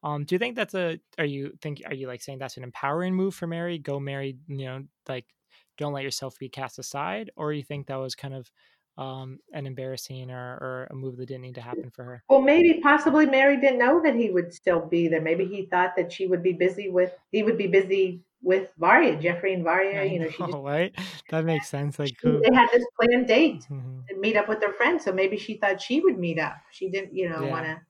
Um, 0.05 0.23
do 0.23 0.35
you 0.35 0.39
think 0.39 0.55
that's 0.55 0.75
a? 0.75 0.99
Are 1.17 1.25
you 1.25 1.57
think? 1.61 1.81
Are 1.85 1.93
you 1.95 2.07
like 2.07 2.21
saying 2.21 2.37
that's 2.37 2.57
an 2.57 2.63
empowering 2.63 3.15
move 3.15 3.33
for 3.33 3.47
Mary? 3.47 3.79
Go 3.79 3.99
Mary, 3.99 4.37
you 4.47 4.65
know, 4.65 4.83
like 5.09 5.25
don't 5.77 5.93
let 5.93 6.03
yourself 6.03 6.37
be 6.39 6.47
cast 6.47 6.77
aside, 6.79 7.31
or 7.35 7.51
you 7.51 7.63
think 7.63 7.87
that 7.87 7.95
was 7.95 8.13
kind 8.15 8.33
of 8.35 8.49
um, 8.97 9.39
an 9.51 9.65
embarrassing 9.65 10.31
or, 10.31 10.53
or 10.61 10.87
a 10.91 10.95
move 10.95 11.17
that 11.17 11.25
didn't 11.25 11.41
need 11.41 11.55
to 11.55 11.61
happen 11.61 11.89
for 11.89 12.03
her? 12.03 12.23
Well, 12.29 12.41
maybe 12.41 12.79
possibly 12.81 13.25
Mary 13.25 13.59
didn't 13.59 13.79
know 13.79 14.01
that 14.03 14.15
he 14.15 14.29
would 14.29 14.53
still 14.53 14.85
be 14.85 15.07
there. 15.07 15.21
Maybe 15.21 15.45
he 15.45 15.65
thought 15.65 15.95
that 15.97 16.11
she 16.11 16.27
would 16.27 16.43
be 16.43 16.53
busy 16.53 16.89
with 16.89 17.13
he 17.31 17.43
would 17.43 17.57
be 17.57 17.67
busy 17.67 18.21
with 18.41 18.69
Varya, 18.77 19.19
Geoffrey 19.19 19.53
and 19.55 19.63
Varya. 19.63 20.01
I 20.01 20.03
you 20.03 20.19
know, 20.19 20.29
she 20.29 20.43
just 20.45 20.57
right? 20.59 20.95
That 21.29 21.45
makes 21.45 21.67
sense. 21.67 21.97
Like, 21.97 22.09
she- 22.09 22.29
they 22.29 22.53
had 22.55 22.69
this 22.71 22.85
planned 22.99 23.27
date 23.27 23.65
Mhm. 23.71 24.07
to 24.07 24.17
meet 24.17 24.37
up 24.37 24.47
with 24.47 24.59
their 24.59 24.73
friends. 24.73 25.03
So 25.03 25.11
maybe 25.11 25.35
she 25.35 25.57
thought 25.57 25.81
she 25.81 25.99
would 25.99 26.19
meet 26.19 26.37
up. 26.37 26.55
She 26.71 26.89
didn't, 26.89 27.15
you 27.15 27.27
know, 27.27 27.41
Yeah. 27.41 27.49
want 27.51 27.65
to 27.65 27.81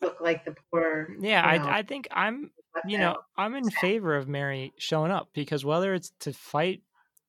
look 0.00 0.20
like 0.20 0.44
the 0.44 0.54
poor. 0.70 1.08
Yeah, 1.20 1.52
you 1.54 1.58
know, 1.60 1.66
I, 1.66 1.78
I 1.78 1.82
think 1.82 2.08
I'm 2.10 2.50
you 2.86 2.98
know. 2.98 3.16
I'm 3.36 3.54
in 3.54 3.70
favor 3.70 4.16
of 4.16 4.28
Mary 4.28 4.72
showing 4.78 5.10
up 5.10 5.28
because 5.32 5.64
whether 5.64 5.94
it's 5.94 6.12
to 6.20 6.32
fight 6.32 6.82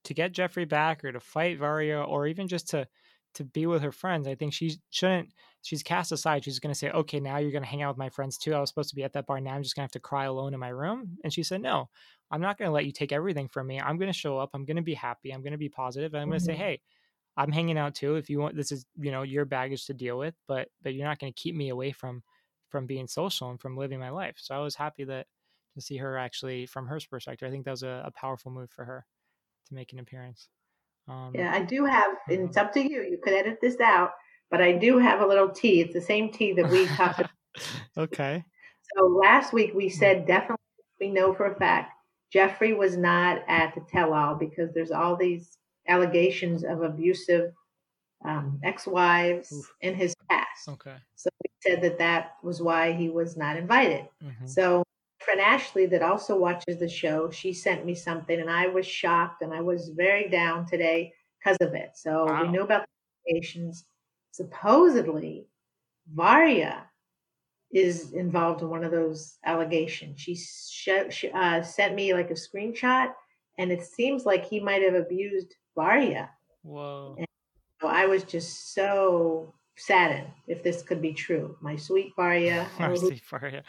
to 0.03 0.13
get 0.13 0.31
Geoffrey 0.31 0.65
back 0.65 1.03
or 1.03 1.11
to 1.11 1.19
fight 1.19 1.59
Varya 1.59 2.01
or 2.01 2.27
even 2.27 2.47
just 2.47 2.69
to 2.69 2.87
to 3.35 3.43
be 3.45 3.65
with 3.65 3.81
her 3.81 3.91
friends, 3.91 4.27
I 4.27 4.35
think 4.35 4.53
she 4.53 4.75
shouldn't 4.89 5.29
she's 5.61 5.83
cast 5.83 6.11
aside. 6.11 6.43
She's 6.43 6.59
gonna 6.59 6.75
say, 6.75 6.89
Okay, 6.89 7.19
now 7.19 7.37
you're 7.37 7.51
gonna 7.51 7.65
hang 7.65 7.81
out 7.81 7.89
with 7.89 7.97
my 7.97 8.09
friends 8.09 8.37
too. 8.37 8.53
I 8.53 8.59
was 8.59 8.69
supposed 8.69 8.89
to 8.89 8.95
be 8.95 9.03
at 9.03 9.13
that 9.13 9.25
bar. 9.25 9.39
Now 9.39 9.53
I'm 9.53 9.63
just 9.63 9.75
gonna 9.75 9.85
have 9.85 9.91
to 9.91 9.99
cry 9.99 10.25
alone 10.25 10.53
in 10.53 10.59
my 10.59 10.69
room. 10.69 11.17
And 11.23 11.33
she 11.33 11.43
said, 11.43 11.61
No, 11.61 11.89
I'm 12.29 12.41
not 12.41 12.57
gonna 12.57 12.71
let 12.71 12.85
you 12.85 12.91
take 12.91 13.11
everything 13.11 13.47
from 13.47 13.67
me. 13.67 13.79
I'm 13.79 13.97
gonna 13.97 14.13
show 14.13 14.37
up, 14.37 14.49
I'm 14.53 14.65
gonna 14.65 14.81
be 14.81 14.93
happy, 14.93 15.31
I'm 15.31 15.43
gonna 15.43 15.57
be 15.57 15.69
positive, 15.69 16.13
and 16.13 16.21
I'm 16.21 16.29
gonna 16.29 16.39
say, 16.39 16.53
Mhm. 16.53 16.57
Hey, 16.57 16.81
I'm 17.37 17.51
hanging 17.51 17.77
out 17.77 17.95
too. 17.95 18.15
If 18.15 18.29
you 18.29 18.39
want 18.39 18.55
this 18.55 18.71
is, 18.71 18.85
you 18.97 19.11
know, 19.11 19.21
your 19.21 19.45
baggage 19.45 19.85
to 19.85 19.93
deal 19.93 20.17
with, 20.17 20.35
but 20.47 20.67
but 20.81 20.93
you're 20.93 21.07
not 21.07 21.19
gonna 21.19 21.31
keep 21.31 21.55
me 21.55 21.69
away 21.69 21.91
from 21.91 22.23
from 22.71 22.85
being 22.85 23.07
social 23.07 23.49
and 23.49 23.59
from 23.59 23.77
living 23.77 23.99
my 23.99 24.09
life. 24.09 24.35
So 24.37 24.55
I 24.55 24.59
was 24.59 24.75
happy 24.75 25.03
that 25.03 25.27
to 25.75 25.81
see 25.81 25.97
her 25.97 26.17
actually 26.17 26.65
from 26.65 26.87
her 26.87 26.99
perspective. 27.09 27.47
I 27.47 27.51
think 27.51 27.65
that 27.65 27.71
was 27.71 27.83
a, 27.83 28.03
a 28.05 28.11
powerful 28.11 28.51
move 28.51 28.71
for 28.71 28.85
her 28.85 29.05
to 29.67 29.73
make 29.73 29.93
an 29.93 29.99
appearance. 29.99 30.47
Um, 31.07 31.33
Yeah, 31.35 31.53
I 31.53 31.61
do 31.61 31.85
have, 31.85 32.11
and 32.29 32.49
it's 32.49 32.57
up 32.57 32.73
to 32.73 32.81
you. 32.81 33.01
You 33.03 33.19
could 33.21 33.33
edit 33.33 33.59
this 33.61 33.79
out, 33.79 34.11
but 34.49 34.61
I 34.61 34.73
do 34.73 34.97
have 34.97 35.21
a 35.21 35.25
little 35.25 35.49
tea. 35.49 35.81
It's 35.81 35.93
the 35.93 36.01
same 36.01 36.31
tea 36.31 36.53
that 36.53 36.69
we 36.69 36.85
talked 36.87 37.19
about. 37.19 37.31
okay. 37.97 38.43
So 38.95 39.05
last 39.05 39.53
week 39.53 39.73
we 39.73 39.89
said 39.89 40.25
definitely 40.25 40.57
we 40.99 41.09
know 41.09 41.33
for 41.33 41.51
a 41.51 41.55
fact 41.55 41.93
Geoffrey 42.31 42.73
was 42.73 42.95
not 42.95 43.41
at 43.47 43.75
the 43.75 43.81
tell-all 43.81 44.35
because 44.35 44.73
there's 44.73 44.91
all 44.91 45.17
these 45.17 45.57
allegations 45.87 46.63
of 46.63 46.81
abusive 46.81 47.51
um, 48.25 48.59
ex-wives 48.63 49.51
Oof. 49.51 49.73
in 49.81 49.95
his 49.95 50.13
past. 50.29 50.67
Okay. 50.69 50.95
So 51.15 51.29
he 51.43 51.49
said 51.69 51.81
that 51.83 51.97
that 51.99 52.35
was 52.43 52.61
why 52.61 52.91
he 52.93 53.09
was 53.09 53.37
not 53.37 53.57
invited. 53.57 54.07
hmm 54.21 54.45
So 54.45 54.83
friend 55.19 55.39
Ashley 55.39 55.85
that 55.87 56.01
also 56.01 56.37
watches 56.37 56.79
the 56.79 56.89
show, 56.89 57.29
she 57.29 57.53
sent 57.53 57.85
me 57.85 57.93
something 57.95 58.39
and 58.39 58.49
I 58.49 58.67
was 58.67 58.85
shocked 58.87 59.41
and 59.43 59.53
I 59.53 59.61
was 59.61 59.89
very 59.89 60.27
down 60.29 60.65
today 60.65 61.13
because 61.39 61.57
of 61.61 61.73
it. 61.75 61.91
So 61.95 62.25
Wow. 62.25 62.43
we 62.43 62.47
knew 62.49 62.61
about 62.63 62.85
the 62.85 63.31
allegations. 63.31 63.85
Supposedly, 64.31 65.47
Varya 66.13 66.87
is 67.71 68.13
involved 68.13 68.61
in 68.61 68.69
one 68.69 68.83
of 68.83 68.91
those 68.91 69.37
allegations. 69.45 70.19
She 70.19 70.35
sh- 70.35 71.09
sh- 71.09 71.25
uh, 71.33 71.61
sent 71.61 71.95
me 71.95 72.13
like 72.13 72.31
a 72.31 72.33
screenshot 72.33 73.13
and 73.57 73.71
it 73.71 73.83
seems 73.83 74.25
like 74.25 74.45
he 74.45 74.59
might 74.59 74.81
have 74.81 74.95
abused 74.95 75.55
Varya. 75.75 76.29
Whoa. 76.63 77.15
So 77.17 77.25
I 78.01 78.07
was 78.07 78.23
just 78.23 78.73
so 78.73 79.53
saddened 79.77 80.27
if 80.47 80.63
this 80.63 80.81
could 80.81 81.01
be 81.01 81.13
true. 81.13 81.55
My 81.61 81.75
sweet 81.75 82.13
Varya, 82.15 82.67
I 82.79 82.87
who 82.89 82.97
see 82.97 83.17
for 83.17 83.47
you. 83.47 83.61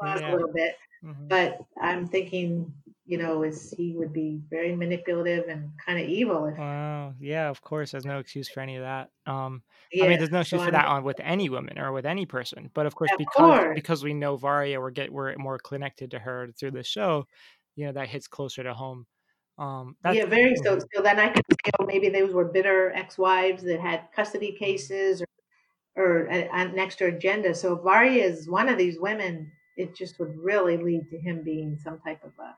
paused 0.00 0.22
Yeah. 0.22 0.30
a 0.30 0.32
little 0.32 0.52
bit, 0.52 0.76
Mhm. 1.04 1.28
but 1.28 1.58
I'm 1.80 2.06
thinking, 2.06 2.72
you 3.04 3.18
know, 3.18 3.42
is 3.42 3.74
he 3.76 3.92
would 3.96 4.12
be 4.12 4.40
very 4.48 4.76
manipulative 4.76 5.48
and 5.48 5.70
kind 5.84 5.98
of 5.98 6.08
evil 6.08 6.46
if 6.46 6.56
Wow. 6.58 7.14
Yeah, 7.18 7.48
of 7.50 7.60
course. 7.62 7.90
There's 7.90 8.04
no 8.06 8.18
excuse 8.20 8.48
for 8.48 8.60
any 8.60 8.76
of 8.76 8.82
that. 8.82 9.10
Um, 9.26 9.62
yeah. 9.92 10.04
I 10.04 10.08
mean, 10.08 10.18
there's 10.18 10.30
no 10.30 10.38
so 10.42 10.56
excuse 10.56 10.64
for 10.66 10.70
that 10.70 10.86
on 10.86 11.02
with 11.04 11.18
any 11.20 11.48
woman 11.48 11.78
or 11.78 11.90
with 11.92 12.06
any 12.06 12.26
person. 12.26 12.70
But 12.74 12.86
of 12.86 12.94
course, 12.94 13.10
Of 13.12 13.18
because 13.18 13.60
course. 13.60 13.74
because 13.74 14.04
we 14.04 14.14
know 14.14 14.36
Varya, 14.36 14.80
we're 14.80 14.90
get 14.92 15.12
we're 15.12 15.34
more 15.36 15.58
connected 15.58 16.12
to 16.12 16.18
her 16.20 16.48
through 16.58 16.72
the 16.72 16.84
show. 16.84 17.26
You 17.76 17.86
know, 17.86 17.92
that 17.92 18.08
hits 18.08 18.28
closer 18.28 18.62
to 18.62 18.74
home. 18.74 19.06
Um, 19.60 19.96
that's 20.02 20.16
yeah, 20.16 20.26
very 20.26 20.54
so. 20.64 20.78
So 20.94 21.02
then 21.02 21.20
I 21.20 21.28
could 21.28 21.44
say, 21.50 21.70
oh, 21.80 21.86
maybe 21.86 22.08
those 22.08 22.32
were 22.34 22.46
bitter 22.46 22.92
ex-wives 22.92 23.62
that 23.64 23.80
had 23.80 24.08
custody 24.14 24.52
cases 24.52 25.22
or, 25.22 25.26
or 26.04 26.26
a, 26.26 26.48
an 26.54 26.78
extra 26.78 27.08
agenda. 27.08 27.54
So 27.54 27.74
if 27.76 27.82
Varya 27.82 28.24
is 28.24 28.48
one 28.48 28.68
of 28.68 28.78
these 28.78 28.98
women, 29.00 29.52
it 29.76 29.94
just 29.94 30.18
would 30.20 30.36
really 30.38 30.76
lead 30.78 31.08
to 31.10 31.18
him 31.18 31.42
being 31.44 31.78
some 31.78 32.00
type 32.00 32.24
of 32.24 32.32
a 32.38 32.56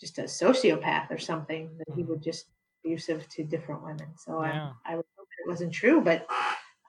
just 0.00 0.18
a 0.18 0.24
sociopath 0.24 1.10
or 1.10 1.18
something 1.18 1.76
that 1.78 1.86
he 1.94 2.02
Mhm. 2.02 2.08
would 2.08 2.22
just 2.22 2.46
be 2.82 2.90
abusive 2.92 3.28
to 3.30 3.44
different 3.44 3.82
women. 3.82 4.16
So 4.18 4.40
Yeah. 4.40 4.74
I, 4.86 4.92
I 4.92 4.96
would 4.96 5.06
hope 5.16 5.28
it 5.38 5.48
wasn't 5.48 5.72
true, 5.74 6.00
but 6.00 6.26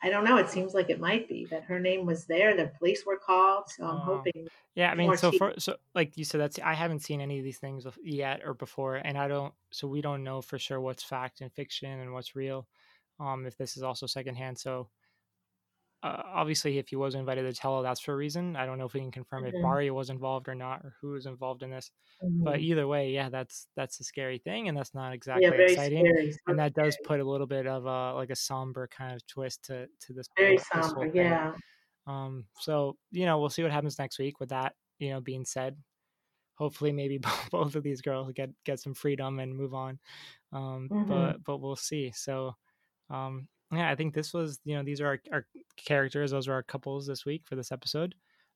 I 0.06 0.10
don't 0.10 0.24
know. 0.24 0.38
It 0.38 0.50
seems 0.50 0.76
like 0.76 0.90
it 0.92 1.00
might 1.00 1.28
be 1.28 1.46
that 1.48 1.64
her 1.64 1.80
name 1.80 2.06
was 2.06 2.26
there. 2.26 2.56
The 2.56 2.72
police 2.78 3.06
were 3.06 3.18
called, 3.18 3.70
so 3.70 3.86
I'm 3.86 3.98
Wow. 3.98 4.06
hoping. 4.06 4.48
Yeah, 4.76 4.92
I 4.92 4.96
mean, 4.96 5.16
so 5.16 5.32
tea. 5.32 5.38
for 5.38 5.54
so 5.58 5.78
like 5.96 6.18
you 6.18 6.24
said, 6.26 6.42
that's 6.42 6.60
I 6.60 6.74
haven't 6.74 7.00
seen 7.00 7.22
any 7.22 7.40
of 7.40 7.44
these 7.44 7.58
things 7.58 7.86
yet 8.04 8.42
or 8.46 8.54
before, 8.54 8.98
and 8.98 9.18
I 9.18 9.28
don't. 9.28 9.54
So 9.72 9.88
we 9.88 10.02
don't 10.02 10.24
know 10.24 10.42
for 10.42 10.60
sure 10.60 10.80
what's 10.80 11.02
fact 11.04 11.42
and 11.42 11.52
fiction 11.54 12.00
and 12.00 12.14
what's 12.14 12.36
real. 12.36 12.68
Um, 13.20 13.46
if 13.48 13.58
this 13.58 13.78
is 13.78 13.84
also 13.84 14.06
secondhand, 14.06 14.60
so 14.60 14.90
uh, 16.06 16.24
obviously, 16.26 16.78
if 16.78 16.90
he 16.90 16.96
was 16.96 17.16
invited 17.16 17.44
to 17.44 17.54
tell, 17.54 17.82
that's 17.82 18.00
for 18.02 18.14
a 18.14 18.16
reason. 18.18 18.56
I 18.56 18.66
don't 18.66 18.78
know 18.78 18.86
if 18.86 18.94
we 18.94 19.00
can 19.02 19.12
confirm 19.12 19.46
if 19.46 19.54
Mhm. 19.54 19.62
Mario 19.62 19.94
was 19.94 20.10
involved 20.10 20.48
or 20.50 20.56
not, 20.56 20.82
or 20.86 20.96
who 21.02 21.12
was 21.12 21.26
involved 21.26 21.64
in 21.64 21.72
this. 21.72 21.92
But 22.44 22.60
Mhm. 22.60 22.62
either 22.62 22.88
way, 22.88 23.12
yeah, 23.12 23.30
that's 23.30 23.68
that's 23.76 24.00
a 24.00 24.04
scary 24.04 24.38
thing, 24.40 24.68
and 24.70 24.78
that's 24.78 24.94
not 24.94 25.14
exactly 25.14 25.58
very 25.58 25.78
exciting. 25.78 26.06
scary. 26.08 26.34
And 26.48 26.60
that 26.60 26.74
does 26.76 26.98
put 26.98 27.20
a 27.20 27.24
little 27.24 27.48
bit 27.48 27.68
of 27.68 27.86
a 27.86 28.14
like 28.16 28.30
a 28.30 28.36
somber 28.36 28.88
kind 28.88 29.16
of 29.16 29.26
twist 29.28 29.64
to 29.66 29.88
to 30.02 30.14
this 30.14 30.28
very 30.38 30.58
whole, 30.58 30.66
this 30.74 30.94
somber. 30.94 31.06
thing. 31.12 31.16
Yeah. 31.16 31.54
Um, 32.08 32.48
so 32.60 32.98
you 33.12 33.26
know, 33.26 33.40
we'll 33.40 33.50
see 33.50 33.64
what 33.64 33.72
happens 33.72 34.00
next 34.00 34.20
week. 34.20 34.40
With 34.40 34.50
that, 34.50 34.76
you 35.00 35.10
know, 35.12 35.22
being 35.22 35.46
said, 35.46 35.78
hopefully, 36.56 36.92
maybe 36.92 37.20
both 37.52 37.76
of 37.76 37.84
these 37.84 38.02
girls 38.02 38.32
get 38.34 38.52
get 38.64 38.80
some 38.80 38.94
freedom 38.94 39.40
and 39.40 39.56
move 39.56 39.74
on. 39.74 40.00
Um, 40.54 40.92
Mhm. 40.92 41.06
but 41.08 41.44
but 41.44 41.58
we'll 41.60 41.76
see. 41.78 42.12
So, 42.12 42.56
um, 43.10 43.50
yeah, 43.72 43.90
I 43.90 43.96
think 43.96 44.14
this 44.14 44.34
was 44.34 44.60
you 44.66 44.76
know 44.76 44.84
these 44.84 45.02
are 45.02 45.08
our, 45.08 45.20
our 45.32 45.46
characters. 45.78 46.32
Those 46.32 46.48
are 46.48 46.54
our 46.54 46.64
couples 46.64 47.08
this 47.08 47.26
week 47.26 47.44
for 47.46 47.56
this 47.56 47.72
episode. 47.72 48.16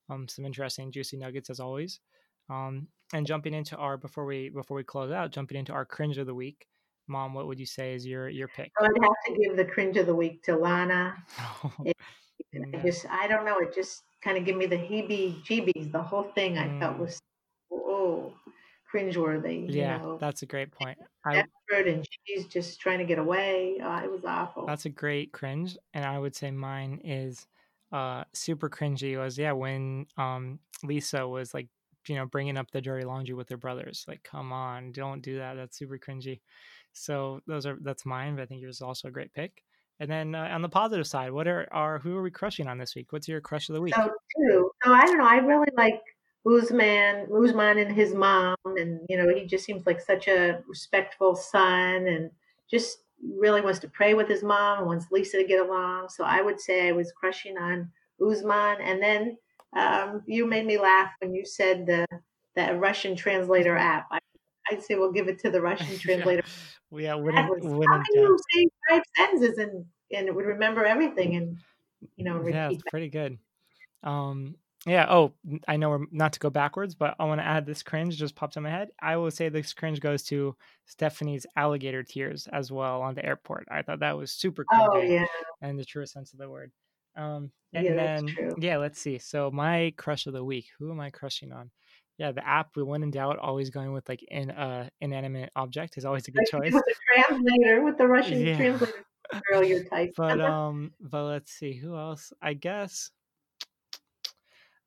Um, 0.10 0.28
some 0.28 0.46
interesting 0.46 0.92
juicy 0.92 1.18
nuggets 1.18 1.50
as 1.50 1.60
always. 1.60 2.00
Um, 2.50 2.88
and 3.14 3.26
jumping 3.28 3.54
into 3.54 3.76
our 3.78 3.98
before 3.98 4.26
we 4.26 4.50
before 4.50 4.78
we 4.78 4.84
close 4.84 5.12
out, 5.12 5.32
jumping 5.32 5.58
into 5.58 5.72
our 5.74 5.86
cringe 5.86 6.18
of 6.18 6.26
the 6.28 6.34
week. 6.36 6.66
Mom, 7.08 7.34
what 7.34 7.48
would 7.48 7.60
you 7.60 7.66
say 7.66 7.94
is 7.96 8.06
your 8.06 8.30
your 8.30 8.48
pick? 8.50 8.72
I'd 8.80 8.86
have 9.02 9.36
to 9.36 9.42
give 9.44 9.58
the 9.58 9.66
cringe 9.66 9.98
of 9.98 10.06
the 10.06 10.16
week 10.16 10.44
to 10.44 10.56
Lana. 10.56 11.16
It- 11.86 11.96
I 12.74 12.78
just, 12.80 13.06
I 13.12 13.28
don't 13.28 13.46
know. 13.46 13.60
It 13.60 13.76
just 13.76 14.02
kind 14.24 14.36
of 14.38 14.44
gave 14.46 14.56
me 14.56 14.66
the 14.66 14.76
heebie-jeebies. 14.78 15.92
The 15.92 16.02
whole 16.02 16.24
thing 16.34 16.58
I 16.58 16.80
felt 16.80 16.96
Mm. 16.96 17.00
was 17.00 17.20
oh 17.72 18.34
cringeworthy. 18.94 19.66
yeah, 19.70 19.98
you 19.98 20.04
know, 20.04 20.18
that's 20.20 20.42
a 20.42 20.46
great 20.46 20.72
point. 20.72 20.98
I 21.26 21.44
desperate, 21.70 21.94
and 21.94 22.08
she's 22.26 22.48
just 22.48 22.80
trying 22.80 23.00
to 23.00 23.06
get 23.06 23.20
away. 23.20 23.78
Oh, 23.82 23.98
it 23.98 24.12
was 24.12 24.26
awful. 24.26 24.66
That's 24.66 24.86
a 24.86 24.90
great 24.90 25.32
cringe, 25.32 25.78
and 25.94 26.06
I 26.06 26.18
would 26.20 26.36
say 26.36 26.52
mine 26.52 27.02
is 27.04 27.48
uh 27.92 28.24
super 28.34 28.70
cringy. 28.70 29.18
Was 29.18 29.38
yeah 29.38 29.52
when 29.52 30.06
um 30.18 30.60
Lisa 30.84 31.28
was 31.28 31.54
like 31.54 31.68
you 32.08 32.16
know 32.16 32.26
bringing 32.26 32.58
up 32.58 32.72
the 32.72 32.82
dirty 32.82 33.06
laundry 33.06 33.36
with 33.36 33.50
her 33.50 33.58
brothers. 33.58 34.06
Like, 34.08 34.24
come 34.24 34.52
on, 34.52 34.92
don't 34.92 35.22
do 35.22 35.38
that. 35.38 35.56
That's 35.56 35.78
super 35.78 35.98
cringy. 35.98 36.42
So 36.94 37.42
those 37.48 37.66
are 37.66 37.78
that's 37.82 38.06
mine. 38.06 38.36
But 38.36 38.44
I 38.44 38.46
think 38.46 38.62
yours 38.62 38.78
is 38.78 38.82
also 38.82 39.08
a 39.08 39.12
great 39.12 39.34
pick. 39.34 39.64
And 40.02 40.10
then 40.10 40.34
uh, 40.34 40.50
on 40.52 40.62
the 40.62 40.70
positive 40.70 41.08
side, 41.08 41.32
what 41.32 41.48
are 41.48 41.68
are 41.72 42.00
who 42.00 42.16
are 42.16 42.22
we 42.22 42.32
crushing 42.32 42.68
on 42.68 42.78
this 42.78 42.96
week? 42.96 43.12
What's 43.12 43.28
your 43.28 43.42
crush 43.42 43.70
of 43.70 43.76
the 43.76 43.82
week? 43.82 43.96
So 43.96 44.10
too. 44.38 44.72
So 44.84 44.94
I 44.94 45.06
don't 45.06 45.18
know. 45.18 45.28
I 45.28 45.38
really 45.38 45.72
like 45.76 46.02
Usman, 46.48 47.28
Usman 47.34 47.78
and 47.78 47.96
his 47.96 48.14
mom, 48.14 48.56
and 48.66 49.02
you 49.10 49.18
know 49.18 49.28
he 49.34 49.46
just 49.46 49.66
seems 49.66 49.86
like 49.86 50.00
such 50.00 50.28
a 50.28 50.64
respectful 50.68 51.36
son, 51.36 52.08
and 52.08 52.32
just 52.70 53.00
really 53.38 53.62
wants 53.62 53.80
to 53.80 53.90
pray 53.90 54.14
with 54.14 54.28
his 54.28 54.44
mom 54.44 54.80
and 54.80 54.88
wants 54.88 55.08
Lisa 55.12 55.38
to 55.38 55.44
get 55.46 55.60
along. 55.60 56.10
So 56.10 56.24
I 56.24 56.42
would 56.42 56.60
say 56.60 56.88
I 56.88 56.94
was 56.94 57.12
crushing 57.12 57.58
on 57.58 57.92
Usman, 58.26 58.82
and 58.82 59.02
then 59.02 59.38
um, 59.76 60.24
you 60.26 60.46
made 60.46 60.66
me 60.66 60.78
laugh 60.80 61.12
when 61.20 61.34
you 61.34 61.46
said 61.46 61.86
the 61.86 62.06
that 62.56 62.80
Russian 62.80 63.16
translator 63.16 63.78
app. 63.94 64.08
I, 64.12 64.20
I'd 64.72 64.84
say 64.84 64.96
we'll 64.96 65.12
give 65.12 65.28
it 65.28 65.40
to 65.40 65.50
the 65.50 65.62
Russian 65.62 65.98
translator. 66.00 66.44
Yeah, 66.92 67.16
That 67.16 67.22
winning 67.24 67.48
was, 67.50 67.64
how 67.88 67.98
can 67.98 68.16
you 68.16 68.38
say 68.52 68.68
five 68.90 69.04
sentences 69.16 69.58
and 69.58 69.86
and 70.12 70.28
it 70.28 70.36
would 70.36 70.46
remember 70.46 70.86
everything 70.86 71.36
and 71.36 71.58
you 72.16 72.24
know 72.26 72.38
repeat 72.38 72.56
Yeah, 72.56 72.70
it's 72.70 72.84
pretty 72.84 73.10
good. 73.10 73.38
Um, 74.04 74.56
yeah. 74.86 75.06
Oh, 75.10 75.34
I 75.68 75.78
know 75.78 75.90
we're 75.90 76.06
not 76.12 76.34
to 76.34 76.40
go 76.40 76.50
backwards, 76.50 76.96
but 76.96 77.16
I 77.20 77.26
want 77.26 77.42
to 77.42 77.46
add 77.46 77.66
this 77.66 77.84
cringe 77.84 78.16
just 78.18 78.36
popped 78.36 78.56
in 78.58 78.64
my 78.64 78.70
head. 78.70 78.90
I 79.02 79.18
will 79.18 79.32
say 79.32 79.50
this 79.50 79.74
cringe 79.74 80.00
goes 80.00 80.24
to 80.24 80.56
Stephanie's 80.86 81.46
alligator 81.56 82.04
tears 82.04 82.48
as 82.52 82.72
well 82.72 83.02
on 83.02 83.14
the 83.16 83.26
airport. 83.26 83.68
I 83.70 83.82
thought 83.82 84.00
that 84.00 84.18
was 84.18 84.32
super 84.32 84.66
Oh 84.72 85.02
yeah, 85.02 85.26
in 85.62 85.76
the 85.78 85.86
truest 85.86 86.14
sense 86.14 86.34
of 86.34 86.40
the 86.40 86.50
word. 86.50 86.72
Um, 87.18 87.52
and 87.74 87.86
yeah, 87.86 87.94
then 87.96 88.36
yeah, 88.58 88.78
let's 88.78 89.00
see. 89.00 89.20
So 89.20 89.52
my 89.52 89.94
crush 89.98 90.26
of 90.28 90.34
the 90.34 90.44
week. 90.44 90.68
Who 90.80 90.92
am 90.92 91.00
I 91.00 91.10
crushing 91.10 91.52
on? 91.52 91.72
Yeah, 92.18 92.32
the 92.32 92.46
app. 92.48 92.76
We 92.76 92.84
when 92.84 93.04
in 93.04 93.12
doubt, 93.12 93.38
always 93.40 93.70
going 93.70 93.94
with 93.94 94.08
like 94.10 94.24
in 94.30 94.52
uh 94.52 94.90
inanimate 95.02 95.52
object 95.56 95.98
is 95.98 96.06
always 96.06 96.28
a 96.28 96.32
good 96.32 96.46
choice. 96.52 96.74
With 96.74 96.84
the 96.86 96.96
translator, 97.14 97.84
with 97.84 97.98
the 97.98 98.08
Russian 98.08 98.46
Yeah. 98.46 98.58
translator, 98.58 99.06
girl, 99.52 99.64
your 99.64 99.84
type. 99.90 100.14
but 100.18 100.40
um 100.42 100.92
but 101.02 101.24
let's 101.26 101.52
see 101.52 101.74
who 101.74 101.96
else 101.98 102.34
i 102.42 102.54
guess 102.54 103.12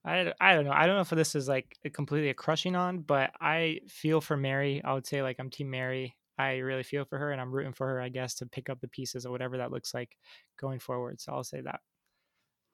I, 0.05 0.33
I 0.41 0.55
don't 0.55 0.65
know 0.65 0.73
i 0.73 0.87
don't 0.87 0.97
know 0.97 1.03
if 1.03 1.11
this 1.11 1.35
is 1.35 1.47
like 1.49 1.77
a 1.85 1.91
completely 1.91 2.31
a 2.31 2.35
crushing 2.35 2.75
on 2.77 2.99
but 3.01 3.31
i 3.41 3.79
feel 3.89 4.21
for 4.21 4.37
mary 4.37 4.83
i 4.85 4.93
would 4.95 5.07
say 5.07 5.23
like 5.23 5.37
i'm 5.39 5.49
team 5.51 5.71
mary 5.71 6.17
i 6.39 6.57
really 6.59 6.83
feel 6.83 7.05
for 7.05 7.19
her 7.19 7.31
and 7.31 7.41
i'm 7.41 7.53
rooting 7.53 7.73
for 7.73 7.87
her 7.87 8.01
i 8.01 8.09
guess 8.09 8.35
to 8.37 8.47
pick 8.47 8.69
up 8.69 8.81
the 8.81 8.89
pieces 8.89 9.25
or 9.27 9.31
whatever 9.31 9.59
that 9.59 9.71
looks 9.71 9.95
like 9.95 10.17
going 10.61 10.79
forward 10.81 11.21
so 11.21 11.33
i'll 11.33 11.45
say 11.45 11.61
that 11.61 11.81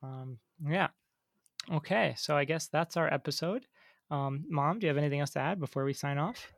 um 0.02 0.38
yeah 0.66 0.88
okay 1.72 2.14
so 2.16 2.36
i 2.36 2.44
guess 2.44 2.68
that's 2.68 2.96
our 2.96 3.12
episode 3.12 3.66
um 4.10 4.44
mom 4.48 4.78
do 4.78 4.86
you 4.86 4.88
have 4.88 4.96
anything 4.96 5.20
else 5.20 5.30
to 5.30 5.38
add 5.40 5.60
before 5.60 5.84
we 5.84 5.92
sign 5.92 6.16
off 6.18 6.50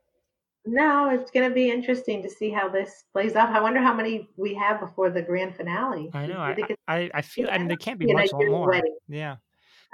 No, 0.66 1.08
it's 1.08 1.30
going 1.30 1.48
to 1.48 1.54
be 1.54 1.70
interesting 1.70 2.22
to 2.22 2.28
see 2.28 2.50
how 2.50 2.68
this 2.68 3.04
plays 3.14 3.34
out. 3.34 3.48
I 3.56 3.60
wonder 3.62 3.80
how 3.80 3.94
many 3.94 4.28
we 4.36 4.52
have 4.56 4.78
before 4.78 5.08
the 5.10 5.22
grand 5.22 5.56
finale. 5.56 6.10
i 6.14 6.26
know 6.26 6.40
i 6.40 6.54
think 6.54 6.70
it's- 6.70 6.84
i, 6.86 7.10
I 7.14 7.22
feel 7.22 7.48
i 7.50 7.56
mean 7.58 7.66
there 7.66 7.78
can't 7.78 7.98
be 7.98 8.12
much 8.12 8.30
more 8.32 8.68
wedding. 8.68 8.96
yeah 9.08 9.36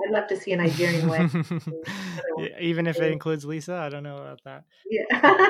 I'd 0.04 0.12
love 0.12 0.26
to 0.28 0.36
see 0.36 0.52
a 0.52 0.56
Nigerian 0.56 1.08
wedding. 1.08 1.44
Even 2.60 2.86
if 2.86 2.96
it 3.00 3.12
includes 3.12 3.44
Lisa, 3.44 3.74
I 3.74 3.88
don't 3.88 4.02
know 4.02 4.16
about 4.16 4.40
that. 4.44 4.64
Yeah, 4.90 5.04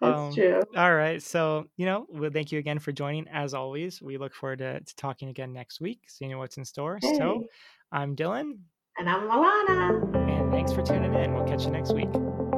that's 0.00 0.18
Um, 0.18 0.34
true. 0.34 0.60
All 0.76 0.94
right, 0.94 1.22
so 1.22 1.66
you 1.76 1.86
know, 1.86 2.06
well, 2.08 2.30
thank 2.32 2.50
you 2.52 2.58
again 2.58 2.78
for 2.80 2.90
joining. 2.92 3.28
As 3.28 3.54
always, 3.54 4.02
we 4.02 4.18
look 4.18 4.34
forward 4.34 4.58
to, 4.58 4.80
to 4.80 4.96
talking 4.96 5.28
again 5.28 5.52
next 5.52 5.80
week, 5.80 6.00
seeing 6.08 6.36
what's 6.38 6.56
in 6.56 6.64
store. 6.64 6.98
So, 7.16 7.44
I'm 7.92 8.16
Dylan, 8.16 8.58
and 8.98 9.08
I'm 9.08 9.28
Milana. 9.28 10.14
and 10.28 10.50
thanks 10.50 10.72
for 10.72 10.82
tuning 10.82 11.14
in. 11.14 11.34
We'll 11.34 11.46
catch 11.46 11.64
you 11.64 11.70
next 11.70 11.92
week. 11.92 12.10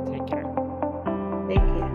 Take 0.06 0.26
care. 0.26 0.44
Thank 1.48 1.60
you. 1.60 1.91